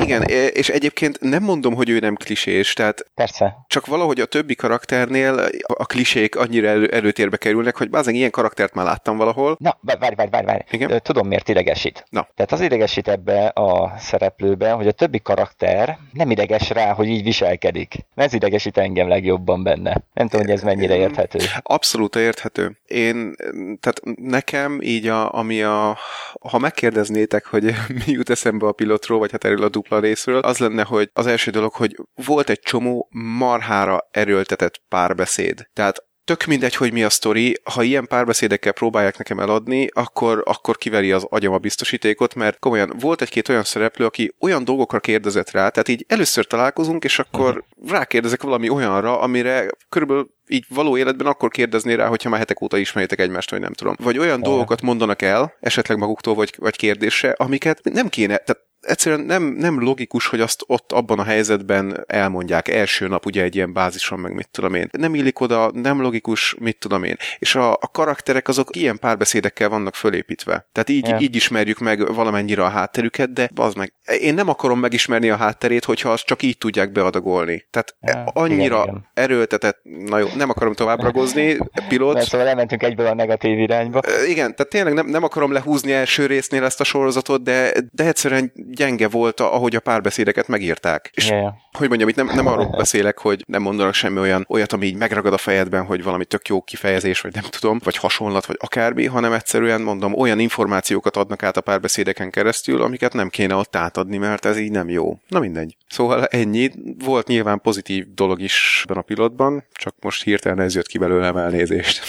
Igen, 0.00 0.22
és 0.52 0.68
egyébként 0.68 1.20
nem 1.20 1.42
mondom, 1.42 1.74
hogy 1.74 1.88
ő 1.88 1.98
nem 1.98 2.14
klisés, 2.14 2.72
tehát 2.72 3.06
Persze. 3.14 3.56
csak 3.66 3.86
valahogy 3.86 4.20
a 4.20 4.24
többi 4.24 4.54
karakternél 4.54 5.48
a 5.66 5.86
klisék 5.86 6.36
annyira 6.36 6.68
elő, 6.68 6.86
előtérbe 6.86 7.36
kerülnek, 7.36 7.76
hogy 7.76 7.90
bazen 7.90 8.14
ilyen 8.14 8.30
karaktert 8.30 8.74
már 8.74 8.84
láttam 8.84 9.16
valahol. 9.16 9.56
Na, 9.58 9.78
várj, 9.80 10.14
várj, 10.14 10.30
várj, 10.30 10.46
várj. 10.46 10.60
Igen? 10.70 11.00
Tudom, 11.02 11.26
miért 11.26 11.48
idegesít. 11.48 12.04
Na. 12.10 12.28
Tehát 12.34 12.52
az 12.52 12.60
idegesít 12.60 13.08
ebbe 13.08 13.46
a 13.46 13.94
szereplőbe, 13.98 14.70
hogy 14.70 14.86
a 14.86 14.92
többi 14.92 15.20
karakter 15.20 15.98
nem 16.12 16.30
ideges 16.30 16.70
rá, 16.70 16.92
hogy 16.92 17.08
így 17.08 17.22
viselkedik. 17.22 17.94
Ez 18.14 18.32
idegesít 18.32 18.78
engem 18.78 19.08
legjobban 19.08 19.62
benne. 19.62 20.02
Nem 20.14 20.28
tudom, 20.28 20.46
hogy 20.46 20.54
ez 20.54 20.62
mennyire 20.62 20.96
érthető. 20.96 21.38
Abszolút 21.62 22.16
érthető. 22.16 22.78
Én, 22.86 23.34
tehát 23.80 24.00
nekem 24.16 24.78
így, 24.82 25.06
a, 25.06 25.34
ami 25.34 25.62
a, 25.62 25.98
ha 26.40 26.58
megkérdeznétek, 26.58 27.46
hogy 27.46 27.74
mi 28.06 28.16
jut 28.22 28.38
eszembe 28.38 28.66
a 28.66 28.72
pilotról, 28.72 29.18
vagy 29.18 29.30
hát 29.30 29.44
erről 29.44 29.62
a 29.62 29.68
dupla 29.68 30.00
részről, 30.00 30.38
az 30.38 30.58
lenne, 30.58 30.82
hogy 30.82 31.10
az 31.12 31.26
első 31.26 31.50
dolog, 31.50 31.72
hogy 31.72 31.96
volt 32.26 32.50
egy 32.50 32.60
csomó 32.60 33.08
marhára 33.38 34.08
erőltetett 34.10 34.82
párbeszéd. 34.88 35.68
Tehát 35.72 36.04
tök 36.24 36.44
mindegy, 36.44 36.74
hogy 36.74 36.92
mi 36.92 37.04
a 37.04 37.10
sztori, 37.10 37.60
ha 37.72 37.82
ilyen 37.82 38.06
párbeszédekkel 38.06 38.72
próbálják 38.72 39.18
nekem 39.18 39.40
eladni, 39.40 39.88
akkor, 39.92 40.42
akkor 40.44 40.76
kiveri 40.76 41.12
az 41.12 41.26
agyam 41.28 41.52
a 41.52 41.58
biztosítékot, 41.58 42.34
mert 42.34 42.58
komolyan 42.58 42.92
volt 43.00 43.22
egy-két 43.22 43.48
olyan 43.48 43.62
szereplő, 43.62 44.04
aki 44.04 44.34
olyan 44.40 44.64
dolgokra 44.64 45.00
kérdezett 45.00 45.50
rá, 45.50 45.68
tehát 45.68 45.88
így 45.88 46.04
először 46.08 46.46
találkozunk, 46.46 47.04
és 47.04 47.18
akkor 47.18 47.48
uh-huh. 47.48 47.90
rákérdezek 47.90 48.42
valami 48.42 48.68
olyanra, 48.68 49.20
amire 49.20 49.70
körülbelül 49.88 50.30
így 50.52 50.64
való 50.68 50.96
életben 50.96 51.26
akkor 51.26 51.50
kérdezné 51.50 51.94
rá, 51.94 52.06
hogyha 52.06 52.28
már 52.28 52.38
hetek 52.38 52.60
óta 52.60 52.76
ismeritek 52.76 53.20
egymást, 53.20 53.50
vagy 53.50 53.60
nem 53.60 53.72
tudom. 53.72 53.94
Vagy 53.98 54.18
olyan 54.18 54.42
dolgokat 54.42 54.82
mondanak 54.82 55.22
el, 55.22 55.54
esetleg 55.60 55.98
maguktól, 55.98 56.34
vagy, 56.34 56.54
vagy 56.58 56.76
kérdésre, 56.76 57.34
amiket 57.36 57.80
nem 57.82 58.08
kéne, 58.08 58.36
tehát 58.36 58.70
egyszerűen 58.82 59.20
nem, 59.20 59.42
nem 59.42 59.82
logikus, 59.82 60.26
hogy 60.26 60.40
azt 60.40 60.62
ott 60.66 60.92
abban 60.92 61.18
a 61.18 61.24
helyzetben 61.24 62.04
elmondják 62.06 62.68
első 62.68 63.08
nap 63.08 63.26
ugye 63.26 63.42
egy 63.42 63.54
ilyen 63.54 63.72
bázison, 63.72 64.18
meg 64.18 64.34
mit 64.34 64.48
tudom 64.50 64.74
én. 64.74 64.88
Nem 64.92 65.14
illik 65.14 65.40
oda, 65.40 65.70
nem 65.74 66.00
logikus, 66.00 66.56
mit 66.58 66.78
tudom 66.78 67.04
én. 67.04 67.16
És 67.38 67.54
a, 67.54 67.72
a 67.72 67.88
karakterek 67.92 68.48
azok 68.48 68.76
ilyen 68.76 68.98
párbeszédekkel 68.98 69.68
vannak 69.68 69.94
fölépítve. 69.94 70.66
Tehát 70.72 70.88
így, 70.88 71.06
yeah. 71.06 71.22
így 71.22 71.36
ismerjük 71.36 71.78
meg 71.78 72.14
valamennyire 72.14 72.64
a 72.64 72.68
hátterüket, 72.68 73.32
de 73.32 73.50
az 73.54 73.74
meg. 73.74 73.92
Én 74.20 74.34
nem 74.34 74.48
akarom 74.48 74.80
megismerni 74.80 75.30
a 75.30 75.36
hátterét, 75.36 75.84
hogyha 75.84 76.10
azt 76.12 76.24
csak 76.24 76.42
így 76.42 76.58
tudják 76.58 76.92
beadagolni. 76.92 77.66
Tehát 77.70 77.96
yeah. 78.00 78.26
annyira 78.32 78.82
igen, 78.82 78.88
igen. 78.88 79.08
erőltetett, 79.14 79.80
na 79.82 80.18
jó, 80.18 80.26
nem 80.36 80.50
akarom 80.50 80.74
tovább 80.74 81.00
ragozni, 81.02 81.58
pilot. 81.88 82.14
Mert 82.14 82.28
szóval 82.28 82.46
elmentünk 82.46 82.82
egyből 82.82 83.06
a 83.06 83.14
negatív 83.14 83.58
irányba. 83.58 84.00
Igen, 84.28 84.54
tehát 84.54 84.68
tényleg 84.68 84.94
nem, 84.94 85.06
nem 85.06 85.22
akarom 85.22 85.52
lehúzni 85.52 85.92
első 85.92 86.26
résznél 86.26 86.64
ezt 86.64 86.80
a 86.80 86.84
sorozatot, 86.84 87.42
de, 87.42 87.72
de 87.92 88.06
egyszerűen 88.06 88.52
gyenge 88.74 89.08
volt, 89.08 89.40
ahogy 89.40 89.76
a 89.76 89.80
párbeszédeket 89.80 90.48
megírták. 90.48 91.10
És 91.14 91.28
yeah. 91.28 91.52
hogy 91.72 91.88
mondjam, 91.88 92.08
itt 92.08 92.16
nem, 92.16 92.26
nem 92.26 92.46
arról 92.46 92.74
beszélek, 92.76 93.18
hogy 93.18 93.44
nem 93.46 93.62
mondanak 93.62 93.94
semmi 93.94 94.18
olyan, 94.18 94.44
olyat, 94.48 94.72
ami 94.72 94.86
így 94.86 94.96
megragad 94.96 95.32
a 95.32 95.38
fejedben, 95.38 95.84
hogy 95.84 96.02
valami 96.02 96.24
tök 96.24 96.48
jó 96.48 96.62
kifejezés, 96.62 97.20
vagy 97.20 97.34
nem 97.34 97.44
tudom, 97.50 97.80
vagy 97.84 97.96
hasonlat, 97.96 98.46
vagy 98.46 98.56
akármi, 98.60 99.06
hanem 99.06 99.32
egyszerűen 99.32 99.80
mondom, 99.80 100.14
olyan 100.14 100.38
információkat 100.38 101.16
adnak 101.16 101.42
át 101.42 101.56
a 101.56 101.60
párbeszédeken 101.60 102.30
keresztül, 102.30 102.82
amiket 102.82 103.12
nem 103.12 103.28
kéne 103.28 103.54
ott 103.54 103.76
átadni, 103.76 104.16
mert 104.16 104.44
ez 104.44 104.58
így 104.58 104.70
nem 104.70 104.88
jó. 104.88 105.18
Na 105.28 105.38
mindegy. 105.38 105.76
Szóval 105.88 106.24
ennyi. 106.24 106.70
Volt 107.04 107.26
nyilván 107.26 107.60
pozitív 107.60 108.06
dolog 108.14 108.40
is 108.40 108.84
ebben 108.84 109.02
a 109.02 109.02
pilotban, 109.02 109.64
csak 109.72 109.94
most 110.00 110.22
hirtelen 110.22 110.60
ez 110.60 110.74
jött 110.74 110.86
ki 110.86 110.98
belőlem 110.98 111.36
elnézést. 111.36 112.02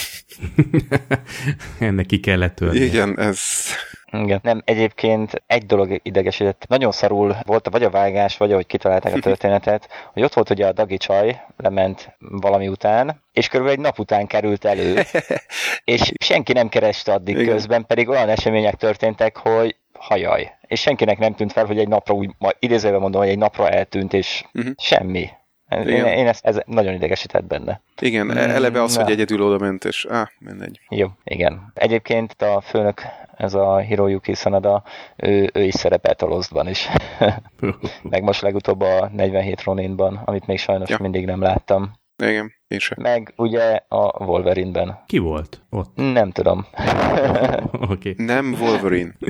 Ennek 1.80 2.06
ki 2.06 2.20
kellett 2.20 2.56
tölni. 2.56 2.80
Igen, 2.80 3.20
ez 3.20 3.42
igen. 4.14 4.40
Nem, 4.44 4.62
egyébként 4.66 5.44
egy 5.48 5.66
dolog 5.66 6.00
idegesített. 6.04 6.66
Nagyon 6.68 6.92
szarul 6.92 7.36
volt 7.46 7.70
vagy 7.72 7.84
a 7.84 7.90
vágás, 7.90 8.38
vagy 8.38 8.52
ahogy 8.52 8.66
kitalálták 8.66 9.16
a 9.16 9.20
történetet, 9.30 9.90
hogy 10.14 10.24
ott 10.24 10.34
volt 10.34 10.50
ugye 10.50 10.68
a 10.68 10.72
Dagi 10.72 10.98
csaj, 10.98 11.42
lement 11.58 12.18
valami 12.18 12.68
után, 12.68 13.22
és 13.32 13.48
körülbelül 13.48 13.80
egy 13.80 13.86
nap 13.86 14.00
után 14.00 14.28
került 14.28 14.66
elő, 14.66 15.02
és 15.94 16.12
senki 16.20 16.54
nem 16.54 16.70
kereste 16.70 17.14
addig 17.14 17.38
Igen. 17.38 17.54
közben, 17.54 17.86
pedig 17.86 18.10
olyan 18.10 18.30
események 18.30 18.76
történtek, 18.76 19.38
hogy 19.38 19.76
hajaj. 19.94 20.52
És 20.62 20.82
senkinek 20.82 21.18
nem 21.18 21.36
tűnt 21.36 21.52
fel, 21.52 21.66
hogy 21.66 21.80
egy 21.80 21.88
napra 21.88 22.14
úgy, 22.14 22.32
idézőben 22.60 23.00
mondom, 23.00 23.22
hogy 23.22 23.30
egy 23.30 23.38
napra 23.38 23.70
eltűnt, 23.70 24.14
és 24.14 24.44
uh-huh. 24.54 24.74
semmi. 24.78 25.30
Én, 25.78 26.06
én 26.06 26.28
ezt, 26.28 26.46
ez 26.46 26.60
nagyon 26.66 26.94
idegesített 26.94 27.44
benne. 27.46 27.82
Igen, 28.02 28.38
e- 28.38 28.54
eleve 28.54 28.82
az, 28.82 28.98
hogy 28.98 29.12
egyedül 29.12 29.42
oda 29.42 29.58
ment, 29.58 29.86
és 29.86 30.06
á, 30.10 30.32
mindegy. 30.40 30.80
Jó, 30.90 31.08
igen. 31.24 31.72
Egyébként 31.74 32.42
a 32.42 32.62
főnök, 32.62 33.02
ez 33.38 33.54
a 33.54 33.78
Hiroyuki 33.78 34.34
Sanada, 34.34 34.84
ő, 35.16 35.50
ő 35.54 35.64
is 35.64 35.74
szerepelt 35.74 36.22
a 36.22 36.26
Lostban 36.26 36.68
is. 36.68 36.90
Meg 38.12 38.24
most 38.24 38.42
legutóbb 38.42 38.82
a 38.82 39.10
47 39.14 39.64
Roninban, 39.64 40.22
amit 40.26 40.48
még 40.48 40.60
sajnos 40.60 40.90
ja. 40.90 40.98
mindig 41.00 41.26
nem 41.26 41.42
láttam. 41.42 42.02
Igen, 42.30 42.54
én 42.68 42.80
sem. 42.80 42.98
Meg 43.02 43.34
ugye 43.36 43.80
a 43.88 44.24
Wolverine-ben. 44.26 45.04
Ki 45.06 45.18
volt 45.18 45.62
ott? 45.70 45.96
Nem 45.96 46.32
tudom. 46.32 46.66
okay. 47.94 48.14
Nem 48.18 48.58
Wolverine. 48.60 49.14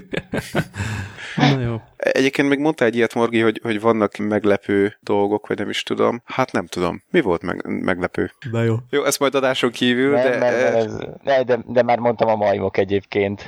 Na 1.36 1.60
jó. 1.60 1.82
Egyébként 1.98 2.50
még 2.50 2.60
mondta 2.60 2.86
egy 2.86 2.96
ilyet, 2.96 3.14
Morgi, 3.14 3.40
hogy, 3.40 3.60
hogy 3.64 3.82
vannak 3.82 4.18
meglepő 4.18 4.98
dolgok, 5.00 5.48
vagy 5.48 5.58
nem 5.58 5.70
is 5.70 5.84
tudom. 5.84 6.22
Hát 6.26 6.52
nem 6.52 6.66
tudom. 6.66 7.04
Mi 7.10 7.22
volt 7.22 7.42
meg, 7.42 7.66
meglepő? 7.66 8.32
Na 8.52 8.64
jó. 8.64 8.76
Jó, 8.90 9.04
ezt 9.04 9.20
majd 9.20 9.36
adáson 9.36 9.72
kívül, 9.72 10.14
nem, 10.14 10.24
de... 10.24 10.38
Nem, 10.38 10.54
nem, 10.60 10.76
ez, 10.76 10.98
ne, 11.24 11.44
de... 11.44 11.60
De 11.66 11.84
már 11.84 12.00
mondtam 12.00 12.30
a 12.30 12.36
majmok 12.36 12.78
egyébként. 12.78 13.46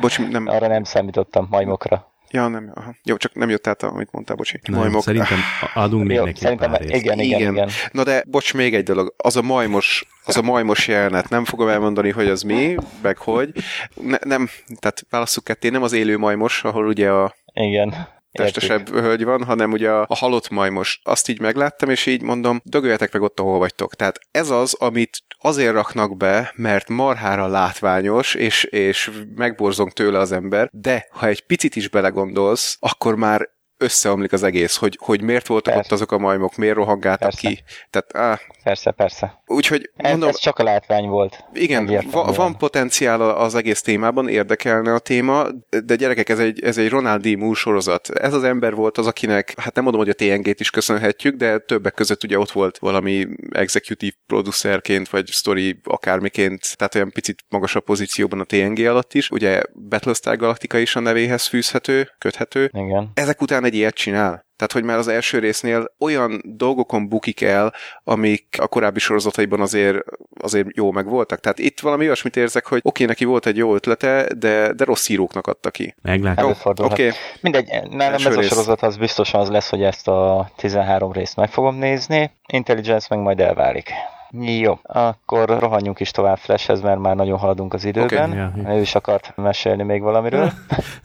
Bocs, 0.00 0.28
nem... 0.28 0.46
Arra 0.46 0.66
nem 0.66 0.84
számítottam, 0.84 1.46
majmokra. 1.50 2.14
Ja, 2.36 2.48
nem, 2.48 2.72
aha. 2.74 2.94
Jó, 3.04 3.16
csak 3.16 3.34
nem 3.34 3.50
jött 3.50 3.66
át, 3.66 3.82
amit 3.82 4.12
mondtál, 4.12 4.36
bocsi. 4.36 4.60
Nem, 4.68 4.80
majmok. 4.80 5.02
Szerintem 5.02 5.38
adunk 5.74 6.06
még 6.06 6.16
Jó, 6.16 6.24
neki 6.24 6.40
szerintem, 6.40 6.70
pár 6.70 6.82
igen, 6.82 6.98
igen, 6.98 7.18
igen, 7.18 7.52
igen. 7.52 7.70
Na 7.92 8.02
de, 8.02 8.24
bocs, 8.26 8.54
még 8.54 8.74
egy 8.74 8.82
dolog. 8.82 9.14
Az 9.16 9.36
a 9.36 9.42
majmos, 9.42 10.04
az 10.24 10.36
a 10.36 10.42
majmos 10.42 10.88
jelenet, 10.88 11.28
nem 11.28 11.44
fogom 11.44 11.68
elmondani, 11.68 12.10
hogy 12.10 12.28
az 12.28 12.42
mi, 12.42 12.76
meg 13.02 13.16
hogy. 13.16 13.52
Ne, 13.94 14.16
nem, 14.24 14.48
tehát 14.78 15.06
válasszuk 15.10 15.44
ketté, 15.44 15.68
nem 15.68 15.82
az 15.82 15.92
élő 15.92 16.18
majmos, 16.18 16.64
ahol 16.64 16.86
ugye 16.86 17.10
a 17.10 17.34
igen 17.52 18.14
testesebb 18.36 18.88
hölgy 18.90 19.24
van, 19.24 19.44
hanem 19.44 19.72
ugye 19.72 19.90
a, 19.90 20.06
a 20.08 20.16
halott 20.16 20.48
majmos. 20.48 21.00
Azt 21.02 21.28
így 21.28 21.40
megláttam, 21.40 21.90
és 21.90 22.06
így 22.06 22.22
mondom, 22.22 22.60
dögöljetek 22.64 23.12
meg 23.12 23.22
ott, 23.22 23.40
ahol 23.40 23.58
vagytok. 23.58 23.94
Tehát 23.94 24.18
ez 24.30 24.50
az, 24.50 24.74
amit 24.74 25.18
azért 25.38 25.72
raknak 25.72 26.16
be, 26.16 26.52
mert 26.56 26.88
marhára 26.88 27.46
látványos, 27.46 28.34
és, 28.34 28.64
és 28.64 29.10
megborzong 29.34 29.92
tőle 29.92 30.18
az 30.18 30.32
ember, 30.32 30.68
de 30.72 31.06
ha 31.10 31.26
egy 31.26 31.46
picit 31.46 31.76
is 31.76 31.88
belegondolsz, 31.88 32.76
akkor 32.80 33.16
már 33.16 33.54
összeomlik 33.78 34.32
az 34.32 34.42
egész, 34.42 34.76
hogy, 34.76 34.98
hogy 35.00 35.22
miért 35.22 35.46
voltak 35.46 35.74
persze. 35.74 35.88
ott 35.88 35.92
azok 35.92 36.12
a 36.12 36.18
majmok, 36.18 36.56
miért 36.56 36.74
rohangáltak 36.76 37.30
persze. 37.30 37.48
ki. 37.48 37.62
Tehát, 37.90 38.16
áh. 38.16 38.38
Persze, 38.62 38.90
persze. 38.90 39.42
Úgyhogy 39.46 39.90
mondom, 39.96 40.28
ez, 40.28 40.38
csak 40.38 40.58
a 40.58 40.62
látvány 40.62 41.06
volt. 41.08 41.44
Igen, 41.52 42.04
va, 42.10 42.32
van 42.32 42.56
potenciál 42.56 43.20
az 43.20 43.54
egész 43.54 43.82
témában, 43.82 44.28
érdekelne 44.28 44.94
a 44.94 44.98
téma, 44.98 45.46
de 45.84 45.94
gyerekek, 45.94 46.28
ez 46.28 46.38
egy, 46.38 46.62
ez 46.62 46.78
egy 46.78 46.88
Ronald 46.88 47.26
D. 47.26 47.38
Moore 47.38 47.54
sorozat. 47.54 48.10
Ez 48.10 48.34
az 48.34 48.42
ember 48.42 48.74
volt 48.74 48.98
az, 48.98 49.06
akinek, 49.06 49.54
hát 49.56 49.74
nem 49.74 49.84
mondom, 49.84 50.02
hogy 50.02 50.10
a 50.10 50.14
TNG-t 50.14 50.60
is 50.60 50.70
köszönhetjük, 50.70 51.36
de 51.36 51.58
többek 51.58 51.94
között 51.94 52.24
ugye 52.24 52.38
ott 52.38 52.50
volt 52.50 52.78
valami 52.78 53.26
executive 53.50 54.16
producerként, 54.26 55.08
vagy 55.08 55.28
story 55.28 55.80
akármiként, 55.84 56.76
tehát 56.76 56.94
olyan 56.94 57.10
picit 57.10 57.44
magasabb 57.48 57.84
pozícióban 57.84 58.40
a 58.40 58.44
TNG 58.44 58.78
alatt 58.78 59.14
is. 59.14 59.30
Ugye 59.30 59.62
Battlestar 59.88 60.36
Galactica 60.36 60.78
is 60.78 60.96
a 60.96 61.00
nevéhez 61.00 61.46
fűzhető, 61.46 62.10
köthető. 62.18 62.70
Igen. 62.72 63.10
Ezek 63.14 63.40
után 63.40 63.64
egy 63.66 63.74
ilyet 63.74 63.94
csinál. 63.94 64.44
Tehát, 64.56 64.72
hogy 64.72 64.84
már 64.84 64.98
az 64.98 65.08
első 65.08 65.38
résznél 65.38 65.94
olyan 65.98 66.42
dolgokon 66.44 67.08
bukik 67.08 67.40
el, 67.40 67.72
amik 68.04 68.56
a 68.58 68.66
korábbi 68.66 68.98
sorozataiban 68.98 69.60
azért, 69.60 69.98
azért 70.40 70.66
jó 70.76 70.92
meg 70.92 71.08
voltak. 71.08 71.40
Tehát 71.40 71.58
itt 71.58 71.80
valami 71.80 72.04
olyasmit 72.04 72.36
érzek, 72.36 72.66
hogy 72.66 72.78
oké, 72.78 72.88
okay, 72.88 73.06
neki 73.06 73.24
volt 73.24 73.46
egy 73.46 73.56
jó 73.56 73.74
ötlete, 73.74 74.28
de, 74.38 74.72
de 74.72 74.84
rossz 74.84 75.08
íróknak 75.08 75.46
adta 75.46 75.70
ki. 75.70 75.94
Meglátjuk. 76.02 76.56
Oké. 76.64 76.82
Okay. 76.84 77.10
Mindegy, 77.40 77.68
nálam 77.90 78.14
ez 78.14 78.24
rész. 78.24 78.36
a 78.36 78.42
sorozat 78.42 78.82
az 78.82 78.96
biztosan 78.96 79.40
az 79.40 79.48
lesz, 79.48 79.68
hogy 79.68 79.82
ezt 79.82 80.08
a 80.08 80.50
13 80.56 81.12
részt 81.12 81.36
meg 81.36 81.50
fogom 81.50 81.76
nézni, 81.76 82.30
Intelligence 82.46 83.06
meg 83.10 83.18
majd 83.18 83.40
elválik. 83.40 83.90
Jó, 84.30 84.78
akkor 84.82 85.48
rohanjunk 85.48 86.00
is 86.00 86.10
tovább 86.10 86.36
Flashhez, 86.38 86.80
mert 86.80 87.00
már 87.00 87.16
nagyon 87.16 87.38
haladunk 87.38 87.74
az 87.74 87.84
időben. 87.84 88.30
Okay, 88.30 88.62
yeah, 88.62 88.76
Ő 88.76 88.80
is 88.80 88.94
akart 88.94 89.32
mesélni 89.36 89.82
még 89.82 90.02
valamiről. 90.02 90.52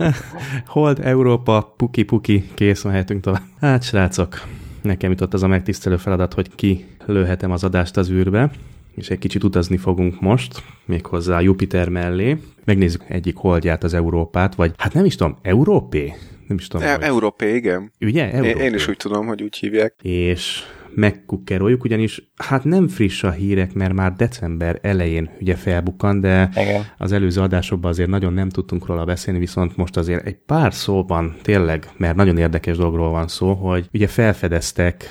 Hold, 0.67 0.99
Európa, 1.05 1.73
puki-puki, 1.77 2.49
kész, 2.53 2.83
mehetünk 2.83 3.21
tovább. 3.21 3.41
Hát, 3.61 3.83
srácok, 3.83 4.41
nekem 4.81 5.09
jutott 5.09 5.33
az 5.33 5.43
a 5.43 5.47
megtisztelő 5.47 5.97
feladat, 5.97 6.33
hogy 6.33 6.55
ki 6.55 6.85
lőhetem 7.05 7.51
az 7.51 7.63
adást 7.63 7.97
az 7.97 8.09
űrbe, 8.09 8.49
és 8.95 9.09
egy 9.09 9.19
kicsit 9.19 9.43
utazni 9.43 9.77
fogunk 9.77 10.21
most, 10.21 10.63
méghozzá 10.85 11.39
Jupiter 11.39 11.89
mellé. 11.89 12.37
Megnézzük 12.63 13.03
egyik 13.07 13.35
holdját, 13.35 13.83
az 13.83 13.93
Európát, 13.93 14.55
vagy 14.55 14.73
hát 14.77 14.93
nem 14.93 15.05
is 15.05 15.15
tudom, 15.15 15.37
Európé? 15.41 16.13
Nem 16.51 16.59
is 16.59 16.67
tudom. 16.67 16.87
E- 16.87 16.97
Európé, 17.01 17.55
igen. 17.55 17.91
Ugye? 17.99 18.31
Európé. 18.31 18.63
Én, 18.63 18.73
is 18.73 18.87
úgy 18.87 18.97
tudom, 18.97 19.27
hogy 19.27 19.41
úgy 19.43 19.55
hívják. 19.55 19.95
És 20.01 20.63
megkukkeroljuk, 20.95 21.83
ugyanis 21.83 22.31
hát 22.35 22.63
nem 22.63 22.87
friss 22.87 23.23
a 23.23 23.31
hírek, 23.31 23.73
mert 23.73 23.93
már 23.93 24.13
december 24.13 24.79
elején 24.81 25.29
ugye 25.39 25.55
felbukkan, 25.55 26.19
de 26.19 26.49
Igen. 26.55 26.85
az 26.97 27.11
előző 27.11 27.41
adásokban 27.41 27.91
azért 27.91 28.09
nagyon 28.09 28.33
nem 28.33 28.49
tudtunk 28.49 28.85
róla 28.85 29.05
beszélni, 29.05 29.39
viszont 29.39 29.77
most 29.77 29.97
azért 29.97 30.25
egy 30.25 30.37
pár 30.45 30.73
szóban 30.73 31.35
tényleg, 31.41 31.87
mert 31.97 32.15
nagyon 32.15 32.37
érdekes 32.37 32.77
dologról 32.77 33.09
van 33.09 33.27
szó, 33.27 33.53
hogy 33.53 33.87
ugye 33.93 34.07
felfedeztek 34.07 35.05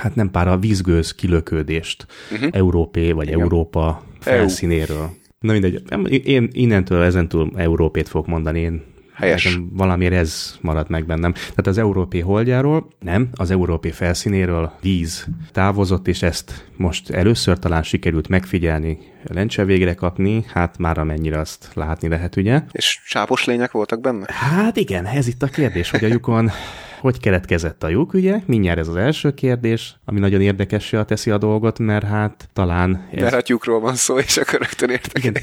hát 0.00 0.14
nem 0.14 0.30
pár 0.30 0.48
a 0.48 0.58
vízgőz 0.58 1.14
kilökődést 1.14 2.06
uh-huh. 2.32 2.48
Európé 2.52 3.12
vagy 3.12 3.26
Igen. 3.26 3.40
Európa 3.40 4.02
felszínéről. 4.20 4.96
EU. 4.96 5.20
Na 5.38 5.52
mindegy, 5.52 5.82
én 6.26 6.48
innentől, 6.52 7.02
ezentúl 7.02 7.50
Európét 7.56 8.08
fogok 8.08 8.26
mondani, 8.26 8.60
én 8.60 8.91
Helyes. 9.14 9.44
Nekem 9.44 9.70
valamiért 9.72 10.14
ez 10.14 10.58
maradt 10.60 10.88
meg 10.88 11.06
bennem. 11.06 11.32
Tehát 11.32 11.66
az 11.66 11.78
Európé 11.78 12.18
holdjáról, 12.18 12.88
nem, 13.00 13.28
az 13.32 13.50
Európé 13.50 13.90
felszínéről 13.90 14.72
víz 14.80 15.26
távozott, 15.50 16.08
és 16.08 16.22
ezt 16.22 16.68
most 16.76 17.10
először 17.10 17.58
talán 17.58 17.82
sikerült 17.82 18.28
megfigyelni, 18.28 18.98
lencse 19.24 19.64
végre 19.64 19.94
kapni, 19.94 20.44
hát 20.52 20.78
már 20.78 20.98
amennyire 20.98 21.38
azt 21.38 21.68
látni 21.74 22.08
lehet, 22.08 22.36
ugye? 22.36 22.60
És 22.72 23.00
sápos 23.04 23.44
lények 23.44 23.70
voltak 23.70 24.00
benne? 24.00 24.24
Hát 24.28 24.76
igen, 24.76 25.06
ez 25.06 25.26
itt 25.26 25.42
a 25.42 25.46
kérdés, 25.46 25.90
hogy 25.90 26.04
a 26.04 26.08
lyukon 26.08 26.50
hogy 27.00 27.20
keletkezett 27.20 27.82
a 27.82 27.88
lyuk, 27.88 28.14
ugye? 28.14 28.40
Mindjárt 28.46 28.78
ez 28.78 28.88
az 28.88 28.96
első 28.96 29.34
kérdés, 29.34 29.96
ami 30.04 30.18
nagyon 30.18 30.40
érdekessé 30.40 31.02
teszi 31.02 31.30
a 31.30 31.38
dolgot, 31.38 31.78
mert 31.78 32.04
hát 32.04 32.48
talán... 32.52 33.08
Ez... 33.12 33.20
Mert 33.20 33.34
hát 33.34 33.48
lyukról 33.48 33.80
van 33.80 33.94
szó, 33.94 34.18
és 34.18 34.36
akkor 34.36 34.58
rögtön 34.58 34.90
értek. 34.90 35.24
Igen. 35.24 35.42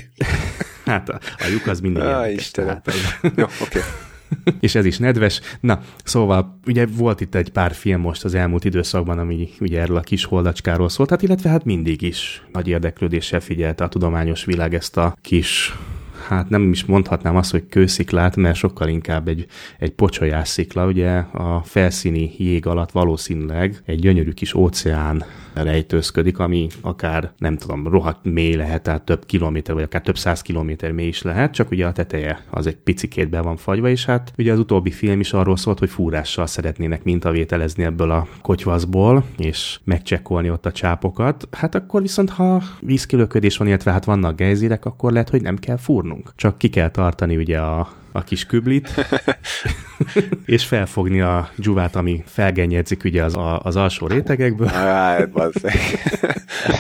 Hát 0.85 1.09
a, 1.09 1.19
a 1.37 1.47
lyuk 1.51 1.67
az 1.67 1.79
mindig 1.79 2.03
ah, 2.03 2.33
Istenem. 2.33 2.81
Hát, 2.85 2.95
Jó, 3.21 3.43
oké. 3.43 3.53
Okay. 3.61 3.81
és 4.59 4.75
ez 4.75 4.85
is 4.85 4.97
nedves. 4.97 5.41
Na, 5.59 5.81
szóval 6.03 6.59
ugye 6.65 6.85
volt 6.85 7.21
itt 7.21 7.35
egy 7.35 7.49
pár 7.49 7.71
film 7.73 8.01
most 8.01 8.23
az 8.23 8.35
elmúlt 8.35 8.65
időszakban, 8.65 9.19
ami 9.19 9.49
ugye 9.59 9.81
erről 9.81 9.97
a 9.97 10.01
kis 10.01 10.23
holdacskáról 10.23 10.89
szólt, 10.89 11.09
hát 11.09 11.21
illetve 11.21 11.49
hát 11.49 11.65
mindig 11.65 12.01
is 12.01 12.43
nagy 12.51 12.67
érdeklődéssel 12.67 13.39
figyelte 13.39 13.83
a 13.83 13.89
tudományos 13.89 14.45
világ 14.45 14.73
ezt 14.73 14.97
a 14.97 15.17
kis 15.21 15.73
hát 16.27 16.49
nem 16.49 16.71
is 16.71 16.85
mondhatnám 16.85 17.35
azt, 17.35 17.51
hogy 17.51 17.67
kősziklát, 17.69 18.35
mert 18.35 18.55
sokkal 18.55 18.87
inkább 18.87 19.27
egy, 19.27 19.45
egy 19.79 19.91
pocsolyás 19.91 20.47
szikla, 20.47 20.85
ugye 20.85 21.09
a 21.17 21.61
felszíni 21.65 22.31
jég 22.37 22.65
alatt 22.65 22.91
valószínűleg 22.91 23.81
egy 23.85 23.99
gyönyörű 23.99 24.31
kis 24.31 24.53
óceán 24.53 25.23
rejtőzködik, 25.63 26.39
ami 26.39 26.67
akár 26.81 27.31
nem 27.37 27.57
tudom, 27.57 27.87
rohadt 27.87 28.23
mély 28.23 28.55
lehet, 28.55 28.81
tehát 28.81 29.03
több 29.03 29.25
kilométer, 29.25 29.75
vagy 29.75 29.83
akár 29.83 30.01
több 30.01 30.17
száz 30.17 30.41
kilométer 30.41 30.91
mély 30.91 31.07
is 31.07 31.21
lehet, 31.21 31.53
csak 31.53 31.71
ugye 31.71 31.85
a 31.85 31.91
teteje 31.91 32.43
az 32.49 32.67
egy 32.67 32.75
picikét 32.75 33.29
be 33.29 33.41
van 33.41 33.57
fagyva, 33.57 33.89
és 33.89 34.05
hát 34.05 34.33
ugye 34.37 34.51
az 34.51 34.59
utóbbi 34.59 34.91
film 34.91 35.19
is 35.19 35.33
arról 35.33 35.57
szólt, 35.57 35.79
hogy 35.79 35.89
fúrással 35.89 36.47
szeretnének 36.47 37.03
mintavételezni 37.03 37.83
ebből 37.83 38.11
a 38.11 38.27
kotyvaszból, 38.41 39.23
és 39.37 39.79
megcsekkolni 39.83 40.49
ott 40.49 40.65
a 40.65 40.71
csápokat. 40.71 41.47
Hát 41.51 41.75
akkor 41.75 42.01
viszont, 42.01 42.29
ha 42.29 42.61
vízkilöködés 42.79 43.57
van, 43.57 43.67
illetve 43.67 43.91
hát 43.91 44.05
vannak 44.05 44.35
gejzírek, 44.35 44.85
akkor 44.85 45.11
lehet, 45.11 45.29
hogy 45.29 45.41
nem 45.41 45.57
kell 45.57 45.77
fúrnunk. 45.77 46.31
Csak 46.35 46.57
ki 46.57 46.69
kell 46.69 46.89
tartani 46.89 47.37
ugye 47.37 47.59
a 47.59 47.98
a 48.19 48.23
kis 48.23 48.45
küblit, 48.45 48.89
és 50.45 50.65
felfogni 50.65 51.21
a 51.21 51.49
dzsuvát, 51.55 51.95
ami 51.95 52.23
felgenjedzik 52.25 53.03
ugye 53.03 53.23
az, 53.23 53.35
a, 53.35 53.59
az 53.59 53.75
alsó 53.75 54.07
rétegekből. 54.07 54.67
Hát, 54.67 55.35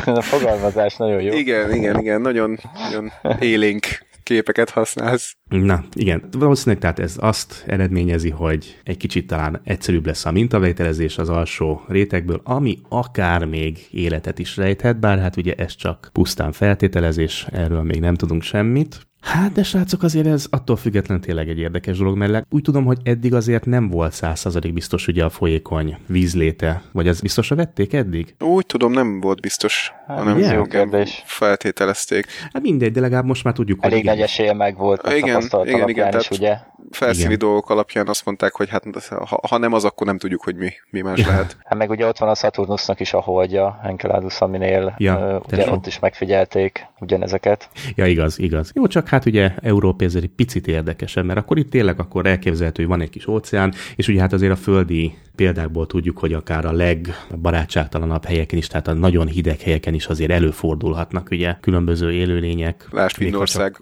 a 0.05 0.21
fogalmazás 0.21 0.95
nagyon 0.95 1.21
jó. 1.21 1.33
Igen, 1.33 1.73
igen, 1.73 1.99
igen, 1.99 2.21
nagyon, 2.21 2.59
nagyon 2.73 3.11
élénk 3.39 4.07
képeket 4.29 4.69
használsz. 4.69 5.35
Na, 5.49 5.83
igen. 5.93 6.23
Valószínűleg 6.31 6.81
tehát 6.81 6.99
ez 6.99 7.15
azt 7.19 7.63
eredményezi, 7.67 8.29
hogy 8.29 8.79
egy 8.83 8.97
kicsit 8.97 9.27
talán 9.27 9.61
egyszerűbb 9.63 10.05
lesz 10.05 10.25
a 10.25 10.31
mintavételezés 10.31 11.17
az 11.17 11.29
alsó 11.29 11.81
rétegből, 11.87 12.41
ami 12.43 12.79
akár 12.89 13.45
még 13.45 13.87
életet 13.91 14.39
is 14.39 14.57
rejthet, 14.57 14.99
bár 14.99 15.19
hát 15.19 15.37
ugye 15.37 15.53
ez 15.53 15.75
csak 15.75 16.09
pusztán 16.13 16.51
feltételezés, 16.51 17.47
erről 17.51 17.83
még 17.83 17.99
nem 17.99 18.15
tudunk 18.15 18.41
semmit. 18.41 19.08
Hát, 19.21 19.51
de 19.51 19.63
srácok, 19.63 20.03
azért 20.03 20.27
ez 20.27 20.47
attól 20.49 20.75
függetlenül 20.75 21.23
tényleg 21.23 21.49
egy 21.49 21.59
érdekes 21.59 21.97
dolog, 21.97 22.17
mert 22.17 22.45
úgy 22.49 22.61
tudom, 22.61 22.85
hogy 22.85 22.97
eddig 23.03 23.33
azért 23.33 23.65
nem 23.65 23.89
volt 23.89 24.13
százszerzalék 24.13 24.73
biztos 24.73 25.07
ugye 25.07 25.23
a 25.23 25.29
folyékony 25.29 25.97
vízléte, 26.07 26.81
vagy 26.91 27.07
az 27.07 27.21
biztosra 27.21 27.55
vették 27.55 27.93
eddig? 27.93 28.35
Úgy 28.39 28.65
tudom, 28.65 28.91
nem 28.91 29.19
volt 29.19 29.41
biztos, 29.41 29.91
hát, 30.07 30.17
hanem 30.17 30.39
jó 30.39 30.63
kérdés. 30.63 31.23
feltételezték. 31.25 32.25
Hát 32.53 32.61
mindegy, 32.61 32.91
de 32.91 32.99
legalább 32.99 33.25
most 33.25 33.43
már 33.43 33.53
tudjuk, 33.53 33.77
Elég 33.81 33.97
hogy... 33.97 34.07
Elég 34.07 34.19
nagy 34.19 34.29
esélye 34.29 34.53
meg 34.53 34.77
volt 34.77 35.01
a 35.01 35.15
igen, 35.15 35.41
igen, 35.63 35.89
igen, 35.89 36.19
is, 36.19 36.29
ugye? 36.29 36.57
Felszíni 36.91 37.25
Igen. 37.25 37.37
dolgok 37.37 37.69
alapján 37.69 38.07
azt 38.07 38.25
mondták, 38.25 38.55
hogy 38.55 38.69
hát 38.69 38.83
ha, 39.09 39.39
ha 39.49 39.57
nem 39.57 39.73
az, 39.73 39.83
akkor 39.83 40.07
nem 40.07 40.17
tudjuk, 40.17 40.43
hogy 40.43 40.55
mi, 40.55 40.71
mi 40.89 41.01
más 41.01 41.25
lehet. 41.25 41.57
Hát 41.63 41.77
meg 41.77 41.89
ugye 41.89 42.07
ott 42.07 42.17
van 42.17 42.29
a 42.29 42.35
Saturnusnak 42.35 42.99
is 42.99 43.13
a 43.13 43.19
holdja, 43.19 43.79
Enceladus, 43.83 44.41
aminél 44.41 44.95
ja, 44.97 45.15
uh, 45.15 45.51
ugye 45.51 45.71
ott 45.71 45.87
is 45.87 45.99
megfigyelték 45.99 46.85
ugyanezeket. 46.99 47.69
Ja, 47.95 48.05
igaz, 48.05 48.39
igaz. 48.39 48.71
Jó, 48.75 48.87
csak 48.87 49.07
hát 49.07 49.25
ugye 49.25 49.51
Európa 49.61 50.03
ezért 50.03 50.23
egy 50.23 50.29
picit 50.35 50.67
érdekesebb, 50.67 51.25
mert 51.25 51.39
akkor 51.39 51.57
itt 51.57 51.69
tényleg 51.69 51.99
akkor 51.99 52.25
elképzelhető, 52.25 52.81
hogy 52.81 52.91
van 52.91 53.01
egy 53.01 53.09
kis 53.09 53.27
óceán, 53.27 53.73
és 53.95 54.07
ugye 54.07 54.19
hát 54.19 54.33
azért 54.33 54.51
a 54.51 54.55
földi 54.55 55.17
példákból 55.35 55.87
tudjuk, 55.87 56.17
hogy 56.17 56.33
akár 56.33 56.65
a 56.65 56.71
legbarátságtalanabb 56.71 58.25
helyeken 58.25 58.57
is, 58.57 58.67
tehát 58.67 58.87
a 58.87 58.93
nagyon 58.93 59.27
hideg 59.27 59.59
helyeken 59.59 59.93
is 59.93 60.05
azért 60.05 60.31
előfordulhatnak 60.31 61.27
ugye 61.31 61.55
különböző 61.61 62.11
élőlények. 62.11 62.87
Lásd 62.91 63.15
Finnország. 63.15 63.79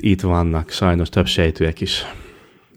Itt 0.00 0.20
vannak 0.20 0.70
sajnos 0.70 1.08
több 1.08 1.26
sejtőek 1.26 1.80
is, 1.80 2.02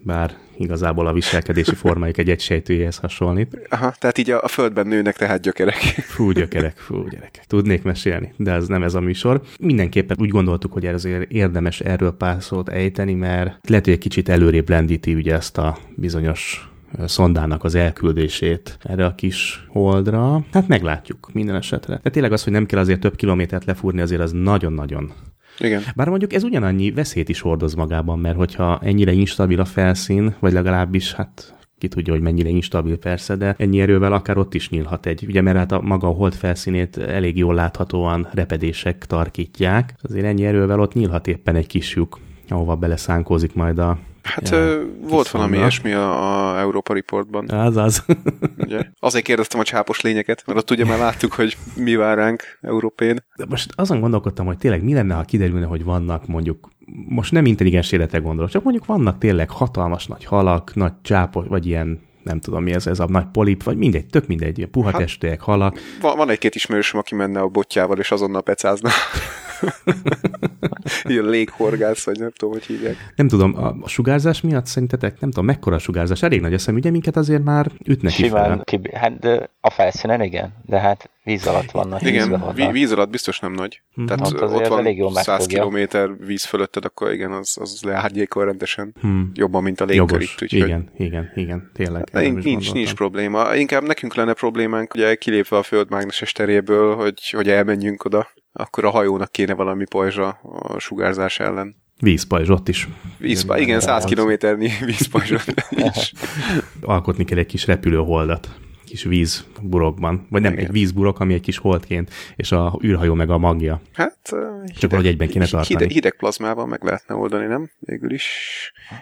bár 0.02 0.36
igazából 0.58 1.06
a 1.06 1.12
viselkedési 1.12 1.74
formájuk 1.74 2.18
egy 2.18 2.30
egysejtőjéhez 2.30 2.96
hasonlít. 2.96 3.66
Aha, 3.68 3.94
tehát 3.98 4.18
így 4.18 4.30
a, 4.30 4.42
a 4.42 4.48
földben 4.48 4.86
nőnek 4.86 5.16
tehát 5.16 5.40
gyökerek. 5.40 5.76
Fú, 6.14 6.30
gyökerek, 6.30 6.76
fú, 6.76 7.08
gyerekek. 7.08 7.44
Tudnék 7.46 7.82
mesélni, 7.82 8.34
de 8.36 8.52
ez 8.52 8.66
nem 8.66 8.82
ez 8.82 8.94
a 8.94 9.00
műsor. 9.00 9.42
Mindenképpen 9.60 10.16
úgy 10.20 10.28
gondoltuk, 10.28 10.72
hogy 10.72 10.86
azért 10.86 11.30
érdemes 11.30 11.80
erről 11.80 12.12
pár 12.12 12.42
szót 12.42 12.68
ejteni, 12.68 13.14
mert 13.14 13.68
lehet, 13.68 13.84
hogy 13.84 13.94
egy 13.94 14.00
kicsit 14.00 14.28
előrébb 14.28 14.68
lendíti 14.68 15.14
ugye 15.14 15.34
ezt 15.34 15.58
a 15.58 15.78
bizonyos 15.94 16.70
szondának 17.04 17.64
az 17.64 17.74
elküldését 17.74 18.78
erre 18.82 19.04
a 19.04 19.14
kis 19.14 19.66
holdra. 19.68 20.44
Hát 20.52 20.68
meglátjuk 20.68 21.32
minden 21.32 21.54
esetre. 21.54 22.00
De 22.02 22.10
tényleg 22.10 22.32
az, 22.32 22.44
hogy 22.44 22.52
nem 22.52 22.66
kell 22.66 22.80
azért 22.80 23.00
több 23.00 23.16
kilométert 23.16 23.64
lefúrni, 23.64 24.00
azért 24.00 24.20
az 24.20 24.32
nagyon-nagyon 24.32 25.12
igen. 25.58 25.82
Bár 25.94 26.08
mondjuk 26.08 26.32
ez 26.32 26.42
ugyanannyi 26.42 26.90
veszélyt 26.90 27.28
is 27.28 27.40
hordoz 27.40 27.74
magában, 27.74 28.18
mert 28.18 28.36
hogyha 28.36 28.78
ennyire 28.82 29.12
instabil 29.12 29.60
a 29.60 29.64
felszín, 29.64 30.34
vagy 30.38 30.52
legalábbis 30.52 31.12
hát 31.12 31.54
ki 31.78 31.88
tudja, 31.88 32.12
hogy 32.12 32.22
mennyire 32.22 32.48
instabil 32.48 32.98
persze, 32.98 33.36
de 33.36 33.54
ennyi 33.58 33.80
erővel 33.80 34.12
akár 34.12 34.38
ott 34.38 34.54
is 34.54 34.68
nyílhat 34.68 35.06
egy, 35.06 35.24
ugye 35.28 35.40
mert 35.40 35.56
hát 35.56 35.72
a 35.72 35.80
maga 35.80 36.08
a 36.08 36.12
hold 36.12 36.34
felszínét 36.34 36.96
elég 36.96 37.36
jól 37.36 37.54
láthatóan 37.54 38.28
repedések 38.32 39.06
tarkítják, 39.06 39.94
azért 40.02 40.24
ennyi 40.24 40.44
erővel 40.44 40.80
ott 40.80 40.92
nyílhat 40.94 41.26
éppen 41.26 41.56
egy 41.56 41.66
kis 41.66 41.94
lyuk, 41.94 42.18
ahova 42.48 42.76
beleszánkózik 42.76 43.54
majd 43.54 43.78
a 43.78 43.98
Hát 44.26 44.48
ja, 44.48 44.80
volt 45.00 45.28
valami 45.28 45.56
ilyesmi 45.56 45.92
a, 45.92 46.52
a 46.52 46.58
Európa 46.58 46.94
Reportban. 46.94 47.48
Az 47.48 47.76
az. 47.76 48.04
ugye? 48.64 48.80
Azért 48.98 49.24
kérdeztem 49.24 49.60
a 49.60 49.62
csápos 49.62 50.00
lényeket, 50.00 50.42
mert 50.46 50.58
ott 50.58 50.70
ugye 50.70 50.84
már 50.84 50.98
láttuk, 50.98 51.32
hogy 51.32 51.56
mi 51.76 51.94
vár 51.94 52.16
ránk 52.16 52.58
Európén. 52.60 53.24
De 53.36 53.44
most 53.48 53.72
azon 53.74 54.00
gondolkodtam, 54.00 54.46
hogy 54.46 54.58
tényleg 54.58 54.82
mi 54.82 54.94
lenne, 54.94 55.14
ha 55.14 55.22
kiderülne, 55.22 55.66
hogy 55.66 55.84
vannak 55.84 56.26
mondjuk 56.26 56.68
most 57.08 57.32
nem 57.32 57.46
intelligens 57.46 57.92
életre 57.92 58.18
gondolok, 58.18 58.50
csak 58.50 58.62
mondjuk 58.62 58.86
vannak 58.86 59.18
tényleg 59.18 59.50
hatalmas 59.50 60.06
nagy 60.06 60.24
halak, 60.24 60.74
nagy 60.74 60.92
csápos, 61.02 61.46
vagy 61.48 61.66
ilyen 61.66 62.00
nem 62.22 62.40
tudom 62.40 62.62
mi 62.62 62.72
ez, 62.72 62.86
ez 62.86 63.00
a 63.00 63.06
nagy 63.08 63.26
polip, 63.32 63.62
vagy 63.62 63.76
mindegy, 63.76 64.06
tök 64.06 64.26
mindegy, 64.26 64.68
puha 64.70 64.90
hát, 64.90 65.40
halak. 65.40 65.78
Van, 66.00 66.16
van 66.16 66.30
egy-két 66.30 66.54
ismerősöm, 66.54 67.00
aki 67.00 67.14
menne 67.14 67.40
a 67.40 67.48
botjával, 67.48 67.98
és 67.98 68.10
azonnal 68.10 68.42
pecázna. 68.42 68.90
Ilyen 71.04 71.24
léghorgász, 71.24 72.04
vagy 72.04 72.18
nem 72.18 72.30
tudom, 72.30 72.54
hogy 72.54 72.64
hívják. 72.64 73.12
Nem 73.16 73.28
tudom, 73.28 73.56
a, 73.56 73.76
a 73.80 73.88
sugárzás 73.88 74.40
miatt 74.40 74.66
szerintetek, 74.66 75.20
nem 75.20 75.30
tudom, 75.30 75.44
mekkora 75.44 75.76
a 75.76 75.78
sugárzás? 75.78 76.22
Elég 76.22 76.40
nagy 76.40 76.54
a 76.54 76.58
szem, 76.58 76.74
ugye 76.74 76.90
minket 76.90 77.16
azért 77.16 77.44
már 77.44 77.70
ütnek 77.84 78.12
Simán, 78.12 78.62
ki, 78.64 78.80
hát 78.92 79.18
de 79.18 79.50
a 79.60 79.70
felszínen 79.70 80.22
igen, 80.22 80.54
de 80.64 80.78
hát 80.78 81.10
víz 81.26 81.46
alatt 81.46 81.70
vannak. 81.70 82.02
Igen, 82.02 82.52
víz, 82.54 82.70
víz 82.70 82.92
alatt 82.92 83.10
biztos 83.10 83.40
nem 83.40 83.52
nagy. 83.52 83.82
Hmm. 83.94 84.06
Tehát 84.06 84.26
ott, 84.26 84.42
ott 84.42 84.66
van 84.66 84.78
elég 84.78 85.04
100 85.14 85.46
kilométer 85.46 86.10
víz 86.26 86.44
fölötted, 86.44 86.84
akkor 86.84 87.12
igen, 87.12 87.32
az, 87.32 87.56
az 87.60 87.82
leárnyékol 87.82 88.44
rendesen. 88.44 88.94
Hmm. 89.00 89.30
Jobban, 89.34 89.62
mint 89.62 89.80
a 89.80 89.84
légkör 89.84 90.20
itt. 90.20 90.42
Úgyhogy... 90.42 90.58
Igen, 90.58 90.90
igen, 90.96 91.32
igen, 91.34 91.70
tényleg. 91.74 92.08
Hát, 92.12 92.22
nincs, 92.22 92.72
nincs 92.72 92.94
probléma. 92.94 93.54
Inkább 93.54 93.82
nekünk 93.82 94.14
lenne 94.14 94.32
problémánk, 94.32 94.94
ugye 94.94 95.14
kilépve 95.14 95.56
a 95.56 95.62
föld 95.62 95.90
mágneses 95.90 96.32
teréből, 96.32 96.94
hogy, 96.94 97.30
hogy 97.30 97.48
elmenjünk 97.48 98.04
oda, 98.04 98.28
akkor 98.56 98.84
a 98.84 98.90
hajónak 98.90 99.32
kéne 99.32 99.54
valami 99.54 99.84
pajzsa 99.84 100.28
a 100.28 100.78
sugárzás 100.78 101.38
ellen. 101.40 101.76
Vízpajzs 102.00 102.48
ott 102.48 102.68
is. 102.68 102.88
Vízpajzs, 103.18 103.62
igen, 103.62 103.80
100 103.80 104.04
kilométernyi 104.04 104.70
vízpajzs 104.84 105.32
is. 105.70 106.12
Alkotni 106.80 107.24
kell 107.24 107.38
egy 107.38 107.46
kis 107.46 107.66
repülőholdat 107.66 108.48
kis 108.86 109.04
vízburokban. 109.04 110.26
Vagy 110.30 110.42
nem, 110.42 110.52
Igen. 110.52 110.64
egy 110.64 110.72
vízburok, 110.72 111.20
ami 111.20 111.34
egy 111.34 111.40
kis 111.40 111.58
holdként, 111.58 112.10
és 112.36 112.52
a 112.52 112.78
űrhajó 112.84 113.14
meg 113.14 113.30
a 113.30 113.38
magja. 113.38 113.80
Hát... 113.92 114.16
Hideg, 114.28 114.78
Csak 114.78 114.90
valahogy 114.90 115.10
egyben 115.10 115.28
kéne 115.28 115.44
tartani. 115.44 115.66
Hideg, 115.66 115.90
hideg 115.90 116.16
plazmával 116.16 116.66
meg 116.66 116.82
lehetne 116.82 117.14
oldani, 117.14 117.46
nem? 117.46 117.70
Végül 117.78 118.12
is. 118.12 118.26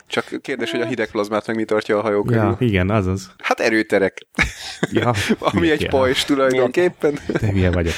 Csak 0.07 0.41
kérdés, 0.41 0.71
hogy 0.71 0.81
a 0.81 0.87
hideg 0.87 1.11
plazmát 1.11 1.47
meg 1.47 1.57
mi 1.57 1.65
tartja 1.65 1.99
a 1.99 2.01
hajó 2.01 2.23
körül. 2.23 2.43
Ja, 2.43 2.57
igen, 2.59 2.91
azaz. 2.91 3.35
Hát 3.39 3.61
erőterek. 3.61 4.27
Ja, 4.93 5.13
ami 5.53 5.71
egy 5.71 5.89
pajzs 5.89 6.25
tulajdonképpen. 6.25 7.19
Te 7.33 7.53
milyen 7.53 7.73
vagyok. 7.73 7.95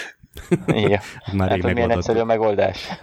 Igen. 0.66 1.00
Már 1.32 1.50
rég 1.50 1.62
milyen 1.62 1.90
egyszerű 1.90 2.18
a 2.18 2.24
megoldás. 2.24 2.88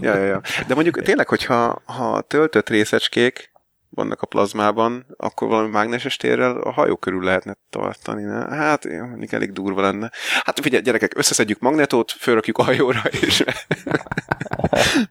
Ja, 0.00 0.16
ja, 0.16 0.24
ja. 0.24 0.40
De 0.66 0.74
mondjuk 0.74 1.02
tényleg, 1.02 1.28
hogyha 1.28 1.82
ha 1.84 2.20
töltött 2.20 2.68
részecskék, 2.68 3.50
vannak 3.90 4.22
a 4.22 4.26
plazmában, 4.26 5.06
akkor 5.16 5.48
valami 5.48 5.68
mágneses 5.70 6.16
térrel 6.16 6.56
a 6.56 6.70
hajó 6.70 6.96
körül 6.96 7.24
lehetne 7.24 7.56
tartani. 7.70 8.22
Ne? 8.22 8.56
Hát, 8.56 8.84
mondjuk 8.84 9.32
elég 9.32 9.52
durva 9.52 9.80
lenne. 9.80 10.10
Hát 10.42 10.60
figyelj, 10.60 10.82
gyerekek, 10.82 11.18
összeszedjük 11.18 11.60
magnetót, 11.60 12.10
fölrakjuk 12.10 12.58
a 12.58 12.62
hajóra, 12.62 13.00
és, 13.22 13.44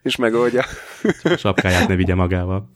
és 0.03 0.15
megoldja. 0.15 0.63
A 1.23 1.36
sapkáját 1.38 1.88
ne 1.88 1.95
vigye 1.95 2.15
magával. 2.15 2.71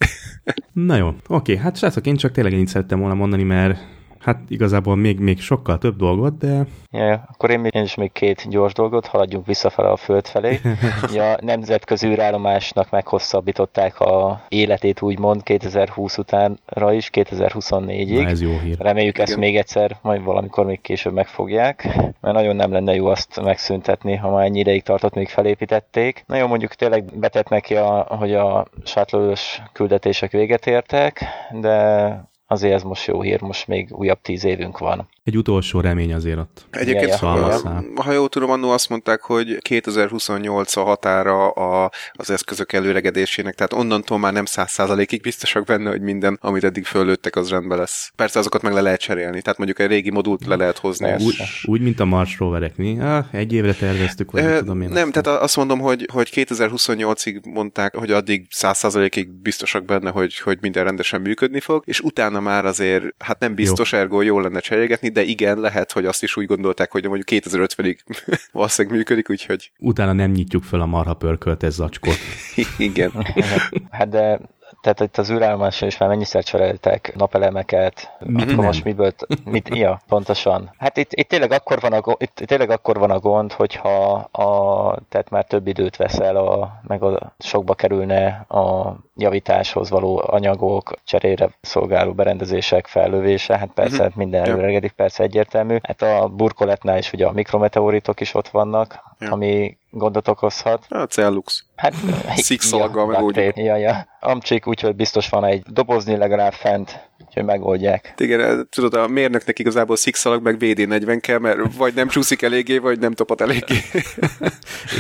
Na 0.73 0.95
jó, 0.95 1.15
oké, 1.27 1.58
hát 1.58 1.77
srácok, 1.77 2.06
én 2.06 2.15
csak 2.15 2.32
tényleg 2.32 2.53
ennyit 2.53 2.67
szerettem 2.67 2.99
volna 2.99 3.13
mondani, 3.13 3.43
mert 3.43 3.79
Hát 4.23 4.39
igazából 4.47 4.95
még, 4.95 5.19
még 5.19 5.39
sokkal 5.39 5.77
több 5.77 5.95
dolgot, 5.95 6.38
de... 6.38 6.65
Ja, 6.91 7.25
akkor 7.31 7.49
én, 7.49 7.65
én 7.65 7.83
is 7.83 7.95
még 7.95 8.12
két 8.12 8.49
gyors 8.49 8.73
dolgot, 8.73 9.05
haladjunk 9.05 9.45
visszafele 9.45 9.89
a 9.89 9.95
föld 9.95 10.27
felé. 10.27 10.59
Ja, 11.13 11.31
a 11.31 11.38
nemzetközi 11.41 12.07
űrállomásnak 12.07 12.89
meghosszabbították 12.89 13.99
a 13.99 14.41
életét 14.47 15.01
úgymond 15.01 15.43
2020 15.43 16.17
utánra 16.17 16.93
is, 16.93 17.09
2024-ig. 17.13 18.21
Na, 18.21 18.29
ez 18.29 18.41
jó 18.41 18.59
hír. 18.63 18.77
Reméljük 18.79 19.17
ezt 19.17 19.38
még 19.38 19.57
egyszer, 19.57 19.97
majd 20.01 20.23
valamikor 20.23 20.65
még 20.65 20.81
később 20.81 21.13
megfogják, 21.13 21.83
mert 21.95 22.36
nagyon 22.36 22.55
nem 22.55 22.71
lenne 22.71 22.93
jó 22.93 23.05
azt 23.05 23.41
megszüntetni, 23.41 24.15
ha 24.15 24.31
már 24.31 24.45
ennyi 24.45 24.59
ideig 24.59 24.83
tartott, 24.83 25.13
még 25.13 25.29
felépítették. 25.29 26.23
Na 26.27 26.36
jó, 26.36 26.47
mondjuk 26.47 26.73
tényleg 26.73 27.03
betett 27.19 27.49
neki, 27.49 27.75
a, 27.75 28.05
hogy 28.09 28.33
a 28.33 28.67
shuttle 28.83 29.36
küldetések 29.73 30.31
véget 30.31 30.67
értek, 30.67 31.25
de 31.51 32.31
azért 32.53 32.73
ez 32.73 32.81
most 32.81 33.07
jó 33.07 33.21
hír, 33.21 33.41
most 33.41 33.67
még 33.67 33.87
újabb 33.91 34.21
tíz 34.21 34.43
évünk 34.43 34.77
van. 34.77 35.07
Egy 35.23 35.37
utolsó 35.37 35.79
remény 35.79 36.13
azért 36.13 36.37
ott. 36.37 36.65
Egyébként, 36.71 37.19
ja. 37.21 37.27
Ha, 37.27 37.83
ha 37.95 38.11
jól 38.11 38.29
tudom, 38.29 38.49
annó 38.49 38.69
azt 38.69 38.89
mondták, 38.89 39.21
hogy 39.21 39.57
2028 39.61 40.75
a 40.75 40.83
határa 40.83 41.49
a, 41.49 41.91
az 42.11 42.29
eszközök 42.29 42.73
előregedésének, 42.73 43.55
tehát 43.55 43.73
onnantól 43.73 44.17
már 44.17 44.33
nem 44.33 44.45
száz 44.45 44.71
százalékig 44.71 45.21
biztosak 45.21 45.65
benne, 45.65 45.89
hogy 45.89 46.01
minden, 46.01 46.37
amit 46.41 46.63
eddig 46.63 46.85
fölöttek, 46.85 47.35
az 47.35 47.49
rendben 47.49 47.77
lesz. 47.77 48.11
Persze 48.15 48.39
azokat 48.39 48.61
meg 48.61 48.73
le 48.73 48.81
lehet 48.81 48.99
cserélni, 48.99 49.41
tehát 49.41 49.57
mondjuk 49.57 49.79
egy 49.79 49.87
régi 49.87 50.09
modult 50.09 50.45
le 50.45 50.55
lehet 50.55 50.77
hozni. 50.77 51.13
Úgy, 51.13 51.35
úgy 51.63 51.81
mint 51.81 51.99
a 51.99 52.05
Mars 52.05 52.37
roverek, 52.37 52.75
mi? 52.75 52.99
Ah, 52.99 53.25
egy 53.31 53.53
évre 53.53 53.73
terveztük, 53.73 54.31
vagy 54.31 54.43
e, 54.43 54.57
tudom 54.57 54.81
én. 54.81 54.89
Nem, 54.89 55.09
azt 55.13 55.23
tehát 55.23 55.41
azt 55.41 55.57
mondom, 55.57 55.79
hogy, 55.79 56.07
hogy 56.13 56.29
2028-ig 56.33 57.53
mondták, 57.53 57.95
hogy 57.95 58.11
addig 58.11 58.47
száz 58.49 58.77
százalékig 58.77 59.41
biztosak 59.41 59.85
benne, 59.85 60.09
hogy, 60.09 60.37
hogy 60.37 60.57
minden 60.61 60.83
rendesen 60.83 61.21
működni 61.21 61.59
fog, 61.59 61.83
és 61.85 61.99
utána 61.99 62.39
már 62.43 62.65
azért, 62.65 63.03
hát 63.19 63.39
nem 63.39 63.56
biztos, 63.56 63.91
jó. 63.91 63.97
ergo 63.97 64.21
jól 64.21 64.41
lenne 64.41 64.60
cserélgetni, 64.60 65.10
de 65.10 65.21
igen, 65.21 65.60
lehet, 65.60 65.91
hogy 65.91 66.06
azt 66.06 66.23
is 66.23 66.38
úgy 66.38 66.45
gondolták, 66.45 66.91
hogy 66.91 67.06
mondjuk 67.08 67.43
2050-ig 67.43 67.97
valószínűleg 68.51 68.97
működik, 68.97 69.29
úgyhogy... 69.29 69.71
Utána 69.79 70.13
nem 70.13 70.32
nyitjuk 70.32 70.63
fel 70.63 70.82
a 70.82 70.86
marha 70.86 71.13
pörköltes 71.13 71.73
zacskót. 71.73 72.17
igen. 72.77 73.12
hát 73.91 74.10
de 74.10 74.39
tehát 74.84 74.99
itt 74.99 75.17
az 75.17 75.32
űrállomáson 75.32 75.88
is 75.88 75.97
már 75.97 76.10
mennyiszer 76.10 76.43
cseréltek 76.43 77.13
napelemeket, 77.15 78.12
mit 78.19 78.51
akkor 78.51 78.65
most 78.65 78.84
miből, 78.84 79.12
mit, 79.45 79.75
ja, 79.75 80.01
pontosan. 80.08 80.73
Hát 80.77 80.97
itt, 80.97 81.13
itt, 81.13 81.27
tényleg 81.27 81.51
akkor 81.51 81.79
van 81.79 81.93
a, 81.93 82.15
itt, 82.17 82.39
itt 82.39 82.47
tényleg 82.47 82.69
akkor 82.69 82.97
van 82.97 83.12
a 83.12 83.19
gond, 83.19 83.51
hogyha 83.51 84.13
a, 84.32 84.99
tehát 85.10 85.29
már 85.29 85.45
több 85.45 85.67
időt 85.67 85.95
veszel, 85.95 86.36
a, 86.36 86.82
meg 86.88 87.03
a, 87.03 87.36
sokba 87.39 87.73
kerülne 87.73 88.45
a 88.47 88.95
javításhoz 89.15 89.89
való 89.89 90.23
anyagok, 90.26 90.93
cserére 91.04 91.49
szolgáló 91.62 92.13
berendezések 92.13 92.88
fellövése, 92.88 93.58
hát 93.58 93.69
persze 93.73 94.04
uh-huh. 94.04 94.15
minden 94.15 94.43
előregedik, 94.43 94.91
persze 94.91 95.23
egyértelmű. 95.23 95.78
Hát 95.82 96.02
a 96.02 96.28
burkoletnál 96.28 96.97
is 96.97 97.13
ugye 97.13 97.26
a 97.26 97.32
mikrometeoritok 97.32 98.19
is 98.19 98.34
ott 98.34 98.47
vannak, 98.47 98.99
ja. 99.19 99.32
ami 99.32 99.78
gondot 99.89 100.28
okozhat. 100.28 100.86
A 100.89 101.04
Cellux. 101.04 101.63
Hát, 101.76 101.93
Szikszalaggal 102.36 103.06
ja, 103.06 103.12
megoldjuk. 103.12 103.58
Ja, 103.58 103.76
ja. 103.76 104.08
Amcsék 104.19 104.67
úgyhogy 104.67 104.95
biztos 104.95 105.30
van 105.30 105.45
egy 105.45 105.63
dobozni 105.67 106.17
legalább 106.17 106.54
fent, 106.54 107.10
úgyhogy 107.26 107.43
megoldják. 107.43 108.13
Igen, 108.17 108.67
tudod, 108.71 108.93
a 108.93 109.08
mérnöknek 109.08 109.60
igazából 109.60 109.95
szikszalag 109.95 110.43
meg 110.43 110.56
VD40 110.60 111.17
kell, 111.21 111.39
mert 111.39 111.76
vagy 111.78 111.93
nem 111.93 112.08
csúszik 112.08 112.41
eléggé, 112.41 112.78
vagy 112.78 112.99
nem 112.99 113.13
topat 113.13 113.41
eléggé. 113.41 113.76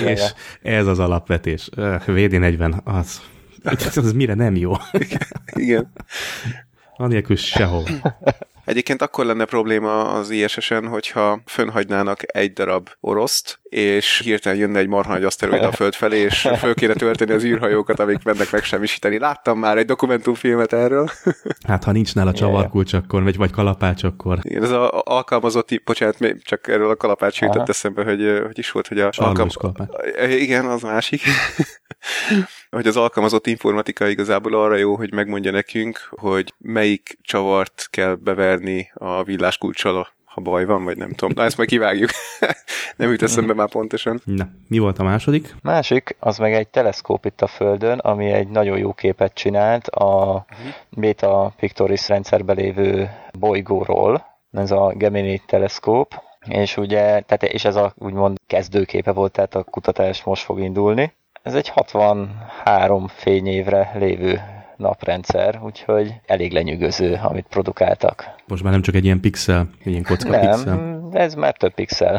És 0.05 0.21
ez 0.61 0.87
az 0.87 0.99
alapvetés. 0.99 1.69
VD40 2.05 2.83
az 2.83 3.21
az 3.95 4.13
mire 4.13 4.33
nem 4.33 4.55
jó. 4.55 4.71
Igen. 5.53 5.91
Anélkül 6.97 7.35
sehol. 7.35 7.83
Egyébként 8.65 9.01
akkor 9.01 9.25
lenne 9.25 9.45
probléma 9.45 10.11
az 10.11 10.29
ISS-en, 10.29 10.87
hogyha 10.87 11.41
fönhagynának 11.45 12.19
egy 12.35 12.53
darab 12.53 12.89
oroszt, 12.99 13.59
és 13.63 14.21
hirtelen 14.23 14.57
jönne 14.57 14.79
egy 14.79 14.87
marha 14.87 15.13
nagy 15.13 15.23
aszteroid 15.23 15.63
a 15.63 15.71
Föld 15.71 15.93
felé, 15.93 16.19
és 16.19 16.49
föl 16.57 16.73
kéne 16.73 16.93
tölteni 16.93 17.31
az 17.31 17.43
űrhajókat, 17.43 17.99
amik 17.99 18.23
mennek 18.23 18.51
megsemmisíteni. 18.51 19.19
Láttam 19.19 19.59
már 19.59 19.77
egy 19.77 19.85
dokumentumfilmet 19.85 20.73
erről. 20.73 21.09
Hát, 21.67 21.83
ha 21.83 21.91
nincs 21.91 22.15
nála 22.15 22.33
csavarkulcs, 22.33 22.93
akkor, 22.93 23.23
vagy, 23.23 23.37
vagy 23.37 23.51
kalapács, 23.51 24.03
akkor... 24.03 24.39
Igen, 24.41 24.63
ez 24.63 24.71
az 24.71 24.89
alkalmazotti, 25.03 25.81
bocsánat, 25.85 26.17
csak 26.43 26.67
erről 26.67 26.89
a 26.89 26.95
kalapács 26.95 27.41
jutott 27.41 27.69
eszembe, 27.69 28.03
hogy, 28.03 28.41
hogy 28.45 28.59
is 28.59 28.71
volt, 28.71 28.87
hogy 28.87 28.99
a... 28.99 29.09
Alkalm... 29.15 29.49
Igen, 30.29 30.65
az 30.65 30.81
másik 30.81 31.21
hogy 32.73 32.87
az 32.87 32.97
alkalmazott 32.97 33.47
informatika 33.47 34.07
igazából 34.07 34.53
arra 34.53 34.75
jó, 34.75 34.95
hogy 34.95 35.13
megmondja 35.13 35.51
nekünk, 35.51 36.09
hogy 36.09 36.53
melyik 36.57 37.17
csavart 37.21 37.87
kell 37.89 38.15
beverni 38.15 38.91
a 38.93 39.23
villáskulcsal, 39.23 40.07
ha 40.25 40.41
baj 40.41 40.65
van, 40.65 40.83
vagy 40.83 40.97
nem 40.97 41.11
tudom. 41.11 41.33
Na, 41.35 41.43
ezt 41.43 41.57
majd 41.57 41.69
kivágjuk. 41.69 42.09
nem 42.97 43.11
jut 43.11 43.21
eszembe 43.21 43.53
már 43.53 43.69
pontosan. 43.69 44.21
Na, 44.25 44.49
mi 44.67 44.77
volt 44.77 44.99
a 44.99 45.03
második? 45.03 45.55
Másik, 45.61 46.15
az 46.19 46.37
meg 46.37 46.53
egy 46.53 46.67
teleszkóp 46.67 47.25
itt 47.25 47.41
a 47.41 47.47
Földön, 47.47 47.97
ami 47.97 48.31
egy 48.31 48.47
nagyon 48.47 48.77
jó 48.77 48.93
képet 48.93 49.33
csinált 49.33 49.87
a 49.87 50.45
uh-huh. 50.49 50.73
Beta 50.89 51.53
Pictoris 51.57 52.07
rendszerbe 52.07 52.53
lévő 52.53 53.09
bolygóról. 53.39 54.25
Ez 54.51 54.71
a 54.71 54.93
Gemini 54.95 55.41
teleszkóp, 55.45 56.13
és 56.47 56.77
ugye, 56.77 56.99
tehát, 56.99 57.43
és 57.43 57.65
ez 57.65 57.75
a 57.75 57.93
úgymond 57.97 58.37
kezdőképe 58.47 59.11
volt, 59.11 59.31
tehát 59.31 59.55
a 59.55 59.63
kutatás 59.63 60.23
most 60.23 60.43
fog 60.43 60.59
indulni. 60.59 61.13
Ez 61.43 61.53
egy 61.53 61.69
63 61.69 63.07
fényévre 63.07 63.91
lévő 63.99 64.41
naprendszer, 64.77 65.59
úgyhogy 65.63 66.13
elég 66.25 66.51
lenyűgöző, 66.51 67.19
amit 67.23 67.45
produkáltak. 67.49 68.35
Most 68.47 68.63
már 68.63 68.71
nem 68.71 68.81
csak 68.81 68.95
egy 68.95 69.05
ilyen 69.05 69.19
pixel, 69.19 69.69
egy 69.83 69.91
ilyen 69.91 70.03
kocka 70.03 70.29
nem, 70.29 70.41
pixel. 70.41 71.09
ez 71.11 71.33
már 71.33 71.57
több 71.57 71.73
pixel. 71.73 72.17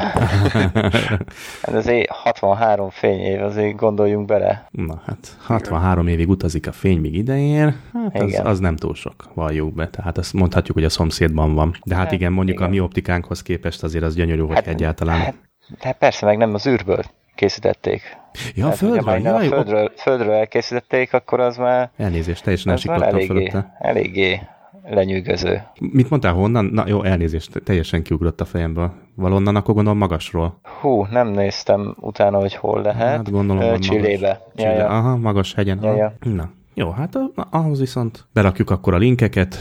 hát 1.63 1.75
azért 1.75 2.11
63 2.11 2.91
fényév, 2.91 3.43
azért 3.43 3.77
gondoljunk 3.77 4.27
bele. 4.27 4.69
Na 4.71 5.03
hát 5.07 5.37
63 5.41 6.07
évig 6.07 6.29
utazik 6.29 6.67
a 6.67 6.73
fény, 6.73 6.99
míg 6.99 7.15
idején, 7.15 7.81
hát 7.93 8.23
az, 8.23 8.41
az 8.45 8.59
nem 8.59 8.77
túl 8.77 8.95
sok, 8.95 9.31
valljuk 9.35 9.75
be. 9.75 9.89
Tehát 9.89 10.19
azt 10.19 10.33
mondhatjuk, 10.33 10.77
hogy 10.77 10.87
a 10.87 10.91
szomszédban 10.91 11.55
van. 11.55 11.77
De 11.85 11.95
hát, 11.95 12.05
hát 12.05 12.13
igen, 12.13 12.33
mondjuk 12.33 12.57
igen. 12.57 12.69
a 12.69 12.73
mi 12.73 12.81
optikánkhoz 12.81 13.43
képest 13.43 13.83
azért 13.83 14.05
az 14.05 14.15
gyönyörű, 14.15 14.41
hogy 14.41 14.55
hát, 14.55 14.67
egyáltalán. 14.67 15.19
Hát, 15.19 15.35
hát 15.81 15.99
persze, 15.99 16.27
meg 16.27 16.37
nem 16.37 16.55
az 16.55 16.67
űrből 16.67 17.05
készítették. 17.35 18.03
Ja, 18.55 18.67
a 18.67 18.73
földről, 18.73 19.19
ja, 19.19 19.35
a 19.35 19.41
földről, 19.41 19.93
földről 19.97 20.33
elkészítették, 20.33 21.13
akkor 21.13 21.41
az 21.41 21.57
már... 21.57 21.91
Elnézést, 21.97 22.43
teljesen 22.43 22.73
elsiklottam 22.73 23.09
eléggé, 23.09 23.53
eléggé 23.79 24.41
lenyűgöző. 24.89 25.63
Mit 25.79 26.11
mondtál, 26.11 26.33
honnan? 26.33 26.65
Na 26.65 26.85
jó, 26.87 27.03
elnézést, 27.03 27.63
teljesen 27.65 28.03
kiugrott 28.03 28.41
a 28.41 28.45
fejemből. 28.45 28.93
Valonnan 29.15 29.57
akkor 29.57 29.75
gondolom 29.75 29.99
magasról. 29.99 30.59
Hú, 30.81 31.07
nem 31.11 31.29
néztem 31.29 31.95
utána, 32.01 32.39
hogy 32.39 32.55
hol 32.55 32.83
lehet. 32.83 33.17
Hát 33.17 33.31
gondolom, 33.31 33.71
hogy 33.71 33.79
Csillébe. 33.79 34.41
Ja, 34.55 34.71
ja. 34.71 34.87
Aha, 34.87 35.17
magas 35.17 35.55
hegyen. 35.55 35.79
Ja, 35.83 35.95
ja. 35.95 36.13
Na, 36.21 36.51
jó, 36.75 36.91
hát 36.91 37.19
ahhoz 37.51 37.79
viszont 37.79 38.27
berakjuk 38.33 38.71
akkor 38.71 38.95
a 38.95 38.99
linkeket, 38.99 39.57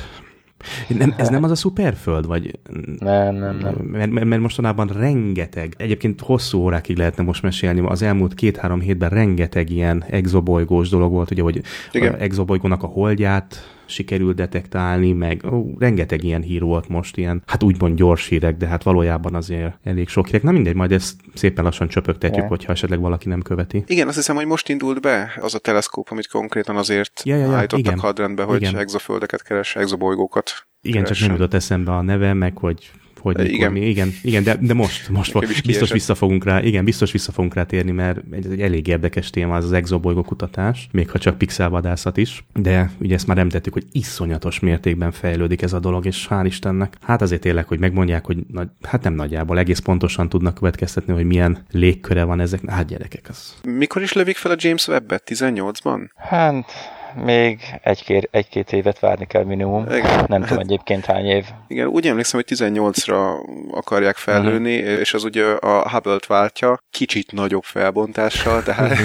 nem, 0.87 1.13
ez 1.17 1.29
nem 1.29 1.43
az 1.43 1.51
a 1.51 1.55
szuperföld, 1.55 2.25
vagy... 2.25 2.59
Nem, 2.99 3.35
nem, 3.35 3.57
nem. 3.57 3.73
Mert, 3.73 4.11
mert, 4.11 4.27
mert 4.27 4.41
mostanában 4.41 4.87
rengeteg, 4.87 5.73
egyébként 5.77 6.21
hosszú 6.21 6.59
órákig 6.59 6.97
lehetne 6.97 7.23
most 7.23 7.41
mesélni, 7.41 7.79
az 7.85 8.01
elmúlt 8.01 8.33
két-három 8.33 8.79
hétben 8.79 9.09
rengeteg 9.09 9.69
ilyen 9.69 10.03
exobolygós 10.09 10.89
dolog 10.89 11.11
volt, 11.11 11.31
ugye, 11.31 11.41
hogy 11.41 11.61
Igen. 11.91 12.15
exobolygónak 12.15 12.83
a 12.83 12.87
holdját 12.87 13.73
sikerült 13.93 14.35
detektálni, 14.35 15.11
meg 15.11 15.43
ó, 15.51 15.77
rengeteg 15.77 16.23
ilyen 16.23 16.41
hír 16.41 16.61
volt 16.61 16.87
most, 16.87 17.17
ilyen, 17.17 17.43
hát 17.45 17.63
úgymond 17.63 17.97
gyors 17.97 18.27
hírek, 18.27 18.57
de 18.57 18.67
hát 18.67 18.83
valójában 18.83 19.35
azért 19.35 19.73
elég 19.83 20.07
sok 20.07 20.25
hírek. 20.25 20.43
Na 20.43 20.51
mindegy, 20.51 20.75
majd 20.75 20.91
ezt 20.91 21.15
szépen 21.33 21.63
lassan 21.63 21.87
csöpögtetjük, 21.87 22.37
yeah. 22.37 22.49
hogyha 22.49 22.71
esetleg 22.71 22.99
valaki 22.99 23.29
nem 23.29 23.41
követi. 23.41 23.83
Igen, 23.87 24.07
azt 24.07 24.15
hiszem, 24.15 24.35
hogy 24.35 24.45
most 24.45 24.69
indult 24.69 25.01
be 25.01 25.33
az 25.41 25.55
a 25.55 25.59
teleszkóp, 25.59 26.07
amit 26.11 26.27
konkrétan 26.27 26.75
azért 26.75 27.21
ja, 27.23 27.35
ja, 27.35 27.41
ja, 27.41 27.51
állítottak 27.51 27.85
igen, 27.85 27.99
hadrendbe, 27.99 28.43
hogy 28.43 28.61
igen. 28.61 28.77
exoföldeket 28.77 29.43
keres, 29.43 29.75
exobolygókat 29.75 30.67
igen, 30.81 31.03
keressen. 31.03 31.17
csak 31.17 31.27
nem 31.27 31.37
jutott 31.37 31.53
eszembe 31.53 31.91
a 31.91 32.01
neve, 32.01 32.33
meg 32.33 32.57
hogy 32.57 32.91
hogy 33.23 33.37
mikor, 33.37 33.53
igen. 33.53 33.71
Mi, 33.71 33.79
igen, 33.79 34.13
igen, 34.21 34.43
de, 34.43 34.57
de 34.61 34.73
most, 34.73 35.09
most 35.09 35.63
biztos 35.65 35.91
vissza 35.91 36.15
fogunk 36.15 36.43
rá, 36.43 36.61
igen, 36.61 36.83
biztos 36.83 37.11
vissza 37.11 37.31
fogunk 37.31 37.53
rá 37.53 37.63
térni, 37.63 37.91
mert 37.91 38.19
egy, 38.31 38.51
egy 38.51 38.61
elég 38.61 38.87
érdekes 38.87 39.29
téma 39.29 39.55
az 39.55 39.65
az 39.65 39.71
exobolygó 39.71 40.21
kutatás, 40.21 40.87
még 40.91 41.09
ha 41.09 41.19
csak 41.19 41.37
pixelvadászat 41.37 42.17
is, 42.17 42.43
de 42.53 42.91
ugye 42.99 43.13
ezt 43.13 43.27
már 43.27 43.37
említettük, 43.37 43.73
hogy 43.73 43.85
iszonyatos 43.91 44.59
mértékben 44.59 45.11
fejlődik 45.11 45.61
ez 45.61 45.73
a 45.73 45.79
dolog, 45.79 46.05
és 46.05 46.27
hál' 46.29 46.43
Istennek. 46.45 46.97
Hát 47.01 47.21
azért 47.21 47.41
tényleg, 47.41 47.67
hogy 47.67 47.79
megmondják, 47.79 48.25
hogy 48.25 48.37
nagy, 48.51 48.67
hát 48.81 49.03
nem 49.03 49.13
nagyjából, 49.13 49.57
egész 49.57 49.79
pontosan 49.79 50.29
tudnak 50.29 50.53
következtetni, 50.53 51.13
hogy 51.13 51.25
milyen 51.25 51.65
légköre 51.71 52.23
van 52.23 52.39
ezek. 52.39 52.69
Hát 52.69 52.87
gyerekek, 52.87 53.25
az. 53.29 53.55
Mikor 53.63 54.01
is 54.01 54.13
lövik 54.13 54.35
fel 54.35 54.51
a 54.51 54.55
James 54.57 54.87
Webb-et? 54.87 55.23
18-ban? 55.25 56.09
Hát 56.15 56.65
még 57.15 57.79
egy-két, 57.81 58.27
egy-két 58.31 58.71
évet 58.71 58.99
várni 58.99 59.25
kell 59.25 59.43
minimum. 59.43 59.85
Igen. 59.91 60.25
Nem 60.27 60.41
tudom 60.41 60.59
egyébként 60.59 61.05
hány 61.05 61.25
év. 61.25 61.45
Igen, 61.67 61.87
úgy 61.87 62.07
emlékszem, 62.07 62.41
hogy 62.45 62.57
18-ra 62.57 63.33
akarják 63.71 64.15
felülni, 64.15 64.79
uh-huh. 64.79 64.99
és 64.99 65.13
az 65.13 65.23
ugye 65.23 65.45
a 65.45 65.89
Hubble-t 65.89 66.25
váltja, 66.25 66.77
kicsit 66.91 67.31
nagyobb 67.31 67.63
felbontással, 67.63 68.63
tehát, 68.63 68.97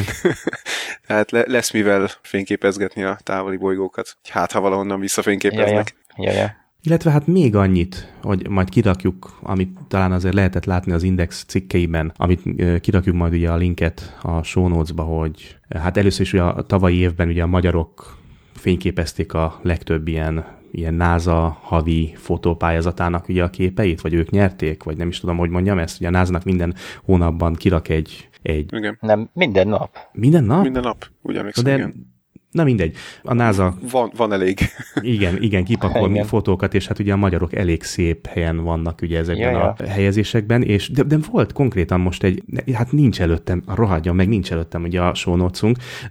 tehát 1.07 1.31
lesz 1.31 1.71
mivel 1.71 2.09
fényképezgetni 2.23 3.03
a 3.03 3.19
távoli 3.23 3.57
bolygókat. 3.57 4.17
Hát, 4.29 4.53
ha 4.53 4.61
valahonnan 4.61 5.01
visszafényképeznek. 5.01 5.97
Ja, 6.17 6.33
ja. 6.33 6.33
Ja, 6.33 6.41
ja. 6.41 6.67
Illetve 6.83 7.11
hát 7.11 7.27
még 7.27 7.57
annyit, 7.57 8.15
hogy 8.23 8.49
majd 8.49 8.69
kirakjuk, 8.69 9.39
amit 9.43 9.79
talán 9.89 10.13
azért 10.13 10.35
lehetett 10.35 10.65
látni 10.65 10.93
az 10.93 11.03
Index 11.03 11.45
cikkeiben, 11.45 12.13
amit 12.17 12.43
kirakjuk 12.81 13.17
majd 13.17 13.33
ugye 13.33 13.51
a 13.51 13.57
linket 13.57 14.19
a 14.23 14.43
show 14.43 14.69
notes-ba, 14.69 15.03
hogy 15.03 15.57
hát 15.69 15.97
először 15.97 16.21
is 16.21 16.33
ugye 16.33 16.43
a 16.43 16.63
tavalyi 16.63 16.97
évben 16.97 17.29
ugye 17.29 17.43
a 17.43 17.47
magyarok 17.47 18.19
fényképezték 18.53 19.35
a 19.35 19.59
legtöbb 19.63 20.09
ilyen 20.09 20.57
ilyen 20.71 20.95
NASA 20.95 21.59
havi 21.63 22.13
fotópályázatának 22.17 23.29
ugye 23.29 23.43
a 23.43 23.51
képeit, 23.51 24.01
vagy 24.01 24.15
ők 24.15 24.31
nyerték, 24.31 24.83
vagy 24.83 24.97
nem 24.97 25.09
is 25.09 25.21
tudom, 25.21 25.37
hogy 25.37 25.51
mondjam 25.51 25.79
ezt, 25.79 25.99
ugye 25.99 26.09
a 26.09 26.11
NASA-nak 26.11 26.45
minden 26.45 26.75
hónapban 27.05 27.55
kirak 27.55 27.89
egy, 27.89 28.29
egy... 28.43 28.73
Igen. 28.73 28.99
Nem, 29.01 29.31
minden 29.33 29.69
nap. 29.69 29.97
Minden 30.13 30.45
nap? 30.45 30.63
Minden 30.63 30.83
nap, 30.83 31.07
ugye 31.23 31.39
emlékszem, 31.39 31.65
De 31.65 31.75
igen. 31.75 32.17
Na 32.51 32.65
mindegy, 32.65 32.97
a 33.23 33.35
NASA... 33.35 33.75
Van, 33.91 34.13
van 34.17 34.33
elég. 34.33 34.59
Igen, 35.01 35.43
igen, 35.43 35.65
kipakol 35.65 36.11
igen. 36.11 36.27
fotókat, 36.27 36.75
és 36.75 36.87
hát 36.87 36.99
ugye 36.99 37.13
a 37.13 37.17
magyarok 37.17 37.55
elég 37.55 37.83
szép 37.83 38.27
helyen 38.27 38.63
vannak 38.63 38.99
ugye 39.03 39.19
ezekben 39.19 39.53
ja, 39.53 39.63
a 39.63 39.77
ja. 39.79 39.89
helyezésekben, 39.89 40.63
és 40.63 40.89
de, 40.91 41.03
de, 41.03 41.17
volt 41.31 41.53
konkrétan 41.53 42.01
most 42.01 42.23
egy, 42.23 42.43
hát 42.73 42.93
nincs 42.93 43.21
előttem, 43.21 43.63
a 43.67 43.75
rohadjon 43.75 44.17
meg, 44.17 44.29
nincs 44.29 44.53
előttem 44.53 44.83
ugye 44.83 45.01
a 45.01 45.15
show 45.15 45.51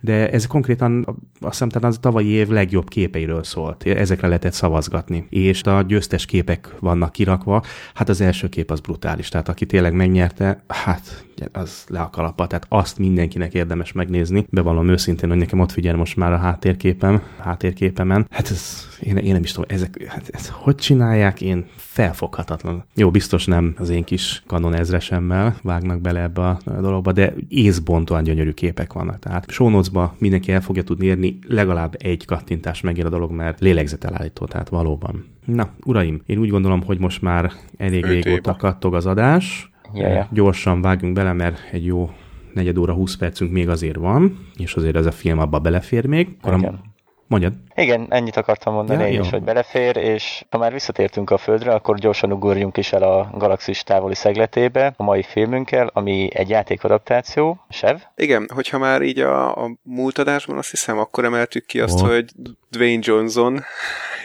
de 0.01 0.29
ez 0.29 0.47
konkrétan 0.47 1.05
azt 1.39 1.51
hiszem 1.51 1.69
talán 1.69 1.89
az 1.89 1.97
tavalyi 2.01 2.29
év 2.29 2.47
legjobb 2.47 2.89
képeiről 2.89 3.43
szólt. 3.43 3.83
Ezekre 3.83 4.27
lehetett 4.27 4.53
szavazgatni. 4.53 5.25
És 5.29 5.63
a 5.63 5.81
győztes 5.81 6.25
képek 6.25 6.69
vannak 6.79 7.11
kirakva, 7.11 7.63
hát 7.93 8.09
az 8.09 8.21
első 8.21 8.49
kép 8.49 8.71
az 8.71 8.79
brutális, 8.79 9.29
tehát 9.29 9.49
aki 9.49 9.65
tényleg 9.65 9.93
megnyerte, 9.93 10.63
hát 10.67 11.26
az 11.51 11.85
le 11.87 11.99
a 11.99 12.09
kalappa, 12.09 12.47
tehát 12.47 12.65
azt 12.69 12.97
mindenkinek 12.97 13.53
érdemes 13.53 13.91
megnézni. 13.91 14.45
Bevallom 14.49 14.89
őszintén, 14.89 15.29
hogy 15.29 15.37
nekem 15.37 15.59
ott 15.59 15.71
figyel 15.71 15.95
most 15.95 16.15
már 16.15 16.31
a 16.31 16.37
háttérképem, 16.37 17.21
háttérképemen. 17.39 18.27
Hát 18.29 18.49
ez, 18.49 18.87
én, 19.01 19.17
én 19.17 19.33
nem 19.33 19.43
is 19.43 19.51
tudom, 19.51 19.69
ezek, 19.69 20.03
hát 20.07 20.29
ez 20.31 20.49
hogy 20.49 20.75
csinálják, 20.75 21.41
én 21.41 21.65
felfoghatatlan. 21.75 22.83
Jó, 22.95 23.11
biztos 23.11 23.45
nem 23.45 23.75
az 23.77 23.89
én 23.89 24.03
kis 24.03 24.43
kanon 24.47 24.75
ezresemmel 24.75 25.55
vágnak 25.63 26.01
bele 26.01 26.21
ebbe 26.21 26.41
a 26.41 26.59
dologba, 26.65 27.11
de 27.11 27.33
észbontóan 27.47 28.23
gyönyörű 28.23 28.51
képek 28.51 28.93
vannak. 28.93 29.19
Tehát 29.19 29.49
show 29.51 29.81
mindenki 30.17 30.51
el 30.51 30.61
fogja 30.61 30.83
tudni 30.83 31.05
érni, 31.05 31.39
legalább 31.47 31.95
egy 31.99 32.25
kattintás 32.25 32.81
megér 32.81 33.05
a 33.05 33.09
dolog, 33.09 33.31
mert 33.31 33.59
lélegzetelállító, 33.59 34.45
tehát 34.45 34.69
valóban. 34.69 35.25
Na, 35.45 35.69
uraim, 35.83 36.21
én 36.25 36.37
úgy 36.37 36.49
gondolom, 36.49 36.83
hogy 36.83 36.99
most 36.99 37.21
már 37.21 37.51
elég 37.77 38.05
régóta 38.05 38.55
kattog 38.55 38.95
az 38.95 39.05
adás. 39.05 39.71
Ja, 39.93 40.07
ja. 40.07 40.27
Gyorsan 40.31 40.81
vágjunk 40.81 41.13
bele, 41.13 41.33
mert 41.33 41.59
egy 41.71 41.85
jó 41.85 42.09
negyed 42.53 42.77
óra, 42.77 42.93
20 42.93 43.15
percünk 43.15 43.51
még 43.51 43.69
azért 43.69 43.95
van, 43.95 44.47
és 44.55 44.73
azért 44.73 44.95
ez 44.95 45.05
a 45.05 45.11
film 45.11 45.39
abba 45.39 45.59
belefér 45.59 46.05
még. 46.05 46.37
Igen. 46.45 46.95
Mondjad. 47.27 47.53
Igen, 47.75 48.05
ennyit 48.09 48.35
akartam 48.37 48.73
mondani 48.73 49.01
ja, 49.01 49.07
én 49.07 49.21
is, 49.21 49.29
hogy 49.29 49.43
belefér, 49.43 49.97
és 49.97 50.45
ha 50.49 50.57
már 50.57 50.73
visszatértünk 50.73 51.29
a 51.29 51.37
Földre, 51.37 51.73
akkor 51.73 51.97
gyorsan 51.97 52.31
ugorjunk 52.31 52.77
is 52.77 52.93
el 52.93 53.03
a 53.03 53.29
galaxis 53.37 53.83
távoli 53.83 54.15
szegletébe 54.15 54.93
a 54.97 55.03
mai 55.03 55.23
filmünkkel, 55.23 55.89
ami 55.93 56.29
egy 56.33 56.49
játékadaptáció. 56.49 57.59
Sev? 57.69 57.97
Igen, 58.15 58.49
hogyha 58.53 58.77
már 58.77 59.01
így 59.01 59.19
a, 59.19 59.63
a 59.63 59.71
múlt 59.81 60.17
adásban 60.17 60.57
azt 60.57 60.69
hiszem, 60.69 60.97
akkor 60.97 61.25
emeltük 61.25 61.65
ki 61.65 61.79
azt, 61.79 62.01
oh. 62.01 62.07
hogy 62.09 62.25
Dwayne 62.69 63.01
Johnson 63.03 63.63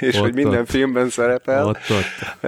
és 0.03 0.15
ott, 0.15 0.21
hogy 0.21 0.35
minden 0.35 0.61
ott. 0.61 0.71
filmben 0.71 1.09
szerepel. 1.09 1.67
Ott, 1.67 1.79
ott. 1.91 2.43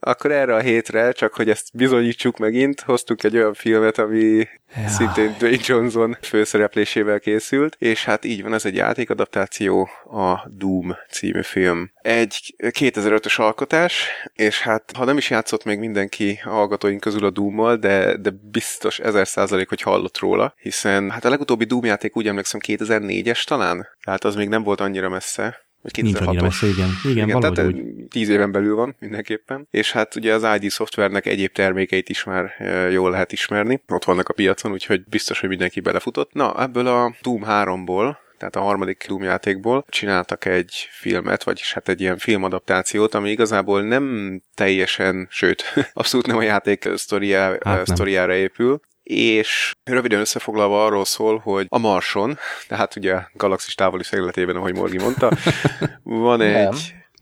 Akkor 0.00 0.30
erre 0.30 0.54
a 0.54 0.60
hétre, 0.60 1.12
csak 1.12 1.34
hogy 1.34 1.50
ezt 1.50 1.68
bizonyítsuk 1.72 2.38
megint, 2.38 2.80
hoztuk 2.80 3.24
egy 3.24 3.36
olyan 3.36 3.54
filmet, 3.54 3.98
ami 3.98 4.46
ja. 4.76 4.88
szintén 4.88 5.34
Dwayne 5.38 5.58
Johnson 5.64 6.16
főszereplésével 6.20 7.20
készült, 7.20 7.76
és 7.78 8.04
hát 8.04 8.24
így 8.24 8.42
van, 8.42 8.54
ez 8.54 8.64
egy 8.64 8.74
játékadaptáció, 8.74 9.88
a 10.04 10.48
Doom 10.48 10.96
című 11.10 11.42
film. 11.42 11.90
Egy 12.02 12.54
2005-ös 12.58 13.36
alkotás, 13.36 14.08
és 14.32 14.60
hát 14.60 14.92
ha 14.96 15.04
nem 15.04 15.16
is 15.16 15.30
játszott 15.30 15.64
még 15.64 15.78
mindenki 15.78 16.40
a 16.44 16.48
hallgatóink 16.48 17.00
közül 17.00 17.24
a 17.24 17.30
Doom-mal, 17.30 17.76
de, 17.76 18.16
de 18.16 18.30
biztos 18.50 18.98
ezer 18.98 19.28
százalék, 19.28 19.68
hogy 19.68 19.82
hallott 19.82 20.18
róla, 20.18 20.54
hiszen 20.56 21.10
hát 21.10 21.24
a 21.24 21.28
legutóbbi 21.28 21.64
Doom 21.64 21.84
játék 21.84 22.16
úgy 22.16 22.26
emlékszem 22.26 22.60
2004-es 22.66 23.44
talán, 23.44 23.88
tehát 24.04 24.24
az 24.24 24.34
még 24.34 24.48
nem 24.48 24.62
volt 24.62 24.80
annyira 24.80 25.08
messze, 25.08 25.67
vagy 25.92 26.04
2006 26.04 26.40
messze, 26.40 26.66
igen. 26.66 26.88
Igen, 27.04 27.28
igen 27.28 27.40
tehát 27.40 27.58
úgy. 27.58 27.84
tíz 28.08 28.28
éven 28.28 28.52
belül 28.52 28.74
van 28.74 28.96
mindenképpen. 28.98 29.66
És 29.70 29.92
hát 29.92 30.14
ugye 30.14 30.34
az 30.34 30.60
ID 30.60 30.70
szoftvernek 30.70 31.26
egyéb 31.26 31.52
termékeit 31.52 32.08
is 32.08 32.24
már 32.24 32.50
jól 32.90 33.10
lehet 33.10 33.32
ismerni. 33.32 33.82
Ott 33.88 34.04
vannak 34.04 34.28
a 34.28 34.32
piacon, 34.32 34.72
úgyhogy 34.72 35.04
biztos, 35.08 35.40
hogy 35.40 35.48
mindenki 35.48 35.80
belefutott. 35.80 36.32
Na, 36.32 36.62
ebből 36.62 36.86
a 36.86 37.14
Doom 37.22 37.42
3-ból 37.46 38.16
tehát 38.38 38.56
a 38.56 38.60
harmadik 38.60 39.04
Doom 39.08 39.22
játékból 39.22 39.84
csináltak 39.88 40.44
egy 40.44 40.88
filmet, 40.90 41.42
vagyis 41.42 41.72
hát 41.72 41.88
egy 41.88 42.00
ilyen 42.00 42.18
filmadaptációt, 42.18 43.14
ami 43.14 43.30
igazából 43.30 43.82
nem 43.82 44.36
teljesen, 44.54 45.26
sőt, 45.30 45.62
abszolút 45.92 46.26
nem 46.26 46.36
a 46.36 46.42
játék 46.42 46.88
sztoriá, 46.94 47.56
hát 47.64 47.86
sztoriára 47.86 48.34
épül, 48.34 48.80
és 49.08 49.72
röviden 49.84 50.20
összefoglalva 50.20 50.84
arról 50.84 51.04
szól, 51.04 51.38
hogy 51.38 51.66
a 51.68 51.78
Marson, 51.78 52.38
tehát 52.68 52.96
ugye 52.96 53.22
galaxis 53.34 53.74
távoli 53.74 54.02
szegletében, 54.02 54.56
ahogy 54.56 54.74
Morgi 54.74 54.98
mondta, 54.98 55.30
van 56.02 56.40
egy... 56.40 56.52
Nem. 56.52 56.74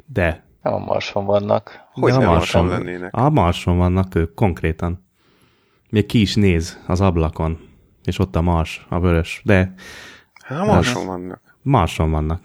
De. 0.07 0.45
Nem 0.63 0.75
a 0.75 0.79
Marson 0.79 1.25
vannak. 1.25 1.81
Hogy 1.93 2.13
De 2.13 2.27
a 2.27 2.31
Marson 2.31 2.69
lennének? 2.69 3.15
A 3.15 3.31
Marson 3.31 3.79
vannak 3.79 4.15
ők, 4.15 4.35
konkrétan. 4.35 5.07
Még 5.91 6.07
ki 6.07 6.21
is 6.21 6.35
néz 6.35 6.81
az 6.87 7.01
ablakon, 7.01 7.59
és 8.05 8.19
ott 8.19 8.37
a 8.37 8.41
Mars, 8.41 8.87
a 8.89 9.01
vörös. 9.01 9.41
De... 9.45 9.75
Hát 10.45 10.61
a 10.61 10.65
Marson 10.65 11.07
vannak. 11.07 11.41
Marson 11.63 12.11
vannak. 12.11 12.41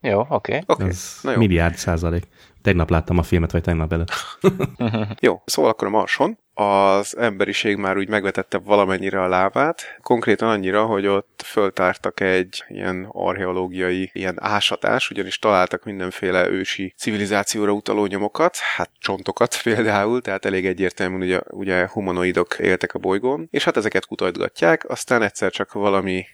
Jó, 0.00 0.20
oké. 0.20 0.34
Okay. 0.34 0.62
Okay. 0.66 0.88
Ez 0.88 1.18
Na 1.22 1.30
jó. 1.30 1.38
milliárd 1.38 1.76
százalék. 1.76 2.28
Tegnap 2.62 2.90
láttam 2.90 3.18
a 3.18 3.22
filmet, 3.22 3.52
vagy 3.52 3.62
tegnap 3.62 3.92
előtt. 3.92 4.12
jó, 5.20 5.42
szóval 5.44 5.70
akkor 5.70 5.86
a 5.86 5.90
Marson 5.90 6.38
az 6.58 7.16
emberiség 7.16 7.76
már 7.76 7.96
úgy 7.96 8.08
megvetette 8.08 8.58
valamennyire 8.58 9.22
a 9.22 9.28
lábát, 9.28 9.96
konkrétan 10.02 10.48
annyira, 10.48 10.84
hogy 10.84 11.06
ott 11.06 11.42
föltártak 11.44 12.20
egy 12.20 12.64
ilyen 12.68 13.08
archeológiai 13.12 14.10
ilyen 14.12 14.36
ásatás, 14.40 15.10
ugyanis 15.10 15.38
találtak 15.38 15.84
mindenféle 15.84 16.48
ősi 16.48 16.94
civilizációra 16.96 17.72
utaló 17.72 18.06
nyomokat, 18.06 18.56
hát 18.56 18.90
csontokat 18.98 19.60
például, 19.62 20.20
tehát 20.20 20.44
elég 20.44 20.66
egyértelműen 20.66 21.22
ugye, 21.22 21.40
ugye 21.50 21.88
humanoidok 21.88 22.56
éltek 22.58 22.94
a 22.94 22.98
bolygón, 22.98 23.48
és 23.50 23.64
hát 23.64 23.76
ezeket 23.76 24.06
kutatgatják, 24.06 24.88
aztán 24.88 25.22
egyszer 25.22 25.50
csak 25.50 25.72
valami 25.72 26.24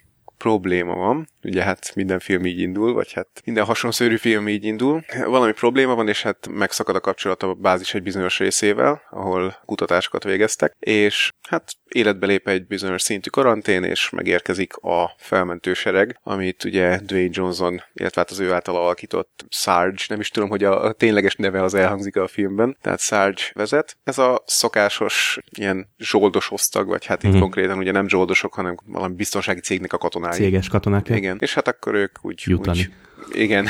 probléma 0.43 0.95
van, 0.95 1.28
ugye 1.43 1.62
hát 1.62 1.93
minden 1.95 2.18
film 2.18 2.47
így 2.47 2.59
indul, 2.59 2.93
vagy 2.93 3.12
hát 3.12 3.28
minden 3.45 3.64
hasonszörű 3.64 4.16
film 4.16 4.49
így 4.49 4.64
indul. 4.64 5.05
Valami 5.24 5.53
probléma 5.53 5.95
van, 5.95 6.09
és 6.09 6.22
hát 6.22 6.49
megszakad 6.51 6.97
a 6.97 7.01
kapcsolat 7.01 7.43
a 7.43 7.55
bázis 7.55 7.95
egy 7.95 8.03
bizonyos 8.03 8.38
részével, 8.38 9.03
ahol 9.11 9.57
kutatásokat 9.64 10.24
végeztek, 10.24 10.76
és 10.78 11.30
hát 11.49 11.72
életbe 11.88 12.26
lép 12.26 12.49
egy 12.49 12.66
bizonyos 12.66 13.03
szintű 13.03 13.30
karantén, 13.30 13.84
és 13.84 14.11
megérkezik 14.11 14.76
a 14.76 15.14
felmentősereg, 15.16 16.18
amit 16.22 16.64
ugye 16.64 16.99
Dwayne 16.99 17.30
Johnson, 17.32 17.82
illetve 17.93 18.20
hát 18.20 18.30
az 18.30 18.38
ő 18.38 18.53
által 18.53 18.76
alakított 18.76 19.45
Sarge, 19.49 20.05
nem 20.09 20.20
is 20.20 20.28
tudom, 20.28 20.49
hogy 20.49 20.64
a, 20.64 20.84
a 20.84 20.93
tényleges 20.93 21.36
neve 21.36 21.62
az 21.62 21.74
elhangzik 21.74 22.16
a 22.16 22.28
filmben, 22.28 22.76
tehát 22.80 23.01
Sarge 23.01 23.43
vezet. 23.53 23.97
Ez 24.05 24.18
a 24.18 24.43
szokásos 24.47 25.38
ilyen 25.59 25.88
zsoldos 25.99 26.51
osztag, 26.51 26.86
vagy 26.86 27.07
hát 27.07 27.22
itt 27.22 27.30
mm-hmm. 27.30 27.40
konkrétan 27.40 27.78
ugye 27.78 27.93
nem 27.93 28.09
zsoldosok, 28.09 28.55
hanem 28.55 28.76
valami 28.86 29.14
biztonsági 29.14 29.61
cégnek 29.61 29.93
a 29.93 29.99
katonái. 29.99 30.32
Céges 30.33 30.68
katonák. 30.68 31.09
Igen, 31.09 31.37
és 31.41 31.55
hát 31.55 31.68
akkor 31.68 31.95
ők 31.95 32.18
úgy, 32.22 32.43
Jutani. 32.47 32.78
úgy 32.78 32.91
igen. 33.32 33.68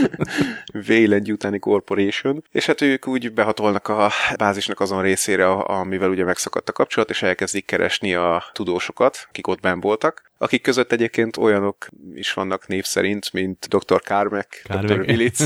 Wayland 0.88 1.30
utáni 1.30 1.58
Corporation. 1.58 2.44
És 2.50 2.66
hát 2.66 2.80
ők 2.80 3.06
úgy 3.06 3.32
behatolnak 3.32 3.88
a 3.88 4.10
bázisnak 4.36 4.80
azon 4.80 5.02
részére, 5.02 5.50
amivel 5.50 6.10
ugye 6.10 6.24
megszakadt 6.24 6.68
a 6.68 6.72
kapcsolat, 6.72 7.10
és 7.10 7.22
elkezdik 7.22 7.66
keresni 7.66 8.14
a 8.14 8.44
tudósokat, 8.52 9.26
akik 9.28 9.46
ott 9.46 9.60
benn 9.60 9.80
voltak 9.80 10.30
akik 10.42 10.62
között 10.62 10.92
egyébként 10.92 11.36
olyanok 11.36 11.88
is 12.14 12.32
vannak 12.32 12.66
név 12.66 12.84
szerint, 12.84 13.32
mint 13.32 13.66
Dr. 13.68 14.00
Carmack, 14.02 14.62
Dr. 14.68 14.98
Willits, 14.98 15.38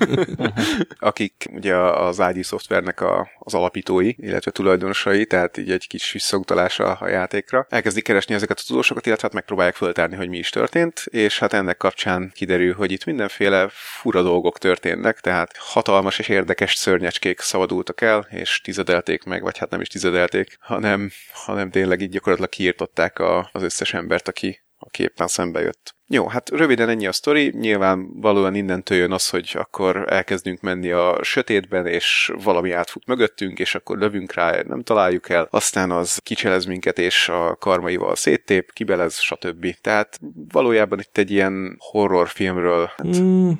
akik 0.98 1.44
ugye 1.52 1.76
az 1.76 2.22
ID 2.34 2.44
szoftvernek 2.44 3.00
a, 3.00 3.30
az 3.38 3.54
alapítói, 3.54 4.12
illetve 4.16 4.50
tulajdonosai, 4.50 5.26
tehát 5.26 5.56
így 5.56 5.70
egy 5.70 5.86
kis 5.86 6.12
visszautalása 6.12 6.92
a 6.92 7.08
játékra. 7.08 7.66
Elkezdik 7.68 8.04
keresni 8.04 8.34
ezeket 8.34 8.58
a 8.58 8.62
tudósokat, 8.66 9.06
illetve 9.06 9.26
hát 9.26 9.34
megpróbálják 9.34 9.74
föltárni, 9.74 10.16
hogy 10.16 10.28
mi 10.28 10.38
is 10.38 10.50
történt, 10.50 11.04
és 11.10 11.38
hát 11.38 11.52
ennek 11.52 11.76
kapcsán 11.76 12.30
kiderül, 12.34 12.74
hogy 12.82 12.92
itt 12.92 13.04
mindenféle 13.04 13.68
fura 13.72 14.22
dolgok 14.22 14.58
történnek, 14.58 15.20
tehát 15.20 15.56
hatalmas 15.56 16.18
és 16.18 16.28
érdekes 16.28 16.74
szörnyecskék 16.74 17.40
szabadultak 17.40 18.00
el, 18.00 18.26
és 18.30 18.60
tizedelték 18.60 19.24
meg, 19.24 19.42
vagy 19.42 19.58
hát 19.58 19.70
nem 19.70 19.80
is 19.80 19.88
tizedelték, 19.88 20.56
hanem, 20.60 21.10
hanem 21.32 21.70
tényleg 21.70 22.00
így 22.00 22.10
gyakorlatilag 22.10 22.50
kiirtották 22.50 23.18
a, 23.18 23.48
az 23.52 23.62
összes 23.62 23.94
embert, 23.94 24.28
aki 24.28 24.60
aki 24.84 25.02
éppen 25.02 25.26
szembe 25.26 25.60
jött. 25.60 25.94
Jó, 26.08 26.26
hát 26.26 26.50
röviden 26.50 26.88
ennyi 26.88 27.06
a 27.06 27.12
sztori, 27.12 27.52
nyilván 27.58 28.20
valóan 28.20 28.54
innentől 28.54 28.98
jön 28.98 29.12
az, 29.12 29.28
hogy 29.28 29.50
akkor 29.58 30.04
elkezdünk 30.08 30.60
menni 30.60 30.90
a 30.90 31.18
sötétben, 31.22 31.86
és 31.86 32.32
valami 32.42 32.72
átfut 32.72 33.06
mögöttünk, 33.06 33.58
és 33.58 33.74
akkor 33.74 33.98
lövünk 33.98 34.34
rá, 34.34 34.60
nem 34.66 34.82
találjuk 34.82 35.28
el, 35.28 35.46
aztán 35.50 35.90
az 35.90 36.18
kicselez 36.22 36.64
minket, 36.64 36.98
és 36.98 37.28
a 37.28 37.56
karmaival 37.60 38.16
széttép, 38.16 38.72
kibelez, 38.72 39.18
stb. 39.18 39.74
Tehát 39.80 40.20
valójában 40.52 40.98
itt 40.98 41.18
egy 41.18 41.30
ilyen 41.30 41.76
horrorfilmről, 41.78 42.90
hát 42.96 43.16
mm. 43.16 43.50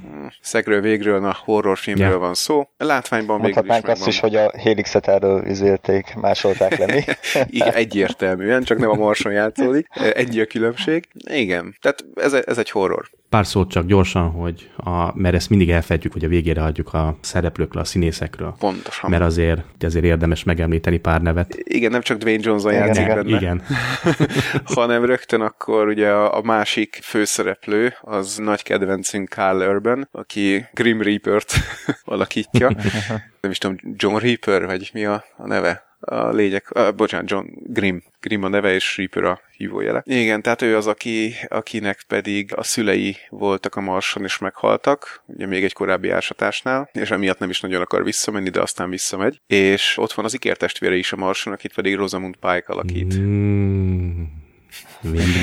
szegről 0.41 0.81
végről, 0.81 1.21
na 1.21 1.37
horrorfilmről 1.45 2.09
yeah. 2.09 2.21
van 2.21 2.35
szó. 2.35 2.69
A 2.77 2.85
látványban 2.85 3.41
még 3.41 3.51
is 3.51 3.67
megvan. 3.67 3.91
azt 3.91 4.07
is, 4.07 4.21
hogy 4.21 4.37
a 4.37 4.53
Helixet 4.59 5.09
erről 5.09 5.45
üzélték, 5.47 6.15
másolták 6.15 6.79
le 6.79 6.87
mi. 6.87 7.05
Igen, 7.59 7.75
egyértelműen, 7.75 8.63
csak 8.63 8.79
nem 8.79 8.91
a 8.91 8.95
Marson 8.95 9.33
játszódik. 9.33 9.87
Egy 10.15 10.39
a 10.39 10.47
különbség. 10.47 11.09
Igen, 11.31 11.77
tehát 11.81 12.05
ez 12.15 12.41
ez 12.47 12.59
egy 12.59 12.71
horror. 12.71 13.11
Pár 13.29 13.47
szót 13.47 13.71
csak 13.71 13.87
gyorsan, 13.87 14.31
hogy 14.31 14.71
a, 14.77 15.19
mert 15.19 15.35
ezt 15.35 15.51
mindig 15.51 15.71
elfedjük, 15.71 16.13
hogy 16.13 16.25
a 16.25 16.29
végére 16.29 16.63
adjuk 16.63 16.95
a 16.95 17.17
szereplőkről, 17.21 17.83
a 17.83 17.85
színészekről. 17.85 18.55
Pontosan. 18.59 19.11
Mert 19.11 19.23
azért, 19.23 19.63
azért 19.81 20.05
érdemes 20.05 20.45
megemlíteni 20.45 20.99
pár 20.99 21.23
nevet. 21.23 21.55
Igen, 21.63 21.91
nem 21.91 22.01
csak 22.01 22.19
Dwayne 22.19 22.43
Johnson 22.45 22.73
igen, 22.73 22.87
játszik 22.87 23.07
benne. 23.07 23.37
Igen. 23.37 23.63
hanem 24.75 25.05
rögtön 25.05 25.41
akkor 25.41 25.89
ugye 25.89 26.11
a, 26.11 26.37
a 26.37 26.43
másik 26.43 26.99
főszereplő, 27.03 27.95
az 28.01 28.37
nagy 28.37 28.63
kedvencünk 28.63 29.29
Carl 29.29 29.63
Urban, 29.63 30.09
aki 30.13 30.67
Grim 30.73 31.03
Reaper-t 31.03 31.53
alakítja. 32.05 32.71
nem 33.41 33.51
is 33.51 33.59
tudom, 33.59 33.77
John 33.97 34.17
Reaper, 34.17 34.67
vagy 34.67 34.91
mi 34.93 35.05
a, 35.05 35.25
a 35.37 35.47
neve? 35.47 35.92
A 36.05 36.29
lényeg, 36.29 36.65
uh, 36.75 36.95
bocsánat, 36.95 37.31
John 37.31 37.47
Grimm. 37.67 37.97
Grimm 38.21 38.43
a 38.43 38.49
neve, 38.49 38.75
és 38.75 38.97
Reaper 38.97 39.25
a 39.25 39.41
hívójele. 39.57 40.03
Igen, 40.07 40.43
tehát 40.43 40.63
ő 40.63 40.77
az, 40.77 40.87
aki, 40.87 41.35
akinek 41.49 42.05
pedig 42.09 42.53
a 42.57 42.63
szülei 42.63 43.17
voltak 43.29 43.77
a 43.77 43.81
Marson, 43.81 44.25
és 44.25 44.39
meghaltak, 44.39 45.23
ugye 45.27 45.47
még 45.47 45.65
egy 45.65 45.73
korábbi 45.73 46.11
ásatásnál, 46.11 46.89
és 46.93 47.11
emiatt 47.11 47.39
nem 47.39 47.51
is 47.51 47.61
nagyon 47.61 47.81
akar 47.81 48.05
visszamenni, 48.05 48.51
de 48.51 48.61
aztán 48.61 48.91
visszamegy. 48.91 49.41
És 49.47 49.99
ott 49.99 50.13
van 50.13 50.25
az 50.25 50.35
ikertestvére 50.35 50.95
is 50.95 51.13
a 51.13 51.17
Marson, 51.17 51.53
akit 51.53 51.75
pedig 51.75 51.95
Rosamund 51.95 52.37
Pike 52.37 52.65
alakít. 52.67 53.19
Mm, 53.19 54.23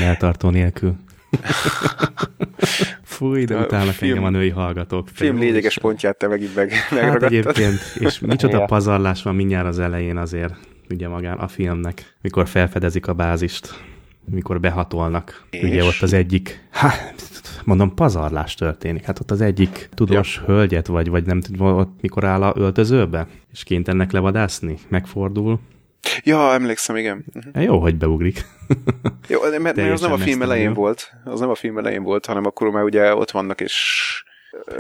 eltartó 0.01 0.49
nélkül. 0.49 0.95
Fúj, 3.03 3.45
de 3.45 3.57
utána 3.57 3.91
film, 3.91 4.11
engem 4.11 4.23
a 4.23 4.29
női 4.29 4.49
hallgatók. 4.49 5.07
Film 5.13 5.37
lényeges 5.37 5.77
pontját 5.77 6.17
te 6.17 6.27
megint 6.27 6.55
meg, 6.55 6.71
hát 6.71 7.23
egyébként, 7.23 7.79
és 7.99 8.19
micsoda 8.19 8.65
pazarlás 8.65 9.23
van 9.23 9.35
mindjárt 9.35 9.67
az 9.67 9.79
elején 9.79 10.17
azért, 10.17 10.53
ugye 10.89 11.07
magán 11.07 11.37
a 11.37 11.47
filmnek, 11.47 12.15
mikor 12.21 12.47
felfedezik 12.47 13.07
a 13.07 13.13
bázist, 13.13 13.83
mikor 14.31 14.59
behatolnak. 14.59 15.43
És? 15.49 15.63
Ugye 15.63 15.83
ott 15.83 16.01
az 16.01 16.13
egyik, 16.13 16.67
hát 16.69 17.21
mondom, 17.63 17.93
pazarlás 17.93 18.53
történik. 18.53 19.03
Hát 19.03 19.19
ott 19.19 19.31
az 19.31 19.41
egyik 19.41 19.89
tudós 19.93 20.35
ja. 20.35 20.53
hölgyet, 20.53 20.87
vagy, 20.87 21.09
vagy 21.09 21.25
nem 21.25 21.41
tudom, 21.41 21.77
ott 21.77 22.01
mikor 22.01 22.23
áll 22.23 22.43
a 22.43 22.53
öltözőbe, 22.55 23.27
és 23.51 23.63
kénytelenek 23.63 24.11
levadászni, 24.11 24.77
megfordul, 24.87 25.59
Ja, 26.23 26.53
emlékszem, 26.53 26.95
igen. 26.95 27.25
Uh-huh. 27.33 27.63
Jó, 27.63 27.79
hogy 27.79 27.95
beugrik. 27.95 28.45
Jó, 29.27 29.39
mert, 29.41 29.75
mert 29.75 29.91
az 29.91 30.01
nem 30.01 30.11
a 30.11 30.17
film 30.17 30.41
elején 30.41 30.73
volt, 30.73 31.11
az 31.23 31.39
nem 31.39 31.49
a 31.49 31.55
film 31.55 31.77
elején 31.77 32.03
volt, 32.03 32.25
hanem 32.25 32.45
akkor 32.45 32.69
már 32.69 32.83
ugye 32.83 33.15
ott 33.15 33.31
vannak, 33.31 33.61
és... 33.61 34.23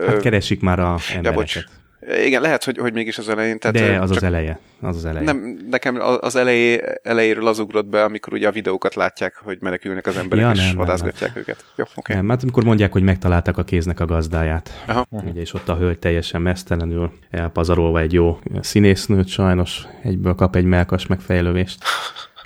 Hát 0.07 0.21
keresik 0.21 0.61
már 0.61 0.79
a 0.79 0.97
embereket. 1.15 1.23
Ja, 1.23 1.31
bocs. 1.31 1.78
Igen, 2.25 2.41
lehet, 2.41 2.63
hogy, 2.63 2.77
hogy 2.77 2.93
mégis 2.93 3.17
az 3.17 3.29
elején. 3.29 3.59
Tehát 3.59 3.77
De 3.77 3.99
az 3.99 4.11
az 4.11 4.23
eleje. 4.23 4.59
Az 4.81 4.95
az 4.95 5.05
eleje. 5.05 5.25
Nem, 5.25 5.59
nekem 5.69 5.99
az 6.19 6.35
elejé, 6.35 6.81
elejéről 7.03 7.47
az 7.47 7.59
ugrott 7.59 7.85
be, 7.85 8.03
amikor 8.03 8.33
ugye 8.33 8.47
a 8.47 8.51
videókat 8.51 8.95
látják, 8.95 9.35
hogy 9.43 9.57
menekülnek 9.61 10.07
az 10.07 10.17
emberek, 10.17 10.45
ja, 10.45 10.51
és 10.51 10.67
nem, 10.67 10.75
vadászgatják 10.75 11.33
nem, 11.33 11.39
őket. 11.39 11.65
Jó, 11.75 11.83
okay. 11.95 12.15
Nem, 12.15 12.29
hát 12.29 12.41
amikor 12.41 12.63
mondják, 12.63 12.91
hogy 12.91 13.03
megtalálták 13.03 13.57
a 13.57 13.63
kéznek 13.63 13.99
a 13.99 14.05
gazdáját. 14.05 14.83
Aha. 14.87 15.05
Ugye, 15.09 15.41
és 15.41 15.53
ott 15.53 15.69
a 15.69 15.77
hölgy 15.77 15.99
teljesen 15.99 16.41
mesztelenül 16.41 17.11
elpazarolva 17.29 17.99
egy 17.99 18.13
jó 18.13 18.39
színésznőt, 18.59 19.27
sajnos 19.27 19.87
egyből 20.03 20.35
kap 20.35 20.55
egy 20.55 20.65
melkas 20.65 21.07
megfejlővést. 21.07 21.83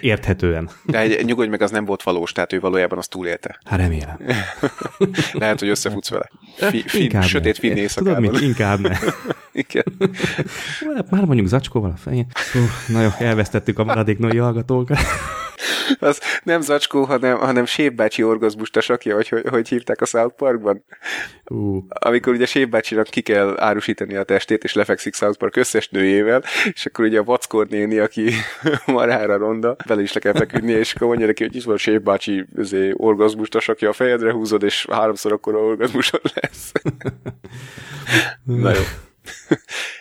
Érthetően. 0.03 0.69
De 0.83 0.99
egy, 0.99 1.25
nyugodj 1.25 1.49
meg, 1.49 1.61
az 1.61 1.71
nem 1.71 1.85
volt 1.85 2.03
valós, 2.03 2.31
tehát 2.31 2.53
ő 2.53 2.59
valójában 2.59 2.97
azt 2.97 3.09
túlélte. 3.09 3.59
Hát 3.63 3.79
remélem. 3.79 4.17
Lehet, 5.33 5.59
hogy 5.59 5.69
összefutsz 5.69 6.09
vele. 6.09 6.29
Fi, 6.55 6.83
fin, 6.87 7.01
inkább 7.01 7.23
sötét 7.23 7.57
finn 7.57 7.75
éjszakában. 7.75 8.23
Tudod 8.23 8.39
mit? 8.39 8.49
Inkább 8.49 8.79
ne. 8.79 8.97
Igen. 9.51 9.83
Már 11.09 11.25
mondjuk 11.25 11.47
zacskóval 11.47 11.91
a 11.95 11.97
fején. 11.97 12.25
Na 12.87 13.01
jó, 13.01 13.09
elvesztettük 13.19 13.79
a 13.79 13.83
maradék 13.83 14.17
női 14.17 14.37
hallgatókat 14.37 14.97
az 15.99 16.21
nem 16.43 16.61
zacskó, 16.61 17.03
hanem, 17.03 17.37
hanem 17.37 17.65
Sév 17.65 17.93
bácsi 17.93 18.23
orgazmusta 18.23 18.81
sakja, 18.81 19.15
hogy, 19.15 19.29
hogy, 19.29 19.47
hogy 19.49 19.67
hívták 19.67 20.01
a 20.01 20.05
South 20.05 20.35
Parkban. 20.35 20.85
Uh. 21.45 21.83
Amikor 21.87 22.33
ugye 22.33 22.45
Sév 22.45 22.69
bácsinak 22.69 23.07
ki 23.07 23.21
kell 23.21 23.55
árusítani 23.59 24.15
a 24.15 24.23
testét, 24.23 24.63
és 24.63 24.73
lefekszik 24.73 25.15
South 25.15 25.37
Park 25.37 25.55
összes 25.55 25.89
nőjével, 25.89 26.43
és 26.73 26.85
akkor 26.85 27.05
ugye 27.05 27.19
a 27.19 27.23
vackor 27.23 27.67
néni, 27.67 27.97
aki 27.97 28.31
marára 28.85 29.37
ronda, 29.37 29.75
vele 29.93 30.05
is 30.05 30.13
le 30.13 30.19
kell 30.19 30.33
feküdni, 30.33 30.71
és 30.71 30.93
akkor 30.93 31.07
mondja 31.07 31.25
neki, 31.25 31.43
hogy 31.43 31.55
itt 31.55 31.63
van 31.63 31.77
Sév 31.77 32.01
bácsi 32.01 32.45
izé, 32.57 32.93
orgazmusta 32.97 33.59
sakja, 33.59 33.89
a 33.89 33.93
fejedre 33.93 34.31
húzod, 34.31 34.63
és 34.63 34.87
háromszor 34.91 35.31
akkor 35.31 35.55
orgazmusod 35.55 36.21
lesz. 36.33 36.71
Na 38.43 38.69
jó. 38.69 38.81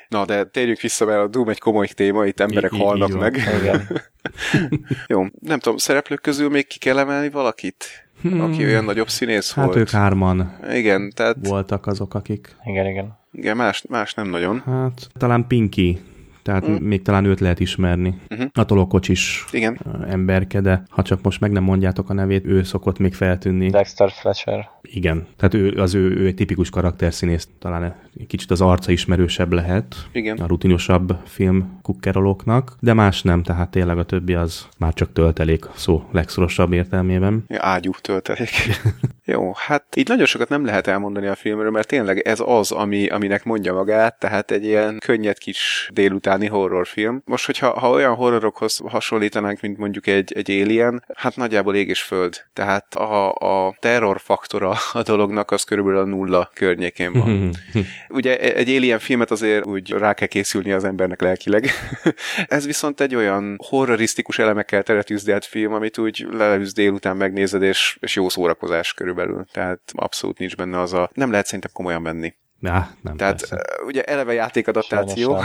Na, 0.09 0.24
de 0.24 0.45
térjünk 0.45 0.80
vissza, 0.80 1.05
mert 1.05 1.20
a 1.20 1.26
Doom 1.26 1.49
egy 1.49 1.59
komoly 1.59 1.86
téma, 1.86 2.26
itt 2.26 2.40
emberek 2.40 2.72
I- 2.72 2.78
halnak 2.78 3.09
így 3.09 3.16
meg. 3.16 3.38
Jó, 5.07 5.24
nem 5.40 5.59
tudom, 5.59 5.76
szereplők 5.76 6.20
közül 6.20 6.49
még 6.49 6.66
ki 6.66 6.78
kell 6.78 6.99
emelni 6.99 7.30
valakit? 7.30 7.84
Hmm. 8.20 8.40
Aki 8.40 8.64
olyan 8.64 8.84
nagyobb 8.84 9.09
színész 9.09 9.53
hát 9.53 9.64
volt. 9.64 9.76
Hát 9.76 9.86
ők 9.86 10.01
hárman 10.01 10.59
igen, 10.72 11.12
tehát... 11.14 11.36
voltak 11.40 11.86
azok, 11.86 12.14
akik... 12.14 12.57
Igen, 12.64 12.86
igen. 12.86 13.18
Igen, 13.32 13.57
más, 13.57 13.84
más 13.88 14.14
nem 14.14 14.28
nagyon. 14.28 14.62
Hát 14.66 15.09
talán 15.18 15.47
Pinky 15.47 16.01
tehát 16.43 16.68
mm. 16.68 16.74
még 16.74 17.03
talán 17.03 17.24
őt 17.24 17.40
lehet 17.40 17.61
ismerni. 17.61 18.14
Uh-huh. 18.30 18.47
A 18.53 18.64
tolókocsis 18.64 19.45
Igen. 19.51 19.80
emberke, 20.09 20.61
de 20.61 20.82
ha 20.88 21.03
csak 21.03 21.22
most 21.22 21.40
meg 21.40 21.51
nem 21.51 21.62
mondjátok 21.62 22.11
a 22.11 22.12
nevét, 22.12 22.47
ő 22.47 22.62
szokott 22.62 22.99
még 22.99 23.14
feltűnni. 23.14 23.70
Dexter 23.70 24.11
Fletcher. 24.11 24.70
Igen, 24.82 25.26
tehát 25.36 25.55
ő, 25.55 25.80
az 25.80 25.95
ő, 25.95 26.16
ő 26.16 26.26
egy 26.26 26.34
tipikus 26.34 26.70
karakterszínész, 26.70 27.49
talán 27.59 27.95
egy 28.20 28.26
kicsit 28.26 28.51
az 28.51 28.61
arca 28.61 28.93
ismerősebb 28.93 29.53
lehet 29.53 29.95
Igen. 30.12 30.36
a 30.36 30.47
rutinosabb 30.47 31.16
film 31.24 31.78
kukkerolóknak, 31.82 32.76
de 32.80 32.93
más 32.93 33.22
nem, 33.22 33.43
tehát 33.43 33.70
tényleg 33.70 33.99
a 33.99 34.05
többi 34.05 34.34
az 34.34 34.66
már 34.78 34.95
csak 34.95 35.12
töltelék 35.12 35.64
szó 35.74 36.05
legszorosabb 36.11 36.72
értelmében. 36.72 37.45
Ja, 37.49 37.59
ágyú 37.61 37.90
töltelék. 38.01 38.51
Jó, 39.24 39.53
hát 39.55 39.97
így 39.97 40.09
nagyon 40.09 40.26
sokat 40.26 40.49
nem 40.49 40.64
lehet 40.64 40.86
elmondani 40.86 41.26
a 41.26 41.34
filmről, 41.34 41.70
mert 41.70 41.88
tényleg 41.88 42.18
ez 42.18 42.43
az, 42.45 42.72
ami, 42.72 43.09
aminek 43.09 43.45
mondja 43.45 43.72
magát, 43.72 44.18
tehát 44.18 44.51
egy 44.51 44.64
ilyen 44.64 44.99
könnyed 44.99 45.38
kis 45.38 45.90
délutáni 46.39 46.61
horrorfilm. 46.61 47.22
Most, 47.24 47.47
hogyha 47.47 47.78
ha 47.78 47.91
olyan 47.91 48.14
horrorokhoz 48.14 48.80
hasonlítanánk, 48.87 49.61
mint 49.61 49.78
mondjuk 49.78 50.07
egy, 50.07 50.33
egy 50.33 50.51
Alien, 50.51 51.05
hát 51.14 51.37
nagyjából 51.37 51.74
ég 51.74 51.89
és 51.89 52.03
föld. 52.03 52.45
Tehát 52.53 52.95
a, 52.95 53.33
a 53.33 53.76
terror 53.80 54.20
faktora 54.20 54.74
a 54.93 55.03
dolognak 55.03 55.51
az 55.51 55.62
körülbelül 55.62 56.01
a 56.01 56.05
nulla 56.05 56.51
környékén 56.55 57.12
van. 57.12 57.51
Ugye 58.09 58.41
e, 58.41 58.57
egy 58.57 58.68
Alien 58.68 58.99
filmet 58.99 59.30
azért 59.30 59.66
úgy 59.66 59.91
rá 59.91 60.14
kell 60.14 60.28
készülni 60.28 60.72
az 60.72 60.85
embernek 60.85 61.20
lelkileg. 61.20 61.70
ez 62.47 62.66
viszont 62.66 63.01
egy 63.01 63.14
olyan 63.14 63.57
horrorisztikus 63.66 64.39
elemekkel 64.39 64.83
teretűzdelt 64.83 65.45
film, 65.45 65.72
amit 65.72 65.99
úgy 65.99 66.26
lelősz 66.30 66.72
délután 66.72 67.16
megnézed, 67.16 67.62
és, 67.62 67.97
és 68.01 68.16
jó 68.16 68.28
szórakozás 68.28 68.95
körülbelül. 68.95 69.45
Tehát 69.53 69.80
abszolút 69.93 70.39
nincs 70.39 70.57
benne 70.57 70.80
az 70.80 70.93
a... 70.93 71.11
Nem 71.14 71.30
lehet 71.30 71.47
szerintem 71.47 71.70
komolyan 71.72 72.03
venni. 72.03 72.35
Ja, 72.63 72.91
nem 73.01 73.17
Tehát 73.17 73.39
persze. 73.39 73.63
ugye 73.87 74.03
eleve 74.03 74.33
játékadaptáció. 74.33 75.35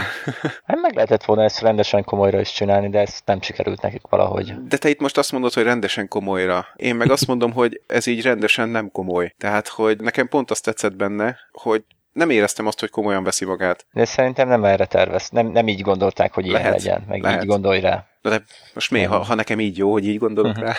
Hát 0.66 0.82
meg 0.82 0.94
lehetett 0.94 1.24
volna 1.24 1.44
ezt 1.44 1.62
rendesen 1.62 2.04
komolyra 2.04 2.40
is 2.40 2.52
csinálni, 2.52 2.90
de 2.90 3.00
ez 3.00 3.20
nem 3.26 3.42
sikerült 3.42 3.82
nekik 3.82 4.02
valahogy. 4.10 4.68
De 4.68 4.78
te 4.78 4.90
itt 4.90 5.00
most 5.00 5.18
azt 5.18 5.32
mondod, 5.32 5.54
hogy 5.54 5.64
rendesen 5.64 6.08
komolyra. 6.08 6.66
Én 6.76 6.96
meg 6.96 7.12
azt 7.12 7.28
mondom, 7.28 7.52
hogy 7.52 7.82
ez 7.88 8.08
így 8.08 8.22
rendesen 8.22 8.70
nem 8.70 8.92
komoly. 8.92 9.34
Tehát, 9.38 9.68
hogy 9.68 10.00
nekem 10.02 10.28
pont 10.28 10.52
azt 10.52 10.64
tetszett 10.64 10.96
benne, 10.96 11.38
hogy 11.52 11.84
nem 12.18 12.30
éreztem 12.30 12.68
azt, 12.68 12.80
hogy 12.80 12.90
komolyan 12.90 13.24
veszi 13.24 13.46
magát. 13.46 13.86
De 13.94 14.06
szerintem 14.06 14.48
nem 14.48 14.64
erre 14.64 14.86
tervez, 14.86 15.30
nem, 15.30 15.48
nem 15.48 15.68
így 15.68 15.82
gondolták, 15.82 16.34
hogy 16.34 16.46
ilyen 16.46 16.62
lehet, 16.62 16.74
legyen, 16.74 17.04
meg 17.08 17.22
lehet. 17.22 17.42
így 17.42 17.48
gondolj 17.48 17.80
rá. 17.80 18.06
De 18.22 18.42
most 18.74 18.92
mi, 18.92 19.04
ha, 19.04 19.18
ha 19.18 19.36
nekem 19.36 19.60
így 19.60 19.78
jó, 19.78 19.92
hogy 19.92 20.08
így 20.08 20.18
gondolok 20.18 20.58
uh-huh. 20.58 20.76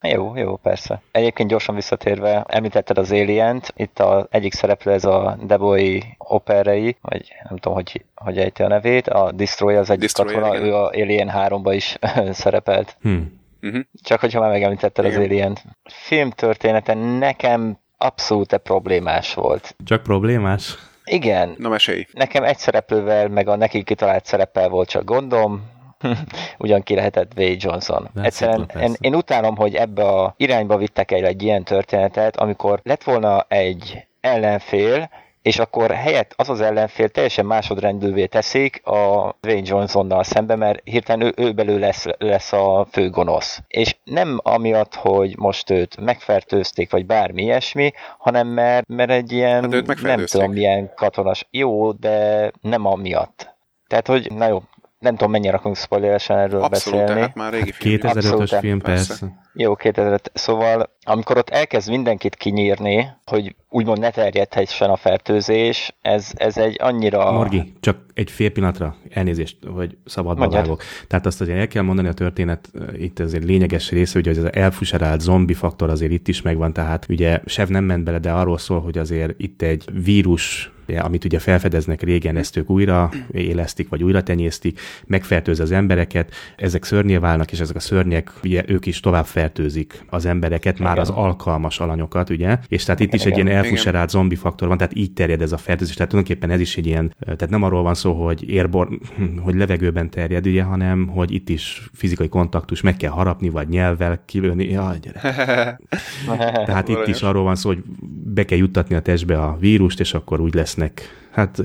rá? 0.00 0.10
jó, 0.14 0.36
jó, 0.36 0.56
persze. 0.56 1.02
Egyébként 1.12 1.48
gyorsan 1.48 1.74
visszatérve, 1.74 2.44
említetted 2.48 2.98
az 2.98 3.10
alien 3.10 3.62
itt 3.76 3.98
az 3.98 4.24
egyik 4.30 4.52
szereplő 4.52 4.92
ez 4.92 5.04
a 5.04 5.38
Deboy 5.42 6.02
operei, 6.18 6.96
vagy 7.00 7.32
nem 7.48 7.58
tudom, 7.58 7.74
hogy, 7.74 8.04
hogy 8.14 8.38
ejti 8.38 8.62
a 8.62 8.68
nevét, 8.68 9.08
a 9.08 9.32
Destroy 9.32 9.74
az 9.74 9.90
egyik 9.90 10.12
katona, 10.12 10.58
ő 10.58 10.74
a 10.74 10.88
Alien 10.88 11.30
3-ba 11.34 11.72
is 11.74 11.96
szerepelt. 12.42 12.96
Hmm. 13.00 13.40
Uh-huh. 13.62 13.82
Csak 14.02 14.20
hogyha 14.20 14.40
már 14.40 14.50
megemlítetted 14.50 15.04
igen. 15.04 15.18
az 15.18 15.24
alien 15.24 15.56
Film 15.84 16.30
története 16.30 16.94
nekem 16.94 17.78
abszolút 18.04 18.56
problémás 18.56 19.34
volt. 19.34 19.76
Csak 19.84 20.02
problémás? 20.02 20.78
Igen. 21.04 21.54
Na 21.58 21.68
mesélj. 21.68 22.06
Nekem 22.12 22.44
egy 22.44 22.58
szereplővel, 22.58 23.28
meg 23.28 23.48
a 23.48 23.56
neki 23.56 23.82
kitalált 23.82 24.24
szereppel 24.24 24.68
volt 24.68 24.88
csak 24.88 25.04
gondom, 25.04 25.70
ugyan 26.58 26.82
ki 26.82 26.94
lehetett 26.94 27.32
Wade 27.36 27.56
Johnson. 27.58 28.08
De 28.14 28.22
Egyszerűen 28.22 28.70
én, 28.80 28.94
én 29.00 29.14
utálom, 29.14 29.56
hogy 29.56 29.74
ebbe 29.74 30.04
a 30.04 30.34
irányba 30.36 30.76
vittek 30.76 31.10
el 31.10 31.24
egy 31.24 31.42
ilyen 31.42 31.64
történetet, 31.64 32.36
amikor 32.36 32.80
lett 32.82 33.02
volna 33.02 33.44
egy 33.48 34.06
ellenfél, 34.20 35.10
és 35.42 35.58
akkor 35.58 35.90
helyett 35.90 36.32
az 36.36 36.48
az 36.48 36.60
ellenfél 36.60 37.08
teljesen 37.08 37.46
másodrendűvé 37.46 38.26
teszik 38.26 38.86
a 38.86 39.34
Dwayne 39.40 39.68
Johnsonnal 39.68 40.24
szembe, 40.24 40.56
mert 40.56 40.80
hirtelen 40.84 41.26
ő, 41.26 41.32
ő 41.36 41.52
belül 41.52 41.78
lesz, 41.78 42.04
lesz 42.18 42.52
a 42.52 42.86
fő 42.90 43.10
gonosz. 43.10 43.60
És 43.66 43.96
nem 44.04 44.40
amiatt, 44.42 44.94
hogy 44.94 45.38
most 45.38 45.70
őt 45.70 46.00
megfertőzték, 46.00 46.90
vagy 46.90 47.06
bármi 47.06 47.42
ilyesmi, 47.42 47.92
hanem 48.18 48.46
mert, 48.46 48.88
mert 48.88 49.10
egy 49.10 49.32
ilyen, 49.32 49.72
hát 49.72 50.02
nem 50.02 50.24
tudom, 50.24 50.52
milyen 50.52 50.92
katonas. 50.94 51.46
Jó, 51.50 51.92
de 51.92 52.50
nem 52.60 52.86
amiatt. 52.86 53.54
Tehát, 53.86 54.06
hogy 54.06 54.32
na 54.32 54.46
jó, 54.46 54.62
nem 55.02 55.16
tudom, 55.16 55.30
mennyire 55.30 55.54
akarunk 55.54 55.76
spoileresen 55.76 56.38
erről 56.38 56.62
Abszolút, 56.62 56.98
beszélni. 56.98 57.20
Tehát 57.20 57.34
már 57.34 57.52
régi 57.52 57.72
film. 57.72 57.98
2005-ös 58.02 58.56
film, 58.60 58.80
persze. 58.80 59.08
persze. 59.08 59.40
Jó, 59.54 59.74
2005. 59.74 60.30
Szóval, 60.34 60.90
amikor 61.04 61.36
ott 61.36 61.50
elkezd 61.50 61.90
mindenkit 61.90 62.34
kinyírni, 62.34 63.08
hogy 63.24 63.54
úgymond 63.68 63.98
ne 63.98 64.10
terjedhessen 64.10 64.90
a 64.90 64.96
fertőzés, 64.96 65.94
ez, 66.00 66.30
ez 66.34 66.56
egy 66.56 66.76
annyira... 66.80 67.32
Morgi, 67.32 67.72
csak 67.80 67.98
egy 68.14 68.30
fél 68.30 68.50
pillanatra 68.50 68.96
elnézést, 69.10 69.56
hogy 69.74 69.96
szabadba 70.04 70.48
vágok. 70.48 70.82
Tehát 71.08 71.26
azt 71.26 71.40
azért 71.40 71.58
el 71.58 71.68
kell 71.68 71.82
mondani 71.82 72.08
a 72.08 72.12
történet, 72.12 72.70
itt 72.96 73.18
azért 73.18 73.44
lényeges 73.44 73.90
része, 73.90 74.20
hogy 74.22 74.28
az 74.28 74.52
elfuserált 74.52 75.20
zombi 75.20 75.54
faktor 75.54 75.90
azért 75.90 76.12
itt 76.12 76.28
is 76.28 76.42
megvan, 76.42 76.72
tehát 76.72 77.06
ugye 77.08 77.40
Sev 77.44 77.68
nem 77.68 77.84
ment 77.84 78.04
bele, 78.04 78.18
de 78.18 78.32
arról 78.32 78.58
szól, 78.58 78.80
hogy 78.80 78.98
azért 78.98 79.34
itt 79.36 79.62
egy 79.62 79.84
vírus 80.04 80.72
amit 81.00 81.24
ugye 81.24 81.38
felfedeznek 81.38 82.02
régen, 82.02 82.36
ezt 82.36 82.56
ők 82.56 82.70
újra 82.70 83.10
élesztik, 83.32 83.88
vagy 83.88 84.02
újra 84.02 84.22
tenyésztik, 84.22 84.80
megfertőz 85.06 85.60
az 85.60 85.72
embereket, 85.72 86.34
ezek 86.56 86.84
szörnyé 86.84 87.16
válnak, 87.16 87.52
és 87.52 87.60
ezek 87.60 87.76
a 87.76 87.80
szörnyek, 87.80 88.32
ugye 88.44 88.62
ők 88.66 88.86
is 88.86 89.00
tovább 89.00 89.26
fertőzik 89.26 90.04
az 90.08 90.26
embereket, 90.26 90.74
igen. 90.74 90.86
már 90.86 90.98
az 90.98 91.10
alkalmas 91.10 91.80
alanyokat, 91.80 92.30
ugye, 92.30 92.58
és 92.68 92.84
tehát 92.84 93.00
itt 93.00 93.14
is 93.14 93.24
egy 93.24 93.34
ilyen 93.34 93.48
elfuserált 93.48 94.10
zombi 94.10 94.34
faktor 94.34 94.68
van, 94.68 94.76
tehát 94.76 94.96
így 94.96 95.12
terjed 95.12 95.42
ez 95.42 95.52
a 95.52 95.56
fertőzés, 95.56 95.94
tehát 95.94 96.10
tulajdonképpen 96.10 96.50
ez 96.50 96.60
is 96.60 96.76
egy 96.76 96.86
ilyen, 96.86 97.14
tehát 97.24 97.50
nem 97.50 97.62
arról 97.62 97.82
van 97.82 97.94
szó, 97.94 98.12
hogy 98.12 98.48
érbor, 98.48 98.88
hogy 99.44 99.54
levegőben 99.54 100.10
terjed, 100.10 100.46
ugye, 100.46 100.62
hanem 100.62 101.06
hogy 101.06 101.32
itt 101.32 101.48
is 101.48 101.88
fizikai 101.92 102.28
kontaktus, 102.28 102.80
meg 102.80 102.96
kell 102.96 103.10
harapni, 103.10 103.48
vagy 103.48 103.68
nyelvvel 103.68 104.22
kilőni, 104.24 104.70
jaj, 104.70 104.98
gyere. 104.98 105.20
tehát 106.66 106.88
itt 106.88 107.06
is 107.06 107.22
arról 107.22 107.42
van 107.42 107.56
szó, 107.56 107.68
hogy 107.68 107.82
be 108.24 108.44
kell 108.44 108.58
juttatni 108.58 108.94
a 108.94 109.00
testbe 109.00 109.42
a 109.42 109.56
vírust, 109.60 110.00
és 110.00 110.14
akkor 110.14 110.40
úgy 110.40 110.54
lesznek 110.54 110.81
lesznek 110.82 111.20
hát 111.30 111.64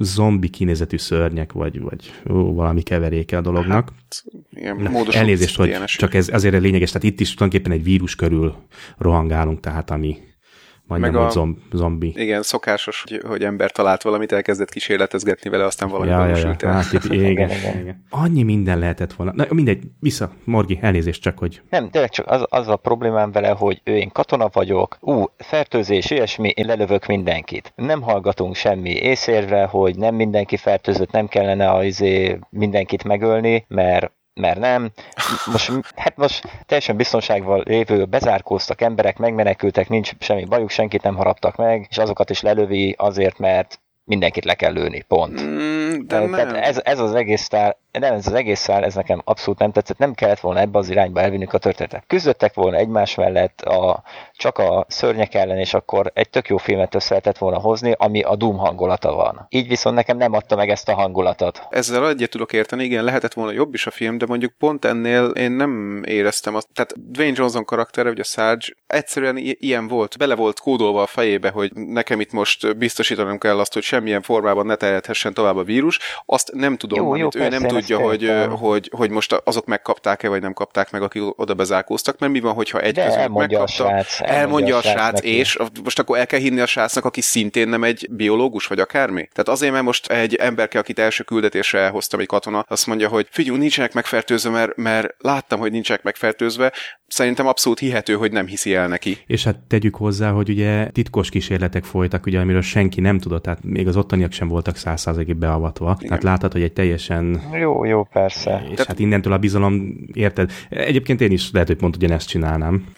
zombi 0.00 0.48
kinézetű 0.48 0.96
szörnyek, 0.96 1.52
vagy, 1.52 1.80
vagy 1.80 2.12
ó, 2.30 2.54
valami 2.54 2.82
keveréke 2.82 3.36
a 3.36 3.40
dolognak. 3.40 3.88
Hát, 3.88 4.24
igen, 4.50 5.06
Elnézést, 5.10 5.56
hogy 5.56 5.84
csak 5.84 6.14
ez 6.14 6.28
azért 6.28 6.54
a 6.54 6.58
lényeges, 6.58 6.90
tehát 6.90 7.08
itt 7.08 7.20
is 7.20 7.34
tulajdonképpen 7.34 7.78
egy 7.78 7.84
vírus 7.84 8.14
körül 8.14 8.54
rohangálunk, 8.98 9.60
tehát 9.60 9.90
ami, 9.90 10.16
Majdnem, 10.88 11.12
Meg 11.12 11.20
a, 11.20 11.30
zomb, 11.30 11.58
zombi. 11.72 12.12
Igen, 12.16 12.42
szokásos, 12.42 13.04
hogy, 13.08 13.22
hogy 13.26 13.44
ember 13.44 13.70
talált 13.70 14.02
valamit, 14.02 14.32
elkezdett 14.32 14.70
kísérletezgetni 14.70 15.50
vele, 15.50 15.64
aztán 15.64 15.88
valami 15.88 16.10
ja, 16.10 16.26
ja, 16.26 16.56
ja. 16.58 16.70
Hát, 16.70 16.92
itt, 16.92 17.04
igen, 17.04 17.30
igen, 17.30 17.50
igen. 17.80 18.04
Annyi 18.10 18.42
minden 18.42 18.78
lehetett 18.78 19.12
volna. 19.12 19.32
Na, 19.34 19.46
mindegy, 19.50 19.82
vissza, 20.00 20.30
Morgi, 20.44 20.78
elnézést 20.80 21.22
csak, 21.22 21.38
hogy... 21.38 21.62
Nem, 21.70 21.90
tényleg 21.90 22.10
csak 22.10 22.26
az, 22.30 22.44
az 22.48 22.68
a 22.68 22.76
problémám 22.76 23.32
vele, 23.32 23.48
hogy 23.48 23.80
ő 23.84 23.96
én 23.96 24.10
katona 24.12 24.48
vagyok, 24.52 24.96
ú, 25.00 25.24
fertőzés, 25.36 26.10
ilyesmi, 26.10 26.48
én 26.48 26.66
lelövök 26.66 27.06
mindenkit. 27.06 27.72
Nem 27.76 28.02
hallgatunk 28.02 28.54
semmi 28.54 28.90
észérve, 28.90 29.64
hogy 29.64 29.96
nem 29.96 30.14
mindenki 30.14 30.56
fertőzött, 30.56 31.10
nem 31.10 31.26
kellene 31.26 31.72
az 31.72 31.84
izé 31.84 32.38
mindenkit 32.50 33.04
megölni, 33.04 33.64
mert 33.68 34.12
mert 34.38 34.58
nem. 34.58 34.90
Most, 35.52 35.72
hát 35.96 36.16
most 36.16 36.62
teljesen 36.66 36.96
biztonságban 36.96 37.62
lévő 37.66 38.04
bezárkóztak 38.04 38.80
emberek, 38.80 39.18
megmenekültek, 39.18 39.88
nincs 39.88 40.10
semmi 40.18 40.44
bajuk, 40.44 40.70
senkit 40.70 41.02
nem 41.02 41.16
haraptak 41.16 41.56
meg, 41.56 41.86
és 41.90 41.98
azokat 41.98 42.30
is 42.30 42.40
lelövi 42.40 42.94
azért, 42.98 43.38
mert 43.38 43.80
mindenkit 44.04 44.44
le 44.44 44.54
kell 44.54 44.72
lőni, 44.72 45.04
pont. 45.08 45.42
Mm, 45.42 45.90
de 46.06 46.28
Tehát 46.28 46.50
nem. 46.50 46.62
ez, 46.62 46.80
ez 46.84 46.98
az 46.98 47.14
egész 47.14 47.42
szál, 47.42 47.78
nem, 47.98 48.14
ez 48.14 48.26
az 48.26 48.32
egész 48.32 48.60
szál, 48.60 48.84
ez 48.84 48.94
nekem 48.94 49.20
abszolút 49.24 49.58
nem 49.58 49.72
tetszett, 49.72 49.98
nem 49.98 50.14
kellett 50.14 50.40
volna 50.40 50.60
ebbe 50.60 50.78
az 50.78 50.90
irányba 50.90 51.20
elvinnünk 51.20 51.52
a 51.52 51.58
történetet. 51.58 52.04
Küzdöttek 52.06 52.54
volna 52.54 52.76
egymás 52.76 53.14
mellett 53.14 53.60
a, 53.60 54.02
csak 54.32 54.58
a 54.58 54.86
szörnyek 54.88 55.34
ellen, 55.34 55.58
és 55.58 55.74
akkor 55.74 56.10
egy 56.14 56.30
tök 56.30 56.48
jó 56.48 56.56
filmet 56.56 56.94
össze 56.94 57.08
lehetett 57.08 57.38
volna 57.38 57.58
hozni, 57.58 57.94
ami 57.98 58.22
a 58.22 58.36
Doom 58.36 58.56
hangulata 58.56 59.12
van. 59.12 59.46
Így 59.48 59.68
viszont 59.68 59.96
nekem 59.96 60.16
nem 60.16 60.32
adta 60.32 60.56
meg 60.56 60.70
ezt 60.70 60.88
a 60.88 60.94
hangulatot. 60.94 61.66
Ezzel 61.70 62.08
egyet 62.08 62.30
tudok 62.30 62.52
érteni, 62.52 62.84
igen, 62.84 63.04
lehetett 63.04 63.32
volna 63.32 63.52
jobb 63.52 63.74
is 63.74 63.86
a 63.86 63.90
film, 63.90 64.18
de 64.18 64.26
mondjuk 64.26 64.52
pont 64.58 64.84
ennél 64.84 65.24
én 65.24 65.50
nem 65.50 66.02
éreztem 66.06 66.54
azt. 66.54 66.68
Tehát 66.74 67.10
Dwayne 67.10 67.34
Johnson 67.36 67.64
karaktere, 67.64 68.10
ugye 68.10 68.20
a 68.20 68.24
Sarge, 68.24 68.66
egyszerűen 68.86 69.36
ilyen 69.38 69.88
volt, 69.88 70.18
bele 70.18 70.34
volt 70.34 70.60
kódolva 70.60 71.02
a 71.02 71.06
fejébe, 71.06 71.50
hogy 71.50 71.72
nekem 71.74 72.20
itt 72.20 72.32
most 72.32 72.76
biztosítanom 72.76 73.38
kell 73.38 73.58
azt, 73.58 73.74
hogy 73.74 73.82
semmilyen 73.82 74.22
formában 74.22 74.66
ne 74.66 74.74
terjedhessen 74.74 75.34
tovább 75.34 75.56
a 75.56 75.62
vírus. 75.62 75.98
Azt 76.26 76.52
nem 76.52 76.76
tudom, 76.76 76.98
jó, 76.98 77.16
jó, 77.16 77.28
ő 77.34 77.48
nem 77.48 77.62
tudja, 77.62 77.87
hogy, 77.96 78.32
hogy, 78.50 78.90
hogy 78.96 79.10
most 79.10 79.32
azok 79.44 79.66
megkapták-e, 79.66 80.28
vagy 80.28 80.40
nem 80.40 80.52
kapták 80.52 80.90
meg, 80.90 81.02
akik 81.02 81.22
oda 81.40 81.54
bezárkóztak, 81.54 82.18
mert 82.18 82.32
mi 82.32 82.40
van, 82.40 82.54
hogyha 82.54 82.80
egy 82.80 82.94
közül 82.94 83.28
megkapta. 83.28 83.62
A 83.62 83.66
srác, 83.66 84.20
elmondja, 84.20 84.36
elmondja 84.38 84.76
a 84.76 84.82
srác, 84.82 85.12
neki. 85.12 85.36
és 85.36 85.58
most 85.84 85.98
akkor 85.98 86.18
el 86.18 86.26
kell 86.26 86.40
hinni 86.40 86.60
a 86.60 86.66
srácnak, 86.66 87.04
aki 87.04 87.20
szintén 87.20 87.68
nem 87.68 87.84
egy 87.84 88.08
biológus, 88.10 88.66
vagy 88.66 88.80
akármi. 88.80 89.28
Tehát 89.32 89.48
azért, 89.48 89.72
mert 89.72 89.84
most 89.84 90.10
egy 90.10 90.34
emberke, 90.34 90.78
akit 90.78 90.98
első 90.98 91.22
küldetésre 91.24 91.78
elhoztam, 91.78 92.20
egy 92.20 92.26
katona, 92.26 92.64
azt 92.68 92.86
mondja, 92.86 93.08
hogy 93.08 93.26
figyelj, 93.30 93.58
nincsenek 93.58 93.92
megfertőzve, 93.92 94.50
mert, 94.50 94.76
mert 94.76 95.14
láttam, 95.18 95.58
hogy 95.58 95.70
nincsenek 95.70 96.02
megfertőzve, 96.02 96.72
szerintem 97.08 97.46
abszolút 97.46 97.78
hihető, 97.78 98.14
hogy 98.14 98.32
nem 98.32 98.46
hiszi 98.46 98.74
el 98.74 98.88
neki. 98.88 99.18
És 99.26 99.44
hát 99.44 99.58
tegyük 99.68 99.94
hozzá, 99.94 100.30
hogy 100.30 100.48
ugye 100.48 100.90
titkos 100.90 101.28
kísérletek 101.28 101.84
folytak, 101.84 102.26
ugye, 102.26 102.40
amiről 102.40 102.62
senki 102.62 103.00
nem 103.00 103.18
tudott, 103.18 103.42
tehát 103.42 103.64
még 103.64 103.88
az 103.88 103.96
ottaniak 103.96 104.32
sem 104.32 104.48
voltak 104.48 104.76
százszázalékig 104.76 105.36
beavatva. 105.36 105.94
Igen. 105.96 106.08
Tehát 106.08 106.22
láthatod, 106.22 106.52
hogy 106.52 106.62
egy 106.62 106.72
teljesen... 106.72 107.42
Jó, 107.52 107.67
jó, 107.84 108.04
persze. 108.04 108.60
És 108.62 108.68
Tehát... 108.68 108.86
hát 108.86 108.98
innentől 108.98 109.32
a 109.32 109.38
bizalom, 109.38 109.96
érted? 110.12 110.52
Egyébként 110.68 111.20
én 111.20 111.32
is 111.32 111.50
lehet, 111.52 111.68
hogy 111.68 111.76
pont 111.76 111.96
ugyanezt 111.96 112.28
csinálnám. 112.28 112.84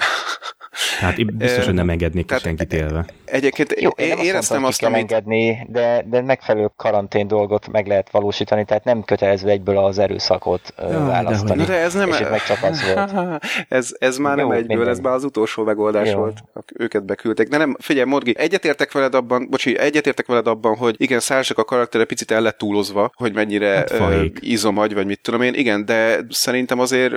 Hát 1.01 1.37
biztos, 1.37 1.65
hogy 1.65 1.75
nem 1.75 1.91
engednék 1.91 2.27
Tehát 2.27 2.43
senkit 2.43 2.73
élve. 2.73 3.05
Egyébként 3.25 3.81
Jó, 3.81 3.91
én 3.91 4.19
éreztem 4.19 4.65
azt, 4.65 4.83
amit... 4.83 4.99
engedni, 4.99 5.67
de, 5.69 6.05
de 6.11 6.23
megfelelő 6.23 6.71
karantén 6.77 7.27
dolgot 7.27 7.69
meg 7.69 7.87
lehet 7.87 8.11
valósítani, 8.11 8.65
tehát 8.65 8.85
nem 8.85 9.03
kötelező 9.05 9.49
egyből 9.49 9.79
az 9.79 9.99
erőszakot 9.99 10.75
ja, 10.79 11.05
választani. 11.05 11.65
De, 11.65 11.67
de 11.67 11.79
ez 11.79 11.95
nem... 11.95 12.09
És 12.09 12.19
meg 12.19 12.43
csak 12.43 12.63
az 12.63 12.83
volt. 12.85 13.11
ez, 13.69 13.91
ez 13.99 14.17
már 14.17 14.39
Jó, 14.39 14.49
nem 14.49 14.57
egyből, 14.57 14.77
minden. 14.77 14.93
ez 14.93 14.99
már 14.99 15.13
az 15.13 15.25
utolsó 15.25 15.65
megoldás 15.65 16.11
Jó. 16.11 16.19
volt. 16.19 16.39
Őket 16.75 17.05
beküldték. 17.05 17.49
De 17.49 17.57
nem, 17.57 17.77
figyelj, 17.79 18.09
Morgi, 18.09 18.35
egyetértek 18.39 18.93
veled 18.93 19.15
abban, 19.15 19.47
bocsi, 19.51 19.79
egyetértek 19.79 20.27
veled 20.27 20.47
abban, 20.47 20.77
hogy 20.77 20.95
igen, 20.99 21.21
Szársak 21.21 21.59
a 21.59 21.65
karaktere 21.65 22.05
picit 22.05 22.31
el 22.31 22.41
lett 22.41 22.59
túlozva, 22.59 23.11
hogy 23.15 23.35
mennyire 23.35 23.69
hát, 23.69 23.91
uh, 23.91 24.25
izomagy, 24.41 24.95
vagy 24.95 25.07
mit 25.07 25.21
tudom 25.21 25.43
én. 25.43 25.55
Igen, 25.55 25.85
de 25.85 26.21
szerintem 26.31 26.79
azért 26.79 27.15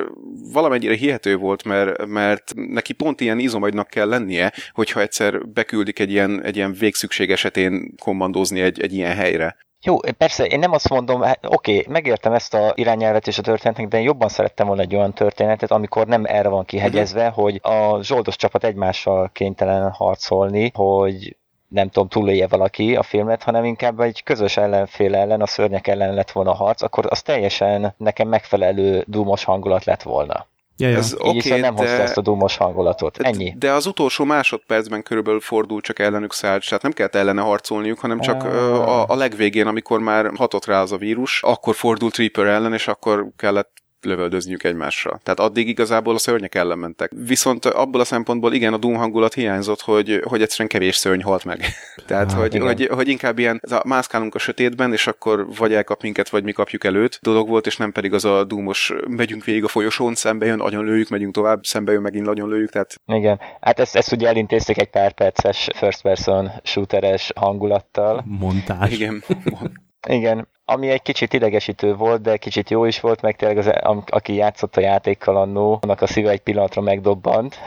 valamennyire 0.53 0.95
hihető 0.95 1.37
volt, 1.37 1.63
mert, 1.63 2.05
mert 2.05 2.53
neki 2.55 2.93
pont 2.93 3.21
ilyen 3.21 3.39
izomagynak 3.73 3.87
kell 3.87 4.07
lennie, 4.07 4.51
hogyha 4.73 4.99
egyszer 5.01 5.47
beküldik 5.47 5.99
egy 5.99 6.11
ilyen, 6.11 6.43
egy 6.43 6.55
ilyen 6.55 6.73
végszükség 6.73 7.31
esetén 7.31 7.95
kommandózni 8.01 8.61
egy, 8.61 8.81
egy 8.81 8.93
ilyen 8.93 9.15
helyre. 9.15 9.55
Jó, 9.85 9.97
persze, 10.17 10.45
én 10.45 10.59
nem 10.59 10.71
azt 10.71 10.89
mondom, 10.89 11.21
hát, 11.21 11.45
oké, 11.45 11.77
okay, 11.77 11.93
megértem 11.93 12.33
ezt 12.33 12.53
a 12.53 12.71
irányelvet 12.75 13.27
és 13.27 13.37
a 13.37 13.41
történetet, 13.41 13.87
de 13.87 13.97
én 13.97 14.03
jobban 14.03 14.29
szerettem 14.29 14.67
volna 14.67 14.81
egy 14.81 14.95
olyan 14.95 15.13
történetet, 15.13 15.71
amikor 15.71 16.07
nem 16.07 16.23
erre 16.25 16.49
van 16.49 16.65
kihegyezve, 16.65 17.27
uh-huh. 17.27 17.43
hogy 17.43 17.59
a 17.61 18.03
zsoldos 18.03 18.35
csapat 18.35 18.63
egymással 18.63 19.29
kénytelen 19.33 19.91
harcolni, 19.91 20.71
hogy 20.73 21.35
nem 21.67 21.89
tudom, 21.89 22.07
túlélje 22.07 22.47
valaki 22.47 22.95
a 22.95 23.03
filmet, 23.03 23.43
hanem 23.43 23.63
inkább 23.65 23.99
egy 23.99 24.23
közös 24.23 24.57
ellenfél 24.57 25.15
ellen, 25.15 25.41
a 25.41 25.47
szörnyek 25.47 25.87
ellen 25.87 26.13
lett 26.13 26.31
volna 26.31 26.53
harc, 26.53 26.81
akkor 26.81 27.05
az 27.09 27.21
teljesen 27.21 27.93
nekem 27.97 28.27
megfelelő 28.27 29.03
dúmos 29.07 29.43
hangulat 29.43 29.83
lett 29.83 30.01
volna. 30.01 30.47
Ja, 30.77 30.89
ja. 30.89 30.97
Ez 30.97 31.15
Így 31.25 31.47
okay, 31.47 31.59
nem 31.59 31.75
de... 31.75 31.81
hozta 31.81 32.01
ezt 32.01 32.17
a 32.17 32.21
dúmos 32.21 32.57
hangulatot. 32.57 33.17
Ennyi. 33.17 33.53
De 33.57 33.71
az 33.71 33.85
utolsó 33.85 34.23
másodpercben 34.23 35.03
körülbelül 35.03 35.39
fordul 35.39 35.81
csak 35.81 35.99
ellenük 35.99 36.33
szállt, 36.33 36.63
tehát 36.63 36.81
nem 36.81 36.91
kellett 36.91 37.15
ellene 37.15 37.41
harcolniuk, 37.41 37.99
hanem 37.99 38.19
csak 38.19 38.43
a, 38.43 39.07
a 39.07 39.15
legvégén, 39.15 39.67
amikor 39.67 39.99
már 39.99 40.31
hatott 40.35 40.65
rá 40.65 40.81
az 40.81 40.91
a 40.91 40.97
vírus, 40.97 41.43
akkor 41.43 41.75
fordult 41.75 42.17
Reaper 42.17 42.45
ellen, 42.45 42.73
és 42.73 42.87
akkor 42.87 43.27
kellett 43.35 43.71
lövöldözniük 44.05 44.63
egymásra. 44.63 45.19
Tehát 45.23 45.39
addig 45.39 45.67
igazából 45.67 46.15
a 46.15 46.17
szörnyek 46.17 46.55
ellen 46.55 46.77
mentek. 46.77 47.11
Viszont 47.15 47.65
abból 47.65 48.01
a 48.01 48.05
szempontból 48.05 48.53
igen, 48.53 48.73
a 48.73 48.77
Doom 48.77 48.95
hangulat 48.95 49.33
hiányzott, 49.33 49.81
hogy, 49.81 50.21
hogy 50.23 50.41
egyszerűen 50.41 50.69
kevés 50.69 50.95
szörny 50.95 51.21
halt 51.21 51.45
meg. 51.45 51.65
Tehát, 52.07 52.31
ah, 52.31 52.37
hogy, 52.37 52.57
hogy, 52.57 52.85
hogy, 52.85 53.07
inkább 53.07 53.39
ilyen, 53.39 53.59
ez 53.63 53.71
a 53.71 53.81
mászkálunk 53.85 54.35
a 54.35 54.39
sötétben, 54.39 54.91
és 54.91 55.07
akkor 55.07 55.47
vagy 55.57 55.73
elkap 55.73 56.01
minket, 56.01 56.29
vagy 56.29 56.43
mi 56.43 56.51
kapjuk 56.51 56.83
előtt 56.83 57.19
dolog 57.21 57.49
volt, 57.49 57.65
és 57.65 57.77
nem 57.77 57.91
pedig 57.91 58.13
az 58.13 58.25
a 58.25 58.43
Doomos, 58.43 58.93
megyünk 59.07 59.43
végig 59.43 59.63
a 59.63 59.67
folyosón, 59.67 60.15
szembe 60.15 60.45
jön, 60.45 60.59
agyon 60.59 60.85
lőjük, 60.85 61.09
megyünk 61.09 61.33
tovább, 61.33 61.63
szembe 61.63 61.91
jön, 61.91 62.01
megint 62.01 62.27
agyon 62.27 62.49
lőjük. 62.49 62.69
Tehát... 62.69 62.95
Igen, 63.05 63.39
hát 63.61 63.79
ezt, 63.79 63.95
ezt 63.95 64.11
ugye 64.11 64.27
elintézték 64.27 64.77
egy 64.77 64.89
pár 64.89 65.13
perces 65.13 65.69
first 65.75 66.01
person 66.01 66.51
shooteres 66.63 67.31
hangulattal. 67.35 68.23
Montás. 68.25 68.91
Igen. 68.91 69.23
Igen, 70.07 70.47
ami 70.65 70.89
egy 70.89 71.01
kicsit 71.01 71.33
idegesítő 71.33 71.95
volt, 71.95 72.21
de 72.21 72.37
kicsit 72.37 72.69
jó 72.69 72.85
is 72.85 72.99
volt, 72.99 73.21
meg 73.21 73.35
tényleg 73.35 73.57
az, 73.57 73.71
aki 74.05 74.33
játszott 74.33 74.77
a 74.77 74.81
játékkal 74.81 75.37
annó, 75.37 75.79
annak 75.81 76.01
a 76.01 76.07
szíve 76.07 76.29
egy 76.29 76.41
pillanatra 76.41 76.81
megdobbant. 76.81 77.59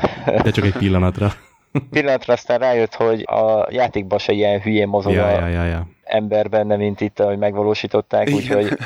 De 0.42 0.50
csak 0.50 0.64
egy 0.64 0.76
pillanatra. 0.76 1.32
pillanatra 1.90 2.32
aztán 2.32 2.58
rájött, 2.58 2.94
hogy 2.94 3.22
a 3.22 3.66
játékban 3.70 4.18
se 4.18 4.32
ilyen 4.32 4.60
hülyén 4.60 4.88
mozog 4.88 5.12
ja, 5.12 5.26
a 5.26 5.30
ja, 5.30 5.46
ja, 5.46 5.64
ja. 5.64 5.86
ember 6.04 6.48
benne, 6.48 6.76
mint 6.76 7.00
itt, 7.00 7.20
ahogy 7.20 7.38
megvalósították, 7.38 8.28
úgyhogy... 8.30 8.68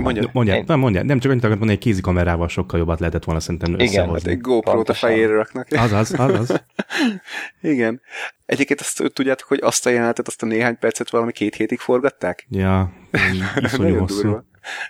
Mondjad. 0.00 0.30
Mondjad, 0.32 0.66
nem, 0.66 0.78
mondjad. 0.78 1.04
Nem 1.04 1.18
csak 1.18 1.30
annyit 1.30 1.44
akartam 1.44 1.66
mondani, 1.66 1.72
egy 1.72 1.84
kézikamerával 1.84 2.48
sokkal 2.48 2.78
jobbat 2.78 3.00
lehetett 3.00 3.24
volna 3.24 3.40
szerintem 3.40 3.78
Igen, 3.78 4.08
hát 4.08 4.26
egy 4.26 4.40
GoPro-t 4.40 4.88
a 4.88 4.94
fejére 4.94 5.34
raknak. 5.34 5.66
Azaz, 5.70 6.12
azaz. 6.18 6.64
Igen. 7.60 8.00
Egyébként 8.46 8.80
azt 8.80 9.02
tudjátok, 9.12 9.48
hogy 9.48 9.60
azt 9.62 9.86
a 9.86 9.90
jelenetet, 9.90 10.26
azt 10.26 10.42
a 10.42 10.46
néhány 10.46 10.78
percet 10.78 11.10
valami 11.10 11.32
két 11.32 11.54
hétig 11.54 11.78
forgatták? 11.78 12.46
Ja, 12.50 12.92
iszonyú 13.64 13.98
hosszú. 13.98 14.28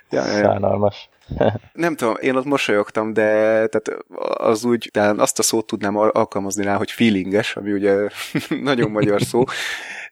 Ja, 0.09 0.27
ja, 0.27 0.43
Szánalmas. 0.43 1.09
Nem 1.73 1.95
tudom, 1.95 2.15
én 2.19 2.35
ott 2.35 2.45
mosolyogtam, 2.45 3.13
de 3.13 3.23
tehát 3.67 4.03
az 4.33 4.65
úgy, 4.65 4.89
de 4.93 5.01
azt 5.01 5.39
a 5.39 5.43
szót 5.43 5.65
tudnám 5.65 5.97
alkalmazni 5.97 6.63
rá, 6.63 6.75
hogy 6.75 6.91
feelinges, 6.91 7.55
ami 7.55 7.71
ugye 7.71 7.95
nagyon 8.49 8.91
magyar 8.91 9.21
szó, 9.21 9.43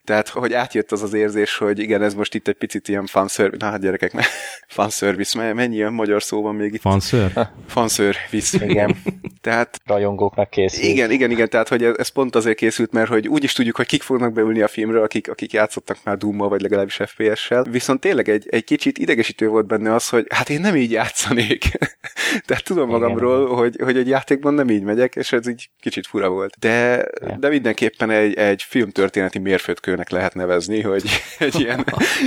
tehát, 0.04 0.28
hogy 0.28 0.54
átjött 0.54 0.92
az 0.92 1.02
az 1.02 1.14
érzés, 1.14 1.58
hogy 1.58 1.80
igen, 1.80 2.02
ez 2.02 2.14
most 2.14 2.36
itt 2.36 2.48
egy 2.48 2.56
picit 2.56 2.88
ilyen 2.88 3.06
fanservice, 3.06 3.66
na 3.66 3.72
hát 3.72 3.82
gyerekek, 3.82 4.14
fanservice, 4.68 5.54
mennyi 5.54 5.76
ilyen 5.76 5.94
magyar 5.94 6.24
szó 6.24 6.42
van 6.42 6.56
még 6.56 6.74
itt? 6.74 6.82
Fanször? 6.82 7.32
Fanservice. 7.68 8.66
Igen. 8.66 8.96
tehát... 9.42 9.82
Rajongóknak 9.86 10.50
készült. 10.50 10.88
Igen, 10.88 11.12
igen, 11.12 11.32
igen, 11.32 11.50
tehát, 11.50 11.68
hogy 11.68 11.84
ez 11.84 12.08
pont 12.08 12.36
azért 12.36 12.58
készült, 12.58 12.92
mert 12.92 13.10
hogy 13.10 13.28
úgy 13.28 13.44
is 13.44 13.54
tudjuk, 13.54 13.76
hogy 13.76 13.86
kik 13.86 14.02
fognak 14.02 14.34
beülni 14.34 14.62
a 14.62 14.68
filmre, 14.68 15.02
akik, 15.02 15.30
akik 15.30 15.54
játszottak 15.54 15.98
már 16.04 16.18
Doom-mal, 16.18 16.50
vagy 16.50 16.62
legalábbis 16.62 17.00
FPS-sel. 17.06 17.64
Viszont 17.64 18.00
tényleg 18.00 18.30
egy, 18.30 18.48
egy 18.50 18.64
kicsit 18.64 18.98
idegesítő 18.98 19.48
volt 19.48 19.68
benne 19.68 19.94
az, 19.94 20.10
hogy 20.10 20.26
hát 20.30 20.50
én 20.50 20.62
nem 20.62 20.76
így 20.76 20.92
játszanék. 20.92 21.72
tehát 22.46 22.64
tudom 22.64 22.90
magamról, 22.90 23.42
igen. 23.42 23.56
hogy, 23.56 23.76
hogy 23.84 23.98
egy 23.98 24.08
játékban 24.08 24.54
nem 24.54 24.70
így 24.70 24.84
megyek, 24.84 25.16
és 25.16 25.32
ez 25.32 25.48
így 25.48 25.70
kicsit 25.80 26.08
fura 26.08 26.30
volt. 26.30 26.56
De, 26.60 27.08
igen. 27.22 27.40
de 27.40 27.50
mindenképpen 27.50 28.10
egy, 28.10 28.34
egy 28.34 28.64
filmtörténeti 28.64 29.40
mérföldkő 29.40 29.91
lépcsőnek 29.92 30.10
lehet 30.10 30.34
nevezni, 30.34 30.82
hogy 30.82 31.04
egy 31.40 31.60
ilyen 31.60 31.86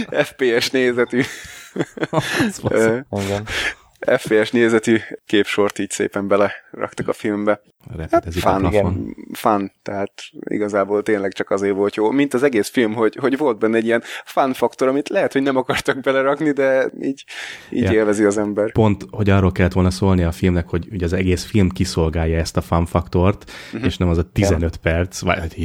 FPS 0.09 0.71
nézetű 0.71 1.23
FPS 4.19 4.51
nézetű 4.51 5.01
képsort 5.27 5.79
így 5.79 5.91
szépen 5.91 6.29
beleraktak 6.29 7.09
a 7.09 7.12
filmbe. 7.12 7.61
Hát, 8.11 8.35
fun, 8.35 8.64
igen, 8.64 9.16
fun, 9.32 9.72
tehát 9.82 10.12
igazából 10.45 11.03
tényleg 11.03 11.32
csak 11.32 11.51
azért 11.51 11.74
volt 11.74 11.95
jó, 11.95 12.11
mint 12.11 12.35
az 12.35 12.43
egész 12.43 12.68
film, 12.68 12.95
hogy, 12.95 13.16
hogy 13.20 13.37
volt 13.39 13.59
benne 13.59 13.76
egy 13.76 13.85
ilyen 13.85 14.03
fun 14.24 14.53
faktor, 14.53 14.89
amit 14.89 15.09
lehet, 15.09 15.32
hogy 15.32 15.43
nem 15.43 15.57
akartak 15.57 16.01
belerakni, 16.01 16.51
de 16.51 16.91
így, 17.01 17.24
így 17.70 17.82
ja. 17.82 17.93
élvezi 17.93 18.24
az 18.24 18.39
ember. 18.39 18.72
Pont, 18.72 19.07
hogy 19.11 19.30
arról 19.30 19.53
kellett 19.53 19.72
volna 19.72 19.91
szólni 19.91 20.22
a 20.22 20.32
filmnek, 20.32 20.68
hogy 20.68 20.89
ugye 20.93 21.05
az 21.05 21.12
egész 21.12 21.45
film 21.45 21.68
kiszolgálja 21.68 22.39
ezt 22.39 22.57
a 22.57 22.61
fun 22.61 22.87
faktort, 22.87 23.51
uh-huh. 23.66 23.85
és 23.85 23.97
nem 23.97 24.09
az 24.09 24.18
a 24.18 24.30
15 24.32 24.61
ja. 24.61 24.91
perc, 24.91 25.20
vagy 25.20 25.39
hát, 25.39 25.57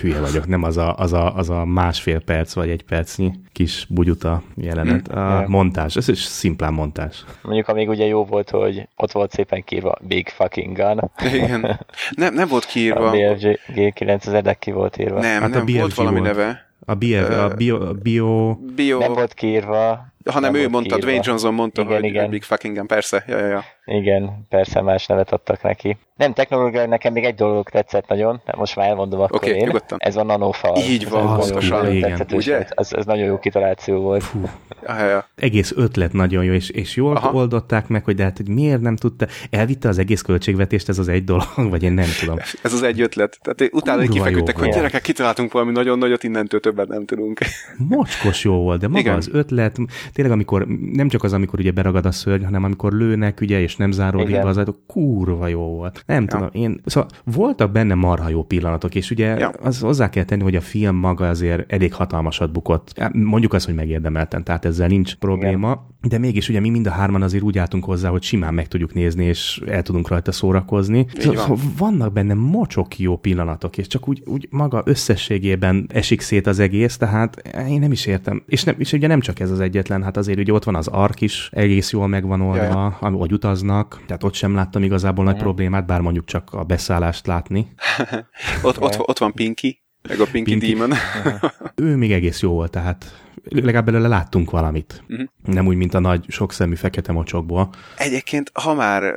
hülye 0.00 0.20
vagyok, 0.20 0.46
nem 0.46 0.62
az 0.62 0.76
a, 0.76 0.94
az, 0.94 1.12
a, 1.12 1.36
az 1.36 1.50
a 1.50 1.64
másfél 1.64 2.20
perc, 2.20 2.52
vagy 2.52 2.70
egy 2.70 2.82
percnyi 2.82 3.32
kis 3.52 3.86
bugyuta 3.88 4.42
jelenet. 4.56 5.08
Uh-huh. 5.08 5.36
A 5.36 5.40
ja. 5.40 5.48
montás, 5.48 5.96
ez 5.96 6.08
is 6.08 6.22
szimplán 6.22 6.72
montás. 6.72 7.24
Mondjuk, 7.42 7.68
amíg 7.68 7.88
ugye 7.88 8.04
jó 8.04 8.24
volt, 8.24 8.50
hogy 8.50 8.88
ott 8.96 9.12
volt 9.12 9.30
szépen 9.30 9.62
kírva 9.64 9.98
Big 10.00 10.28
Fucking 10.28 10.76
Gun. 10.76 11.10
Igen. 11.42 11.80
Nem, 12.10 12.34
nem 12.34 12.48
volt 12.48 12.64
kiírva. 12.64 13.08
A 13.08 13.10
BFG 13.10 13.58
G9000 13.74 14.56
ki 14.58 14.70
volt 14.70 14.98
írva. 14.98 15.20
Nem, 15.20 15.40
hát 15.40 15.50
nem, 15.50 15.64
a 15.66 15.78
volt 15.78 15.94
valami 15.94 16.18
volt. 16.18 16.36
neve. 16.36 16.70
A, 16.86 16.94
bio, 16.94 17.24
a 17.24 17.48
bio, 17.48 17.94
bio... 17.94 18.54
bio... 18.54 18.98
Nem 18.98 19.12
volt 19.12 19.34
kiírva. 19.34 20.06
Hanem 20.24 20.54
ő 20.54 20.68
mondta, 20.68 20.88
kiírva. 20.88 21.06
Dwayne 21.06 21.22
Johnson 21.26 21.54
mondta, 21.54 21.82
igen, 21.82 21.94
hogy 21.94 22.04
igen. 22.04 22.30
Big 22.30 22.42
Fucking 22.42 22.76
Gun, 22.76 22.86
persze. 22.86 23.24
Ja, 23.26 23.38
ja, 23.38 23.46
ja. 23.46 23.64
Igen, 23.84 24.46
persze 24.48 24.80
más 24.80 25.06
nevet 25.06 25.32
adtak 25.32 25.62
neki. 25.62 25.96
Nem, 26.16 26.32
technológia, 26.32 26.86
nekem 26.86 27.12
még 27.12 27.24
egy 27.24 27.34
dolog 27.34 27.68
tetszett 27.68 28.08
nagyon, 28.08 28.40
de 28.44 28.52
most 28.56 28.76
már 28.76 28.88
elmondom 28.88 29.20
akkor 29.20 29.36
okay, 29.36 29.50
én. 29.52 29.66
Nyugodtan. 29.66 29.98
Ez 30.00 30.16
a 30.16 30.22
nanofal. 30.22 30.76
Így 30.76 31.08
van, 31.08 31.38
pontosan. 31.38 31.86
Ugye? 32.32 32.64
Ez, 32.68 32.92
ez 32.92 33.04
nagyon 33.04 33.24
jó 33.24 33.38
kitaláció 33.38 34.00
volt. 34.00 34.22
Fú. 34.22 34.48
Ja, 34.86 35.06
ja. 35.06 35.28
Egész 35.34 35.72
ötlet 35.76 36.12
nagyon 36.12 36.44
jó, 36.44 36.52
és, 36.52 36.70
és 36.70 36.96
jól 36.96 37.16
Aha. 37.16 37.32
oldották 37.32 37.88
meg, 37.88 38.04
hogy 38.04 38.14
de 38.14 38.22
hát, 38.22 38.36
hogy 38.36 38.48
miért 38.48 38.80
nem 38.80 38.96
tudta, 38.96 39.26
elvitte 39.50 39.88
az 39.88 39.98
egész 39.98 40.22
költségvetést, 40.22 40.88
ez 40.88 40.98
az 40.98 41.08
egy 41.08 41.24
dolog, 41.24 41.46
vagy 41.70 41.82
én 41.82 41.92
nem 41.92 42.08
tudom. 42.20 42.38
Ez 42.62 42.72
az 42.72 42.82
egy 42.82 43.00
ötlet. 43.00 43.38
Tehát 43.42 43.74
utána 43.74 44.02
kifeküdtek, 44.02 44.58
hogy 44.58 44.68
gyerekek, 44.68 45.02
kitaláltunk 45.02 45.52
valami 45.52 45.72
nagyon 45.72 45.98
nagyot, 45.98 46.24
innentől 46.24 46.60
többet 46.60 46.88
nem 46.88 47.04
tudunk. 47.04 47.38
Mocskos 47.76 48.44
jó 48.44 48.54
volt, 48.54 48.80
de 48.80 48.88
maga 48.88 49.00
Igen. 49.00 49.14
az 49.14 49.28
ötlet, 49.32 49.76
tényleg 50.12 50.34
amikor, 50.34 50.66
nem 50.92 51.08
csak 51.08 51.22
az, 51.22 51.32
amikor 51.32 51.58
ugye 51.58 51.70
beragad 51.70 52.06
a 52.06 52.12
szörny, 52.12 52.44
hanem 52.44 52.64
amikor 52.64 52.92
lőnek, 52.92 53.40
ugye, 53.40 53.60
és 53.60 53.71
nem 53.76 53.90
záródik 53.90 54.34
be 54.34 54.48
az 54.48 54.56
ajtó, 54.56 54.76
kurva 54.86 55.46
jó 55.46 55.60
volt. 55.60 56.02
Nem 56.06 56.22
ja. 56.22 56.28
tudom, 56.28 56.48
én, 56.52 56.80
szóval 56.84 57.10
voltak 57.24 57.72
benne 57.72 57.94
marha 57.94 58.28
jó 58.28 58.42
pillanatok, 58.42 58.94
és 58.94 59.10
ugye 59.10 59.38
ja. 59.38 59.48
az 59.48 59.80
hozzá 59.80 60.08
kell 60.08 60.24
tenni, 60.24 60.42
hogy 60.42 60.56
a 60.56 60.60
film 60.60 60.96
maga 60.96 61.28
azért 61.28 61.72
elég 61.72 61.94
hatalmasat 61.94 62.52
bukott. 62.52 63.10
Mondjuk 63.12 63.52
azt, 63.52 63.66
hogy 63.66 63.74
megérdemelten, 63.74 64.44
tehát 64.44 64.64
ezzel 64.64 64.88
nincs 64.88 65.14
probléma, 65.14 65.70
Igen. 65.70 66.08
de 66.08 66.18
mégis 66.18 66.48
ugye 66.48 66.60
mi 66.60 66.70
mind 66.70 66.86
a 66.86 66.90
hárman 66.90 67.22
azért 67.22 67.42
úgy 67.42 67.58
álltunk 67.58 67.84
hozzá, 67.84 68.08
hogy 68.08 68.22
simán 68.22 68.54
meg 68.54 68.68
tudjuk 68.68 68.94
nézni, 68.94 69.24
és 69.24 69.62
el 69.66 69.82
tudunk 69.82 70.08
rajta 70.08 70.32
szórakozni. 70.32 71.06
Szóval 71.18 71.46
van. 71.46 71.58
vannak 71.78 72.12
benne 72.12 72.34
mocsok 72.34 72.98
jó 72.98 73.16
pillanatok, 73.16 73.78
és 73.78 73.86
csak 73.86 74.08
úgy, 74.08 74.22
úgy 74.26 74.48
maga 74.50 74.82
összességében 74.84 75.86
esik 75.92 76.20
szét 76.20 76.46
az 76.46 76.58
egész, 76.58 76.96
tehát 76.96 77.42
én 77.68 77.80
nem 77.80 77.92
is 77.92 78.06
értem. 78.06 78.42
És, 78.46 78.64
nem, 78.64 78.74
és 78.78 78.92
ugye 78.92 79.06
nem 79.06 79.20
csak 79.20 79.40
ez 79.40 79.50
az 79.50 79.60
egyetlen, 79.60 80.02
hát 80.02 80.16
azért 80.16 80.38
ugye 80.38 80.52
ott 80.52 80.64
van 80.64 80.74
az 80.74 80.86
ark 80.86 81.20
is, 81.20 81.50
egész 81.52 81.92
jól 81.92 82.06
megvan 82.06 82.40
oldva, 82.40 82.96
ahogy 83.00 83.32
utaznak, 83.62 84.02
tehát 84.06 84.24
ott 84.24 84.34
sem 84.34 84.54
láttam 84.54 84.82
igazából 84.82 85.24
nagy 85.24 85.36
problémát, 85.36 85.86
bár 85.86 86.00
mondjuk 86.00 86.24
csak 86.24 86.52
a 86.52 86.64
beszállást 86.64 87.26
látni. 87.26 87.66
ott, 88.62 88.80
ott, 88.80 88.98
ott 88.98 89.18
van 89.18 89.32
Pinky, 89.32 89.82
meg 90.08 90.20
a 90.20 90.26
Pinky, 90.32 90.50
Pinky. 90.50 90.72
Demon. 90.72 90.92
ő 91.74 91.96
még 91.96 92.12
egész 92.12 92.40
jó 92.40 92.52
volt, 92.52 92.70
tehát 92.70 93.30
legalább 93.44 93.84
belőle 93.84 94.08
láttunk 94.08 94.50
valamit. 94.50 95.02
Uh-huh. 95.08 95.28
Nem 95.44 95.66
úgy, 95.66 95.76
mint 95.76 95.94
a 95.94 96.00
nagy 96.00 96.24
sokszemű 96.28 96.74
fekete 96.74 97.12
mocsokból. 97.12 97.68
Egyébként, 97.96 98.50
ha 98.54 98.74
már 98.74 99.14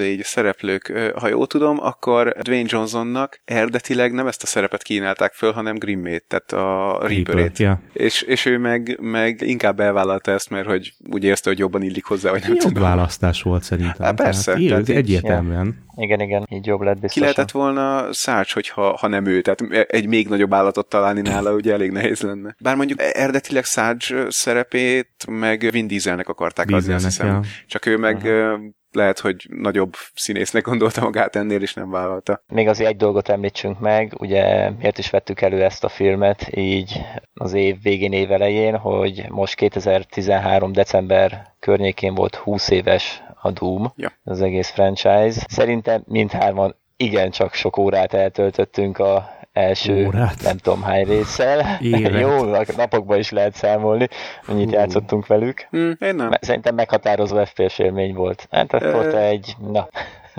így 0.00 0.22
szereplők, 0.22 1.12
ha 1.16 1.28
jól 1.28 1.46
tudom, 1.46 1.78
akkor 1.80 2.34
Dwayne 2.42 2.68
Johnsonnak 2.70 3.40
eredetileg 3.44 4.12
nem 4.12 4.26
ezt 4.26 4.42
a 4.42 4.46
szerepet 4.46 4.82
kínálták 4.82 5.32
föl, 5.32 5.52
hanem 5.52 5.76
Grimmét, 5.76 6.24
tehát 6.28 6.52
a 6.52 6.98
Reaper-ét. 7.06 7.58
Ja. 7.58 7.80
És, 7.92 8.22
és 8.22 8.46
ő 8.46 8.58
meg, 8.58 8.98
meg 9.00 9.40
inkább 9.40 9.80
elvállalta 9.80 10.30
ezt, 10.30 10.50
mert 10.50 10.66
hogy 10.66 10.94
úgy 11.10 11.24
érezte, 11.24 11.50
hogy 11.50 11.58
jobban 11.58 11.82
illik 11.82 12.04
hozzá, 12.04 12.30
vagy 12.30 12.40
nem 12.40 12.50
Jobb 12.50 12.60
tudom. 12.60 12.82
választás 12.82 13.42
volt 13.42 13.62
szerintem. 13.62 14.06
Hát 14.06 14.14
persze. 14.14 14.52
Tehát, 14.52 14.68
tehát 14.68 14.88
egyértelműen. 14.88 15.86
Igen, 15.96 16.20
igen, 16.20 16.46
így 16.50 16.66
jobb 16.66 16.80
lett 16.80 16.98
biztos. 16.98 17.12
Ki 17.12 17.20
lehetett 17.20 17.50
volna 17.50 18.12
Szács, 18.12 18.54
hogyha 18.54 18.96
ha 18.96 19.08
nem 19.08 19.26
ő, 19.26 19.40
tehát 19.40 19.88
egy 19.90 20.06
még 20.06 20.28
nagyobb 20.28 20.54
állatot 20.54 20.88
találni 20.88 21.20
nála, 21.20 21.52
ugye 21.52 21.72
elég 21.72 21.90
nehéz 21.90 22.20
lenne. 22.20 22.56
Bár 22.58 22.76
mondjuk 22.76 23.02
eredetileg 23.02 23.47
Szács 23.64 24.12
szerepét 24.28 25.26
meg 25.28 25.68
Vin 25.70 25.86
Dieselnek 25.86 26.28
akarták 26.28 26.66
Dieselnek, 26.66 26.94
adni, 26.94 27.06
azt 27.06 27.16
hiszem. 27.16 27.26
Ja. 27.26 27.40
Csak 27.66 27.86
ő 27.86 27.96
meg 27.96 28.16
uh-huh 28.16 28.76
lehet, 28.92 29.18
hogy 29.18 29.46
nagyobb 29.48 29.94
színésznek 30.14 30.62
gondolta 30.62 31.00
magát 31.00 31.36
ennél, 31.36 31.62
és 31.62 31.74
nem 31.74 31.90
vállalta. 31.90 32.42
Még 32.48 32.68
azért 32.68 32.90
egy 32.90 32.96
dolgot 32.96 33.28
említsünk 33.28 33.78
meg, 33.80 34.14
ugye 34.18 34.70
miért 34.70 34.98
is 34.98 35.10
vettük 35.10 35.40
elő 35.40 35.62
ezt 35.62 35.84
a 35.84 35.88
filmet 35.88 36.56
így 36.56 37.00
az 37.34 37.52
év 37.52 37.82
végén, 37.82 38.12
év 38.12 38.32
elején, 38.32 38.76
hogy 38.76 39.24
most 39.28 39.54
2013. 39.54 40.72
december 40.72 41.54
környékén 41.58 42.14
volt 42.14 42.34
20 42.34 42.70
éves 42.70 43.22
a 43.42 43.50
Doom, 43.50 43.92
ja. 43.96 44.12
az 44.24 44.42
egész 44.42 44.70
franchise. 44.70 45.44
Szerintem 45.48 46.02
mindhárman 46.06 46.76
igencsak 46.96 47.54
sok 47.54 47.76
órát 47.76 48.14
eltöltöttünk 48.14 48.98
a 48.98 49.37
első, 49.58 50.06
Órát. 50.06 50.42
nem 50.42 50.56
tudom 50.56 50.82
hány 50.82 51.04
résszel. 51.04 51.78
Jó, 52.20 52.44
napokban 52.76 53.18
is 53.18 53.30
lehet 53.30 53.54
számolni, 53.54 54.08
mennyit 54.46 54.72
játszottunk 54.72 55.26
velük. 55.26 55.68
Mm, 55.76 55.90
én 56.00 56.14
nem. 56.14 56.30
Szerintem 56.40 56.74
meghatározó 56.74 57.44
FPS 57.44 57.78
élmény 57.78 58.14
volt. 58.14 58.46
Hát 58.50 58.72
akkor 58.72 59.06
te 59.06 59.18
egy, 59.18 59.56
na, 59.72 59.88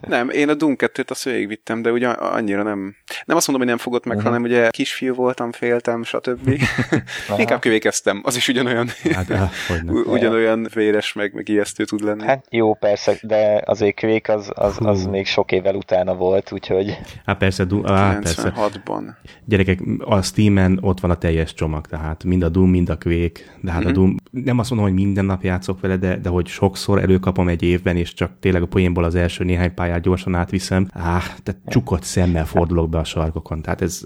nem, 0.07 0.29
én 0.29 0.49
a 0.49 0.53
Doom 0.53 0.75
2-t 0.77 1.09
azt 1.09 1.23
végigvittem, 1.23 1.81
de 1.81 1.91
ugye 1.91 2.07
annyira 2.07 2.63
nem, 2.63 2.95
nem 3.25 3.37
azt 3.37 3.47
mondom, 3.47 3.67
hogy 3.67 3.75
nem 3.75 3.83
fogott 3.83 4.05
meg, 4.05 4.17
uh-huh. 4.17 4.31
hanem 4.31 4.47
ugye 4.47 4.69
kisfiú 4.69 5.13
voltam, 5.13 5.51
féltem, 5.51 6.03
stb. 6.03 6.61
Inkább 7.37 7.59
kövékeztem, 7.59 8.21
az 8.23 8.35
is 8.35 8.47
ugyanolyan, 8.47 8.87
hát, 9.11 9.51
ugyanolyan 10.15 10.67
véres, 10.73 11.13
meg, 11.13 11.33
meg 11.33 11.49
ijesztő 11.49 11.85
tud 11.85 12.01
lenni. 12.01 12.23
Hát 12.23 12.45
jó, 12.49 12.73
persze, 12.73 13.17
de 13.21 13.61
azért 13.65 13.99
kövék 13.99 14.29
az, 14.29 14.51
az, 14.53 14.77
az 14.79 15.05
még 15.05 15.25
sok 15.25 15.51
évvel 15.51 15.75
utána 15.75 16.15
volt, 16.15 16.51
úgyhogy... 16.51 16.97
Hát 17.25 17.37
persze, 17.37 17.63
du- 17.63 17.89
á, 17.89 18.17
persze. 18.19 18.53
ban 18.85 19.17
Gyerekek, 19.45 19.79
a 19.99 20.21
Steam-en 20.21 20.77
ott 20.81 20.99
van 20.99 21.11
a 21.11 21.17
teljes 21.17 21.53
csomag, 21.53 21.87
tehát 21.87 22.23
mind 22.23 22.43
a 22.43 22.49
Doom, 22.49 22.69
mind 22.69 22.89
a 22.89 22.97
Quake, 22.97 23.41
de 23.61 23.71
hát 23.71 23.83
uh-huh. 23.83 23.85
a 23.85 23.89
mhm. 23.89 23.93
Doom, 23.93 24.15
nem 24.31 24.59
azt 24.59 24.69
mondom, 24.69 24.87
hogy 24.87 24.97
minden 24.97 25.25
nap 25.25 25.43
játszok 25.43 25.79
vele, 25.79 25.97
de, 25.97 26.17
de 26.17 26.29
hogy 26.29 26.47
sokszor 26.47 27.01
előkapom 27.01 27.47
egy 27.47 27.63
évben, 27.63 27.97
és 27.97 28.13
csak 28.13 28.31
tényleg 28.39 28.61
a 28.61 28.67
poénból 28.67 29.03
az 29.03 29.15
első 29.15 29.43
néhány 29.43 29.73
pályát 29.73 29.88
pályát 29.89 30.03
gyorsan 30.03 30.35
átviszem, 30.35 30.87
áh, 30.93 31.23
tehát 31.43 31.61
csukott 31.67 32.03
szemmel 32.03 32.45
fordulok 32.45 32.89
be 32.89 32.97
a 32.97 33.03
sarkokon, 33.03 33.61
tehát 33.61 33.81
ez 33.81 34.01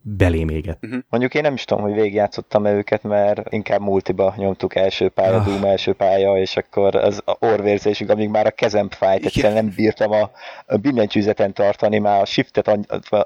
belém 0.00 0.48
éget. 0.48 0.78
Uh-huh. 0.82 1.00
Mondjuk 1.08 1.34
én 1.34 1.42
nem 1.42 1.54
is 1.54 1.64
tudom, 1.64 1.82
hogy 1.82 1.94
végigjátszottam 1.94 2.66
-e 2.66 2.72
őket, 2.72 3.02
mert 3.02 3.52
inkább 3.52 3.80
multiba 3.80 4.34
nyomtuk 4.36 4.74
első 4.74 5.08
pálya, 5.08 5.36
ah. 5.36 5.44
Doom 5.44 5.64
első 5.64 5.92
pálya, 5.92 6.38
és 6.38 6.56
akkor 6.56 6.94
az 6.94 7.22
orvérzésig, 7.38 8.10
amíg 8.10 8.28
már 8.28 8.46
a 8.46 8.50
kezem 8.50 8.88
fájt, 8.88 9.24
egyszerűen 9.24 9.52
nem 9.52 9.72
bírtam 9.76 10.10
a, 10.10 10.30
a 10.66 10.76
billentyűzeten 10.76 11.52
tartani, 11.52 11.98
már 11.98 12.20
a 12.20 12.24
shiftet 12.24 12.78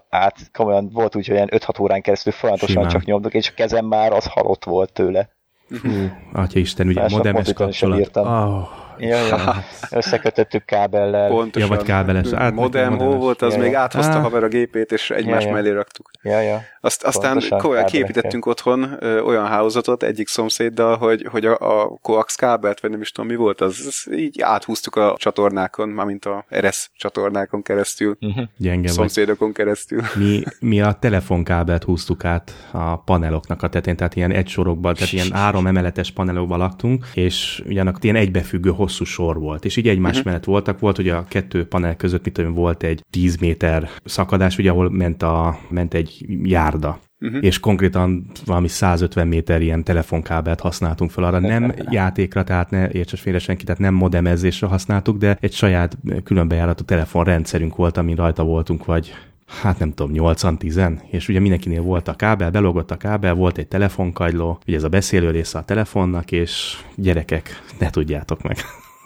át, 0.08 0.50
komolyan 0.52 0.90
volt 0.92 1.16
úgy, 1.16 1.26
hogy 1.26 1.36
olyan 1.36 1.48
5-6 1.50 1.80
órán 1.80 2.00
keresztül 2.00 2.32
folyamatosan 2.32 2.74
Simán. 2.74 2.88
csak 2.88 3.04
nyomtuk, 3.04 3.34
és 3.34 3.48
a 3.48 3.54
kezem 3.54 3.86
már 3.86 4.12
az 4.12 4.26
halott 4.26 4.64
volt 4.64 4.92
tőle. 4.92 5.28
Fú, 5.70 5.88
atya 6.32 6.58
Isten, 6.58 6.86
ugye 6.86 7.00
a 7.00 7.08
modemes 7.08 7.52
kapcsolat. 7.52 8.16
Oh, 8.16 8.83
Ja, 8.98 9.26
ja. 9.26 9.64
Összekötöttük 9.90 10.64
kábellel. 10.64 11.28
Pontosan. 11.28 11.68
Ja, 11.70 11.76
vagy 11.76 11.86
kábeles. 11.86 12.32
Át, 12.32 12.54
modem, 12.54 12.98
hol 12.98 13.16
volt, 13.16 13.42
az 13.42 13.54
ja, 13.54 13.60
még 13.60 13.74
áthozta 13.74 14.16
ah. 14.16 14.22
haver 14.22 14.42
a 14.42 14.48
gépét, 14.48 14.92
és 14.92 15.10
egymás 15.10 15.42
ja, 15.42 15.48
ja. 15.48 15.54
mellé 15.54 15.70
raktuk. 15.70 16.10
Ja, 16.22 16.40
ja. 16.40 16.62
Azt, 16.80 17.04
aztán 17.04 17.42
komolyan 17.58 17.84
képítettünk 17.84 18.46
otthon 18.46 18.96
ö, 18.98 19.20
olyan 19.20 19.46
hálózatot 19.46 20.02
egyik 20.02 20.28
szomszéddal, 20.28 20.96
hogy, 20.96 21.26
hogy 21.30 21.46
a, 21.46 21.82
a 21.82 21.98
coax 22.02 22.34
kábelt, 22.34 22.80
vagy 22.80 22.90
nem 22.90 23.00
is 23.00 23.12
tudom 23.12 23.30
mi 23.30 23.36
volt, 23.36 23.60
az, 23.60 23.84
az 23.86 24.16
így 24.16 24.40
áthúztuk 24.40 24.96
a 24.96 25.14
csatornákon, 25.18 25.88
mármint 25.88 26.24
a 26.24 26.44
RS 26.58 26.90
csatornákon 26.96 27.62
keresztül, 27.62 28.16
uh-huh. 28.20 28.44
Gyenge 28.56 28.88
szomszédokon 28.88 29.46
vagy. 29.46 29.56
keresztül. 29.56 30.02
Mi, 30.14 30.42
mi 30.60 30.80
a 30.80 30.92
telefonkábelt 30.92 31.84
húztuk 31.84 32.24
át 32.24 32.52
a 32.70 32.96
paneloknak 32.96 33.62
a 33.62 33.68
tetén, 33.68 33.96
tehát 33.96 34.16
ilyen 34.16 34.30
egy 34.30 34.48
sorokban, 34.48 34.94
tehát 34.94 35.12
ilyen 35.12 35.32
három 35.32 35.66
emeletes 35.66 36.10
panelokban 36.10 36.58
laktunk, 36.58 37.06
és 37.14 37.62
ugyanak 37.66 38.04
ilyen 38.04 38.16
egybefüggő 38.16 38.70
hosszú 38.84 39.04
sor 39.04 39.38
volt, 39.38 39.64
és 39.64 39.76
így 39.76 39.88
egymás 39.88 40.10
uh-huh. 40.10 40.24
mellett 40.24 40.44
voltak, 40.44 40.78
volt, 40.78 40.96
hogy 40.96 41.08
a 41.08 41.24
kettő 41.28 41.66
panel 41.66 41.96
között, 41.96 42.24
mit 42.24 42.34
tudom, 42.34 42.54
volt 42.54 42.82
egy 42.82 43.00
10 43.10 43.36
méter 43.36 43.88
szakadás, 44.04 44.58
ugye, 44.58 44.70
ahol 44.70 44.90
ment, 44.90 45.22
a, 45.22 45.58
ment 45.68 45.94
egy 45.94 46.26
járda, 46.42 46.98
Uh-huh. 47.20 47.44
és 47.44 47.60
konkrétan 47.60 48.26
valami 48.44 48.68
150 48.68 49.28
méter 49.28 49.62
ilyen 49.62 49.84
telefonkábelt 49.84 50.60
használtunk 50.60 51.10
fel 51.10 51.24
arra. 51.24 51.38
Nem 51.38 51.74
játékra, 51.90 52.44
tehát 52.44 52.70
ne 52.70 52.90
értses 52.90 53.20
félre 53.20 53.38
senki, 53.38 53.64
tehát 53.64 53.80
nem 53.80 53.94
modemezésre 53.94 54.66
használtuk, 54.66 55.18
de 55.18 55.36
egy 55.40 55.52
saját 55.52 55.98
különbejáratú 56.24 56.84
telefonrendszerünk 56.84 57.76
volt, 57.76 57.96
amin 57.96 58.16
rajta 58.16 58.44
voltunk, 58.44 58.84
vagy 58.84 59.12
hát 59.60 59.78
nem 59.78 59.92
tudom, 59.94 60.34
8-10, 60.34 61.00
és 61.10 61.28
ugye 61.28 61.40
mindenkinél 61.40 61.82
volt 61.82 62.08
a 62.08 62.14
kábel, 62.14 62.50
belogott 62.50 62.90
a 62.90 62.96
kábel, 62.96 63.34
volt 63.34 63.58
egy 63.58 63.68
telefonkagyló, 63.68 64.58
ugye 64.66 64.76
ez 64.76 64.84
a 64.84 64.88
beszélő 64.88 65.30
része 65.30 65.58
a 65.58 65.64
telefonnak, 65.64 66.32
és 66.32 66.76
gyerekek, 66.96 67.62
ne 67.78 67.90
tudjátok 67.90 68.42
meg. 68.42 68.56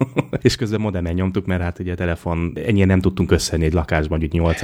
és 0.40 0.56
közben 0.56 0.80
modemen 0.80 1.14
nyomtuk, 1.14 1.46
mert 1.46 1.62
hát 1.62 1.78
ugye 1.78 1.94
telefon, 1.94 2.52
ennyien 2.66 2.86
nem 2.86 3.00
tudtunk 3.00 3.30
összenni 3.30 3.64
egy 3.64 3.72
lakásban, 3.72 4.18
mondjuk 4.18 4.32
8 4.32 4.62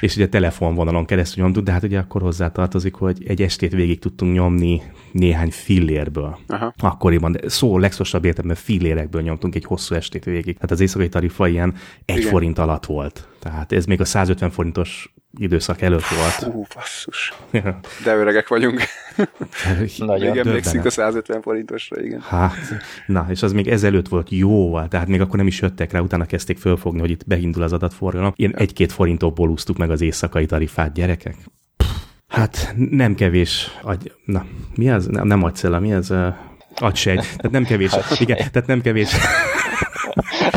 és 0.00 0.16
ugye 0.16 0.28
telefonvonalon 0.28 1.04
keresztül 1.04 1.44
nyomtuk, 1.44 1.64
de 1.64 1.72
hát 1.72 1.82
ugye 1.82 1.98
akkor 1.98 2.22
hozzá 2.22 2.48
tartozik, 2.48 2.94
hogy 2.94 3.24
egy 3.26 3.42
estét 3.42 3.72
végig 3.72 3.98
tudtunk 3.98 4.34
nyomni 4.34 4.82
néhány 5.12 5.50
fillérből. 5.50 6.38
Aha. 6.46 6.74
Akkoriban, 6.78 7.32
de 7.32 7.48
szó 7.48 7.78
legszosabb 7.78 8.24
értelemben 8.24 8.56
fillérekből 8.56 9.22
nyomtunk 9.22 9.54
egy 9.54 9.64
hosszú 9.64 9.94
estét 9.94 10.24
végig. 10.24 10.54
Tehát 10.54 10.70
az 10.70 10.80
éjszakai 10.80 11.08
tarifa 11.08 11.48
ilyen 11.48 11.74
egy 12.04 12.16
Igen. 12.16 12.30
forint 12.30 12.58
alatt 12.58 12.86
volt. 12.86 13.28
Tehát 13.38 13.72
ez 13.72 13.86
még 13.86 14.00
a 14.00 14.04
150 14.04 14.50
forintos 14.50 15.14
időszak 15.38 15.80
előtt 15.80 16.06
volt. 16.06 16.52
Hú, 16.54 16.66
basszus. 16.74 17.32
De 18.04 18.14
öregek 18.14 18.48
vagyunk. 18.48 18.80
Nagyon. 19.98 20.30
Még 20.30 20.46
emlékszik 20.46 20.84
a 20.84 20.90
150 20.90 21.42
forintosra, 21.42 22.02
igen. 22.02 22.20
Hát, 22.20 22.54
na, 23.06 23.26
és 23.30 23.42
az 23.42 23.52
még 23.52 23.68
ezelőtt 23.68 24.08
volt 24.08 24.30
jóval, 24.30 24.88
tehát 24.88 25.06
még 25.06 25.20
akkor 25.20 25.36
nem 25.36 25.46
is 25.46 25.60
jöttek 25.60 25.92
rá, 25.92 26.00
utána 26.00 26.24
kezdték 26.24 26.58
fölfogni, 26.58 27.00
hogy 27.00 27.10
itt 27.10 27.26
beindul 27.26 27.62
az 27.62 27.72
adatforgalom. 27.72 28.32
Ilyen 28.36 28.52
ja. 28.54 28.58
egy-két 28.58 28.92
forintokból 28.92 29.48
úsztuk 29.48 29.76
meg 29.76 29.90
az 29.90 30.00
éjszakai 30.00 30.46
tarifát, 30.46 30.92
gyerekek. 30.92 31.36
Hát 32.28 32.74
nem 32.90 33.14
kevés, 33.14 33.78
agy, 33.82 34.12
na, 34.24 34.46
mi 34.74 34.90
az? 34.90 35.06
Nem, 35.06 35.26
nem 35.26 35.42
agyszella, 35.42 35.80
mi 35.80 35.94
az? 35.94 36.14
Agysegy. 36.74 37.18
Tehát 37.18 37.50
nem 37.50 37.64
kevés. 37.64 37.92
Igen, 38.18 38.36
tehát 38.36 38.66
nem 38.66 38.80
kevés 38.80 39.16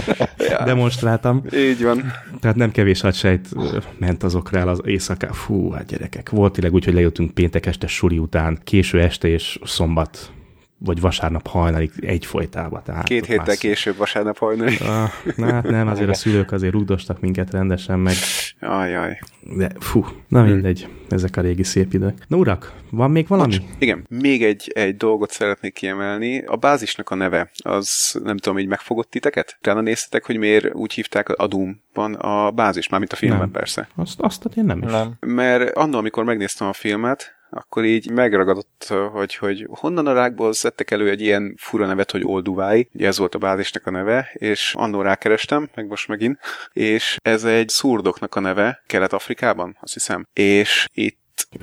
ja. 0.49 0.63
demonstráltam. 0.65 1.43
Így 1.55 1.83
van. 1.83 2.11
Tehát 2.39 2.57
nem 2.57 2.71
kevés 2.71 3.01
hadsejt 3.01 3.49
ment 3.97 4.23
azokra 4.23 4.61
az 4.61 4.81
éjszaká. 4.85 5.31
Fú, 5.31 5.71
hát 5.71 5.85
gyerekek. 5.85 6.29
Volt 6.29 6.53
tényleg 6.53 6.73
úgy, 6.73 6.85
hogy 6.85 6.93
lejöttünk 6.93 7.33
péntek 7.33 7.65
este 7.65 7.87
suli 7.87 8.17
után, 8.17 8.59
késő 8.63 9.01
este 9.01 9.27
és 9.27 9.59
szombat 9.63 10.31
vagy 10.79 11.01
vasárnap 11.01 11.47
hajnalig 11.47 11.91
egy 12.01 12.25
folytába. 12.25 12.81
Tehát 12.81 13.03
Két 13.03 13.25
héttel 13.25 13.45
más... 13.45 13.57
később 13.57 13.97
vasárnap 13.97 14.37
hajnalig. 14.37 14.81
Ah, 14.81 15.09
na, 15.35 15.51
hát 15.51 15.63
nem, 15.63 15.87
azért 15.87 16.09
a 16.09 16.13
szülők 16.13 16.51
azért 16.51 16.73
rugdostak 16.73 17.19
minket 17.19 17.51
rendesen, 17.51 17.99
meg... 17.99 18.13
Ajaj. 18.59 19.19
De 19.41 19.71
fú, 19.79 20.05
na 20.27 20.41
hmm. 20.41 20.51
mindegy, 20.51 20.87
ezek 21.09 21.37
a 21.37 21.41
régi 21.41 21.63
szép 21.63 21.93
idők. 21.93 22.27
Na 22.27 22.37
urak, 22.37 22.73
van 22.89 23.11
még 23.11 23.27
valami? 23.27 23.57
Bocs, 23.57 23.65
igen, 23.79 24.05
még 24.09 24.43
egy, 24.43 24.71
egy 24.73 24.97
dolgot 24.97 25.31
szeretnék 25.31 25.73
kiemelni. 25.73 26.43
A 26.45 26.55
bázisnak 26.55 27.09
a 27.09 27.15
neve, 27.15 27.51
az 27.63 28.19
nem 28.23 28.37
tudom, 28.37 28.59
így 28.59 28.67
megfogott 28.67 29.09
titeket? 29.09 29.57
Talán 29.61 29.83
néztetek, 29.83 30.25
hogy 30.25 30.37
miért 30.37 30.73
úgy 30.73 30.93
hívták 30.93 31.29
a 31.29 31.47
Doom-ban 31.47 32.13
a 32.13 32.51
bázis, 32.51 32.89
mármint 32.89 33.13
a 33.13 33.15
filmben 33.15 33.39
nem. 33.39 33.51
persze. 33.51 33.89
Azt, 33.95 34.19
azt 34.19 34.45
én 34.55 34.65
nem 34.65 34.81
is. 34.83 34.91
Nem. 34.91 35.13
Mert 35.19 35.75
annól, 35.75 35.99
amikor 35.99 36.23
megnéztem 36.23 36.67
a 36.67 36.73
filmet, 36.73 37.38
akkor 37.49 37.85
így 37.85 38.11
megragadott, 38.11 38.93
hogy, 39.11 39.35
hogy 39.35 39.67
honnan 39.69 40.07
a 40.07 40.13
rákból 40.13 40.53
szedtek 40.53 40.91
elő 40.91 41.09
egy 41.09 41.21
ilyen 41.21 41.55
fura 41.57 41.85
nevet, 41.85 42.11
hogy 42.11 42.25
Olduváj, 42.25 42.87
ugye 42.93 43.07
ez 43.07 43.17
volt 43.17 43.35
a 43.35 43.37
bázisnak 43.37 43.85
a 43.85 43.91
neve, 43.91 44.29
és 44.33 44.73
annól 44.77 45.03
rákerestem, 45.03 45.69
meg 45.75 45.87
most 45.87 46.07
megint, 46.07 46.39
és 46.73 47.17
ez 47.21 47.43
egy 47.43 47.69
szurdoknak 47.69 48.35
a 48.35 48.39
neve 48.39 48.83
Kelet-Afrikában, 48.87 49.77
azt 49.81 49.93
hiszem. 49.93 50.27
És 50.33 50.87
itt 50.93 51.17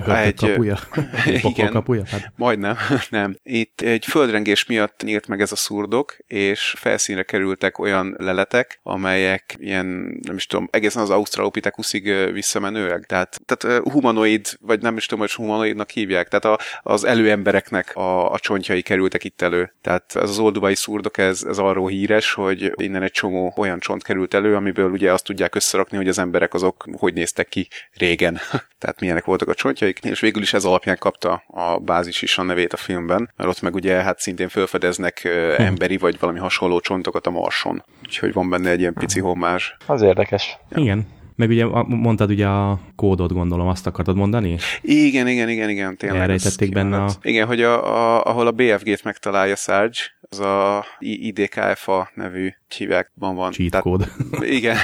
egy... 0.07 0.35
kapuja? 0.35 0.79
igen, 1.51 1.71
kapuja? 1.71 2.03
Hát. 2.05 2.31
Majdnem, 2.35 2.77
nem. 3.09 3.37
Itt 3.43 3.81
egy 3.81 4.05
földrengés 4.05 4.65
miatt 4.65 5.03
nyílt 5.03 5.27
meg 5.27 5.41
ez 5.41 5.51
a 5.51 5.55
szurdok, 5.55 6.17
és 6.27 6.73
felszínre 6.77 7.23
kerültek 7.23 7.79
olyan 7.79 8.15
leletek, 8.17 8.79
amelyek 8.83 9.55
ilyen, 9.59 9.85
nem 10.21 10.35
is 10.35 10.45
tudom, 10.45 10.67
egészen 10.71 11.01
az 11.01 11.09
Australopithecusig 11.09 12.31
visszamenőleg. 12.31 13.05
Tehát, 13.05 13.39
tehát 13.45 13.83
humanoid, 13.83 14.47
vagy 14.61 14.81
nem 14.81 14.97
is 14.97 15.05
tudom, 15.05 15.19
hogy 15.19 15.33
humanoidnak 15.33 15.89
hívják. 15.89 16.27
Tehát 16.27 16.45
a, 16.45 16.63
az 16.91 17.03
előembereknek 17.03 17.95
a, 17.95 18.31
a 18.31 18.39
csontjai 18.39 18.81
kerültek 18.81 19.23
itt 19.23 19.41
elő. 19.41 19.73
Tehát 19.81 20.15
ez 20.15 20.29
az 20.29 20.39
oldubai 20.39 20.75
szurdok, 20.75 21.17
ez, 21.17 21.43
ez 21.43 21.57
arról 21.57 21.89
híres, 21.89 22.33
hogy 22.33 22.71
innen 22.75 23.03
egy 23.03 23.11
csomó 23.11 23.53
olyan 23.55 23.79
csont 23.79 24.03
került 24.03 24.33
elő, 24.33 24.55
amiből 24.55 24.91
ugye 24.91 25.13
azt 25.13 25.23
tudják 25.23 25.55
összerakni, 25.55 25.97
hogy 25.97 26.07
az 26.07 26.19
emberek 26.19 26.53
azok 26.53 26.87
hogy 26.97 27.13
néztek 27.13 27.47
ki 27.47 27.67
régen. 27.93 28.39
Tehát 28.79 28.99
milyenek 28.99 29.25
voltak 29.25 29.47
a 29.47 29.53
csontjaik, 29.67 29.99
és 29.99 30.19
végül 30.19 30.41
is 30.41 30.53
ez 30.53 30.65
alapján 30.65 30.97
kapta 30.99 31.43
a 31.47 31.79
bázis 31.79 32.21
is 32.21 32.37
a 32.37 32.43
nevét 32.43 32.73
a 32.73 32.77
filmben, 32.77 33.31
mert 33.35 33.49
ott 33.49 33.61
meg 33.61 33.75
ugye 33.75 33.93
hát 33.93 34.19
szintén 34.19 34.49
felfedeznek 34.49 35.23
emberi 35.57 35.97
vagy 35.97 36.19
valami 36.19 36.39
hasonló 36.39 36.79
csontokat 36.79 37.27
a 37.27 37.29
Marson. 37.29 37.83
Úgyhogy 38.05 38.33
van 38.33 38.49
benne 38.49 38.69
egy 38.69 38.79
ilyen 38.79 38.93
pici 38.93 39.19
hommás. 39.19 39.77
Az 39.85 40.01
érdekes. 40.01 40.57
Ja. 40.69 40.81
Igen, 40.81 41.07
meg 41.35 41.49
ugye 41.49 41.65
mondtad 41.87 42.29
ugye 42.29 42.47
a 42.47 42.79
kódot, 42.95 43.33
gondolom, 43.33 43.67
azt 43.67 43.87
akartad 43.87 44.15
mondani? 44.15 44.57
Igen, 44.81 45.27
igen, 45.27 45.49
igen, 45.49 45.69
igen, 45.69 45.97
tényleg. 45.97 46.21
Elrejtették 46.21 46.71
benne 46.71 47.03
a... 47.03 47.09
Igen, 47.21 47.47
hogy 47.47 47.61
a, 47.61 47.95
a, 47.95 48.23
ahol 48.23 48.47
a 48.47 48.51
BFG-t 48.51 49.03
megtalálja 49.03 49.55
Sarge, 49.55 49.99
az 50.29 50.39
a 50.39 50.85
IDKFA 50.99 52.11
nevű 52.13 52.49
hívják, 52.77 53.11
van. 53.15 53.51
Cheat 53.51 53.69
Tehát, 53.69 53.85
code. 53.85 54.07
Igen. 54.39 54.77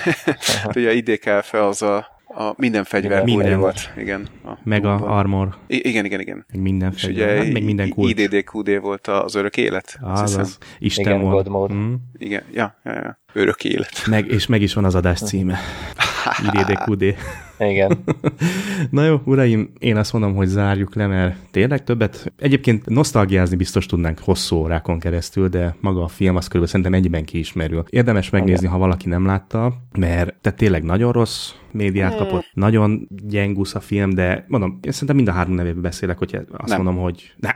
ugye 0.76 0.94
IDKFA 0.94 1.68
az 1.68 1.82
a 1.82 2.13
a 2.36 2.54
minden 2.58 2.84
fegyver 2.84 3.24
minden. 3.24 3.60
volt, 3.60 3.92
igen. 3.98 4.28
A 4.46 4.58
meg 4.64 4.86
a 4.86 5.18
armor. 5.18 5.56
I- 5.68 5.88
igen, 5.88 6.06
igen, 6.06 6.20
igen. 6.20 6.46
Meg 6.52 6.62
minden 6.62 6.92
fegyver, 6.92 7.28
ugye, 7.28 7.44
hát, 7.44 7.54
meg 7.54 7.64
minden 7.64 7.90
kult. 7.90 8.20
IDDQD 8.20 8.80
volt 8.82 9.08
az 9.08 9.36
örök 9.36 9.58
élet. 9.58 9.98
Az, 10.02 10.38
az 10.38 10.58
Isten 10.80 11.06
igen, 11.06 11.22
volt. 11.22 11.48
God 11.48 11.72
mm. 11.74 11.94
Igen, 12.18 12.44
ja, 12.54 12.76
ja, 12.84 12.94
ja. 12.94 13.20
Örök 13.34 13.64
élet. 13.64 14.08
Meg, 14.08 14.28
és 14.28 14.46
meg 14.46 14.62
is 14.62 14.74
van 14.74 14.86
az 14.86 14.96
adás 14.96 15.20
címe. 15.20 15.60
IDDQD. 16.54 17.16
Igen. 17.70 17.98
Na 18.90 19.06
jó, 19.06 19.22
uraim, 19.26 19.70
én 19.80 19.98
azt 19.98 20.14
mondom, 20.14 20.36
hogy 20.36 20.48
zárjuk 20.48 20.96
le, 20.96 21.08
mert 21.08 21.36
tényleg 21.52 21.84
többet. 21.84 22.34
Egyébként 22.40 22.86
nosztalgiázni 22.86 23.56
biztos 23.56 23.86
tudnánk 23.86 24.20
hosszú 24.20 24.56
órákon 24.56 25.00
keresztül, 25.00 25.48
de 25.48 25.76
maga 25.80 26.04
a 26.04 26.08
film 26.08 26.36
az 26.36 26.48
körülbelül 26.48 26.68
szerintem 26.68 26.94
egyben 26.94 27.26
kiismerül. 27.26 27.84
Érdemes 27.90 28.30
megnézni, 28.30 28.68
ha 28.68 28.78
valaki 28.78 29.10
nem 29.10 29.26
látta, 29.26 29.74
mert 29.98 30.36
te 30.42 30.52
tényleg 30.52 30.84
nagyon 30.84 31.12
rossz 31.12 31.52
médiát 31.74 32.18
kapott. 32.18 32.50
Nagyon 32.54 33.08
gyengusz 33.28 33.76
a 33.76 33.80
film, 33.80 34.10
de 34.10 34.46
mondom, 34.48 34.80
én 34.82 34.92
szerintem 34.92 35.16
mind 35.16 35.28
a 35.28 35.32
három 35.32 35.54
nevében 35.54 35.82
beszélek, 35.82 36.18
hogy 36.18 36.40
azt 36.52 36.70
nem. 36.70 36.82
mondom, 36.82 37.04
hogy 37.04 37.34
ne, 37.38 37.50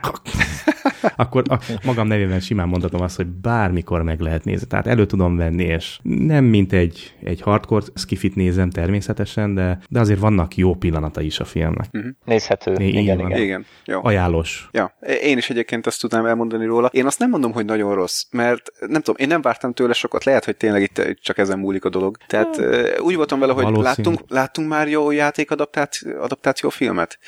akkor 1.16 1.42
a, 1.48 1.58
magam 1.84 2.06
nevében 2.06 2.40
simán 2.40 2.68
mondhatom 2.68 3.00
azt, 3.00 3.16
hogy 3.16 3.26
bármikor 3.26 4.02
meg 4.02 4.20
lehet 4.20 4.44
nézni. 4.44 4.66
Tehát 4.66 4.86
elő 4.86 5.06
tudom 5.06 5.36
venni, 5.36 5.64
és 5.64 5.98
nem 6.02 6.44
mint 6.44 6.72
egy, 6.72 7.14
egy 7.22 7.40
hardcore 7.40 7.86
skifit 7.94 8.34
nézem 8.34 8.70
természetesen, 8.70 9.54
de, 9.54 9.78
de 9.88 9.97
azért 9.98 10.18
vannak 10.18 10.56
jó 10.56 10.74
pillanata 10.74 11.20
is 11.20 11.40
a 11.40 11.44
filmnek. 11.44 11.88
Uh-huh. 11.92 12.10
Nézhető. 12.24 12.72
Né, 12.72 12.88
igen, 12.88 13.18
igen. 13.18 13.40
igen. 13.40 13.66
Jó. 13.84 14.00
Ajánlós. 14.04 14.68
Ja, 14.72 14.96
én 15.22 15.36
is 15.38 15.50
egyébként 15.50 15.86
azt 15.86 16.00
tudnám 16.00 16.26
elmondani 16.26 16.66
róla. 16.66 16.88
Én 16.92 17.06
azt 17.06 17.18
nem 17.18 17.30
mondom, 17.30 17.52
hogy 17.52 17.64
nagyon 17.64 17.94
rossz, 17.94 18.24
mert 18.30 18.70
nem 18.80 19.02
tudom, 19.02 19.16
én 19.18 19.28
nem 19.28 19.42
vártam 19.42 19.72
tőle 19.72 19.92
sokat, 19.92 20.24
lehet, 20.24 20.44
hogy 20.44 20.56
tényleg 20.56 20.82
itt 20.82 21.18
csak 21.22 21.38
ezen 21.38 21.58
múlik 21.58 21.84
a 21.84 21.88
dolog. 21.88 22.16
Tehát 22.26 22.56
hmm. 22.56 22.82
úgy 23.00 23.16
voltam 23.16 23.38
vele, 23.38 23.52
hogy 23.52 23.76
láttunk, 23.76 24.20
láttunk 24.28 24.68
már 24.68 24.88
jó 24.88 25.10
játék 25.10 25.50
adaptáció, 25.50 26.20
adaptáció 26.20 26.68
filmet? 26.68 27.18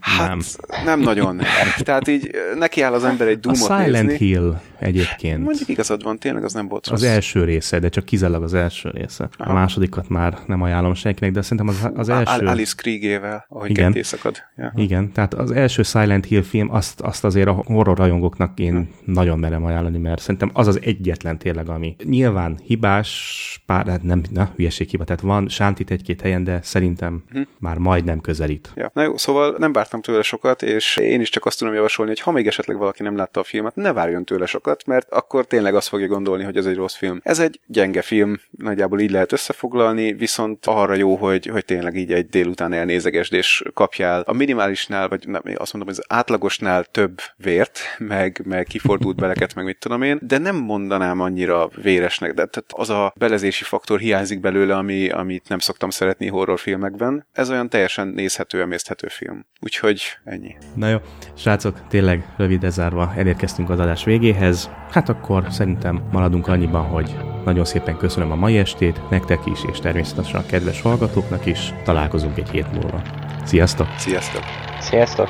Hát 0.00 0.28
nem, 0.28 0.40
nem 0.84 1.00
nagyon. 1.00 1.40
Tehát 1.84 2.08
így 2.08 2.30
neki 2.54 2.80
áll 2.80 2.92
az 2.92 3.04
ember 3.04 3.28
egy 3.28 3.40
Doom-ot 3.40 3.70
A 3.70 3.82
Silent 3.82 4.06
nézni. 4.08 4.26
Hill 4.26 4.60
egyébként. 4.84 5.44
Mondjuk 5.44 5.68
igazad 5.68 6.02
van, 6.02 6.18
tényleg 6.18 6.44
az 6.44 6.52
nem 6.52 6.68
volt 6.68 6.86
rossz. 6.86 7.02
Az 7.02 7.06
első 7.06 7.44
része, 7.44 7.78
de 7.78 7.88
csak 7.88 8.04
kizárólag 8.04 8.42
az 8.42 8.54
első 8.54 8.90
része. 8.90 9.28
Aha. 9.36 9.50
A 9.50 9.54
másodikat 9.54 10.08
már 10.08 10.38
nem 10.46 10.62
ajánlom 10.62 10.94
senkinek, 10.94 11.32
de 11.32 11.42
szerintem 11.42 11.68
az, 11.68 11.90
az 11.94 12.08
első... 12.08 12.46
Alice 12.46 12.72
Kriegével, 12.76 13.44
ahogy 13.48 13.70
Igen. 13.70 13.84
ketté 13.84 14.02
szakad. 14.02 14.36
Ja. 14.56 14.72
Igen, 14.76 15.12
tehát 15.12 15.34
az 15.34 15.50
első 15.50 15.82
Silent 15.82 16.24
Hill 16.24 16.42
film, 16.42 16.70
azt, 16.70 17.00
azt 17.00 17.24
azért 17.24 17.48
a 17.48 17.52
horror 17.52 17.96
rajongóknak 17.96 18.58
én 18.58 18.72
hmm. 18.72 18.88
nagyon 19.04 19.38
merem 19.38 19.64
ajánlani, 19.64 19.98
mert 19.98 20.20
szerintem 20.20 20.50
az 20.52 20.66
az 20.66 20.80
egyetlen 20.82 21.38
tényleg, 21.38 21.68
ami 21.68 21.96
nyilván 22.04 22.58
hibás, 22.64 23.62
pár, 23.66 23.86
hát 23.86 24.02
nem, 24.02 24.22
na, 24.30 24.52
hülyeség 24.56 24.88
hiba, 24.88 25.04
tehát 25.04 25.20
van 25.20 25.48
sántit 25.48 25.90
egy-két 25.90 26.20
helyen, 26.20 26.44
de 26.44 26.58
szerintem 26.62 27.24
hmm. 27.30 27.46
már 27.58 27.76
majdnem 27.78 28.20
közelít. 28.20 28.72
Ja. 28.74 28.90
Na 28.94 29.02
jó, 29.02 29.16
szóval 29.16 29.54
nem 29.58 29.72
vártam 29.72 30.00
tőle 30.00 30.22
sokat, 30.22 30.62
és 30.62 30.96
én 30.96 31.20
is 31.20 31.28
csak 31.28 31.44
azt 31.46 31.58
tudom 31.58 31.74
javasolni, 31.74 32.10
hogy 32.10 32.20
ha 32.20 32.30
még 32.30 32.46
esetleg 32.46 32.76
valaki 32.76 33.02
nem 33.02 33.16
látta 33.16 33.40
a 33.40 33.44
filmet, 33.44 33.74
ne 33.74 33.92
várjon 33.92 34.24
tőle 34.24 34.46
sokat, 34.46 34.73
mert 34.86 35.10
akkor 35.10 35.46
tényleg 35.46 35.74
azt 35.74 35.88
fogja 35.88 36.06
gondolni, 36.06 36.44
hogy 36.44 36.56
ez 36.56 36.66
egy 36.66 36.76
rossz 36.76 36.94
film. 36.94 37.20
Ez 37.22 37.38
egy 37.38 37.60
gyenge 37.66 38.02
film, 38.02 38.40
nagyjából 38.50 39.00
így 39.00 39.10
lehet 39.10 39.32
összefoglalni, 39.32 40.12
viszont 40.12 40.66
arra 40.66 40.94
jó, 40.94 41.16
hogy, 41.16 41.46
hogy 41.46 41.64
tényleg 41.64 41.96
így 41.96 42.12
egy 42.12 42.26
délután 42.26 42.72
elnézegesd, 42.72 43.32
és 43.32 43.62
kapjál 43.74 44.20
a 44.20 44.32
minimálisnál, 44.32 45.08
vagy 45.08 45.28
nem, 45.28 45.42
azt 45.54 45.72
mondom, 45.72 45.94
az 45.98 46.04
átlagosnál 46.08 46.84
több 46.84 47.20
vért, 47.36 47.78
meg, 47.98 48.40
meg 48.44 48.64
kifordult 48.64 49.16
beleket, 49.16 49.54
meg 49.54 49.64
mit 49.64 49.78
tudom 49.78 50.02
én, 50.02 50.18
de 50.22 50.38
nem 50.38 50.56
mondanám 50.56 51.20
annyira 51.20 51.68
véresnek, 51.82 52.34
de 52.34 52.46
tehát 52.46 52.72
az 52.72 52.90
a 52.90 53.12
belezési 53.16 53.64
faktor 53.64 53.98
hiányzik 53.98 54.40
belőle, 54.40 54.76
ami, 54.76 55.08
amit 55.08 55.48
nem 55.48 55.58
szoktam 55.58 55.90
szeretni 55.90 56.26
horrorfilmekben. 56.26 57.26
Ez 57.32 57.50
olyan 57.50 57.68
teljesen 57.68 58.08
nézhető, 58.08 58.60
emészthető 58.60 59.06
film. 59.08 59.46
Úgyhogy 59.60 60.02
ennyi. 60.24 60.56
Na 60.74 60.88
jó, 60.88 60.98
srácok, 61.36 61.86
tényleg 61.88 62.24
rövid 62.36 62.70
zárva 62.70 63.12
elérkeztünk 63.16 63.70
az 63.70 63.80
adás 63.80 64.04
végéhez 64.04 64.63
lesz. 64.64 64.76
Hát 64.90 65.08
akkor 65.08 65.46
szerintem 65.50 66.02
maradunk 66.12 66.48
annyiban, 66.48 66.82
hogy 66.82 67.16
nagyon 67.44 67.64
szépen 67.64 67.96
köszönöm 67.96 68.30
a 68.30 68.34
mai 68.34 68.58
estét, 68.58 69.00
nektek 69.10 69.40
is, 69.46 69.64
és 69.72 69.78
természetesen 69.78 70.40
a 70.40 70.46
kedves 70.46 70.80
hallgatóknak 70.80 71.46
is. 71.46 71.74
Találkozunk 71.84 72.38
egy 72.38 72.50
hét 72.50 72.72
múlva. 72.72 73.02
Sziasztok! 73.44 73.86
Sziasztok! 73.96 74.42
Sziasztok! 74.80 75.28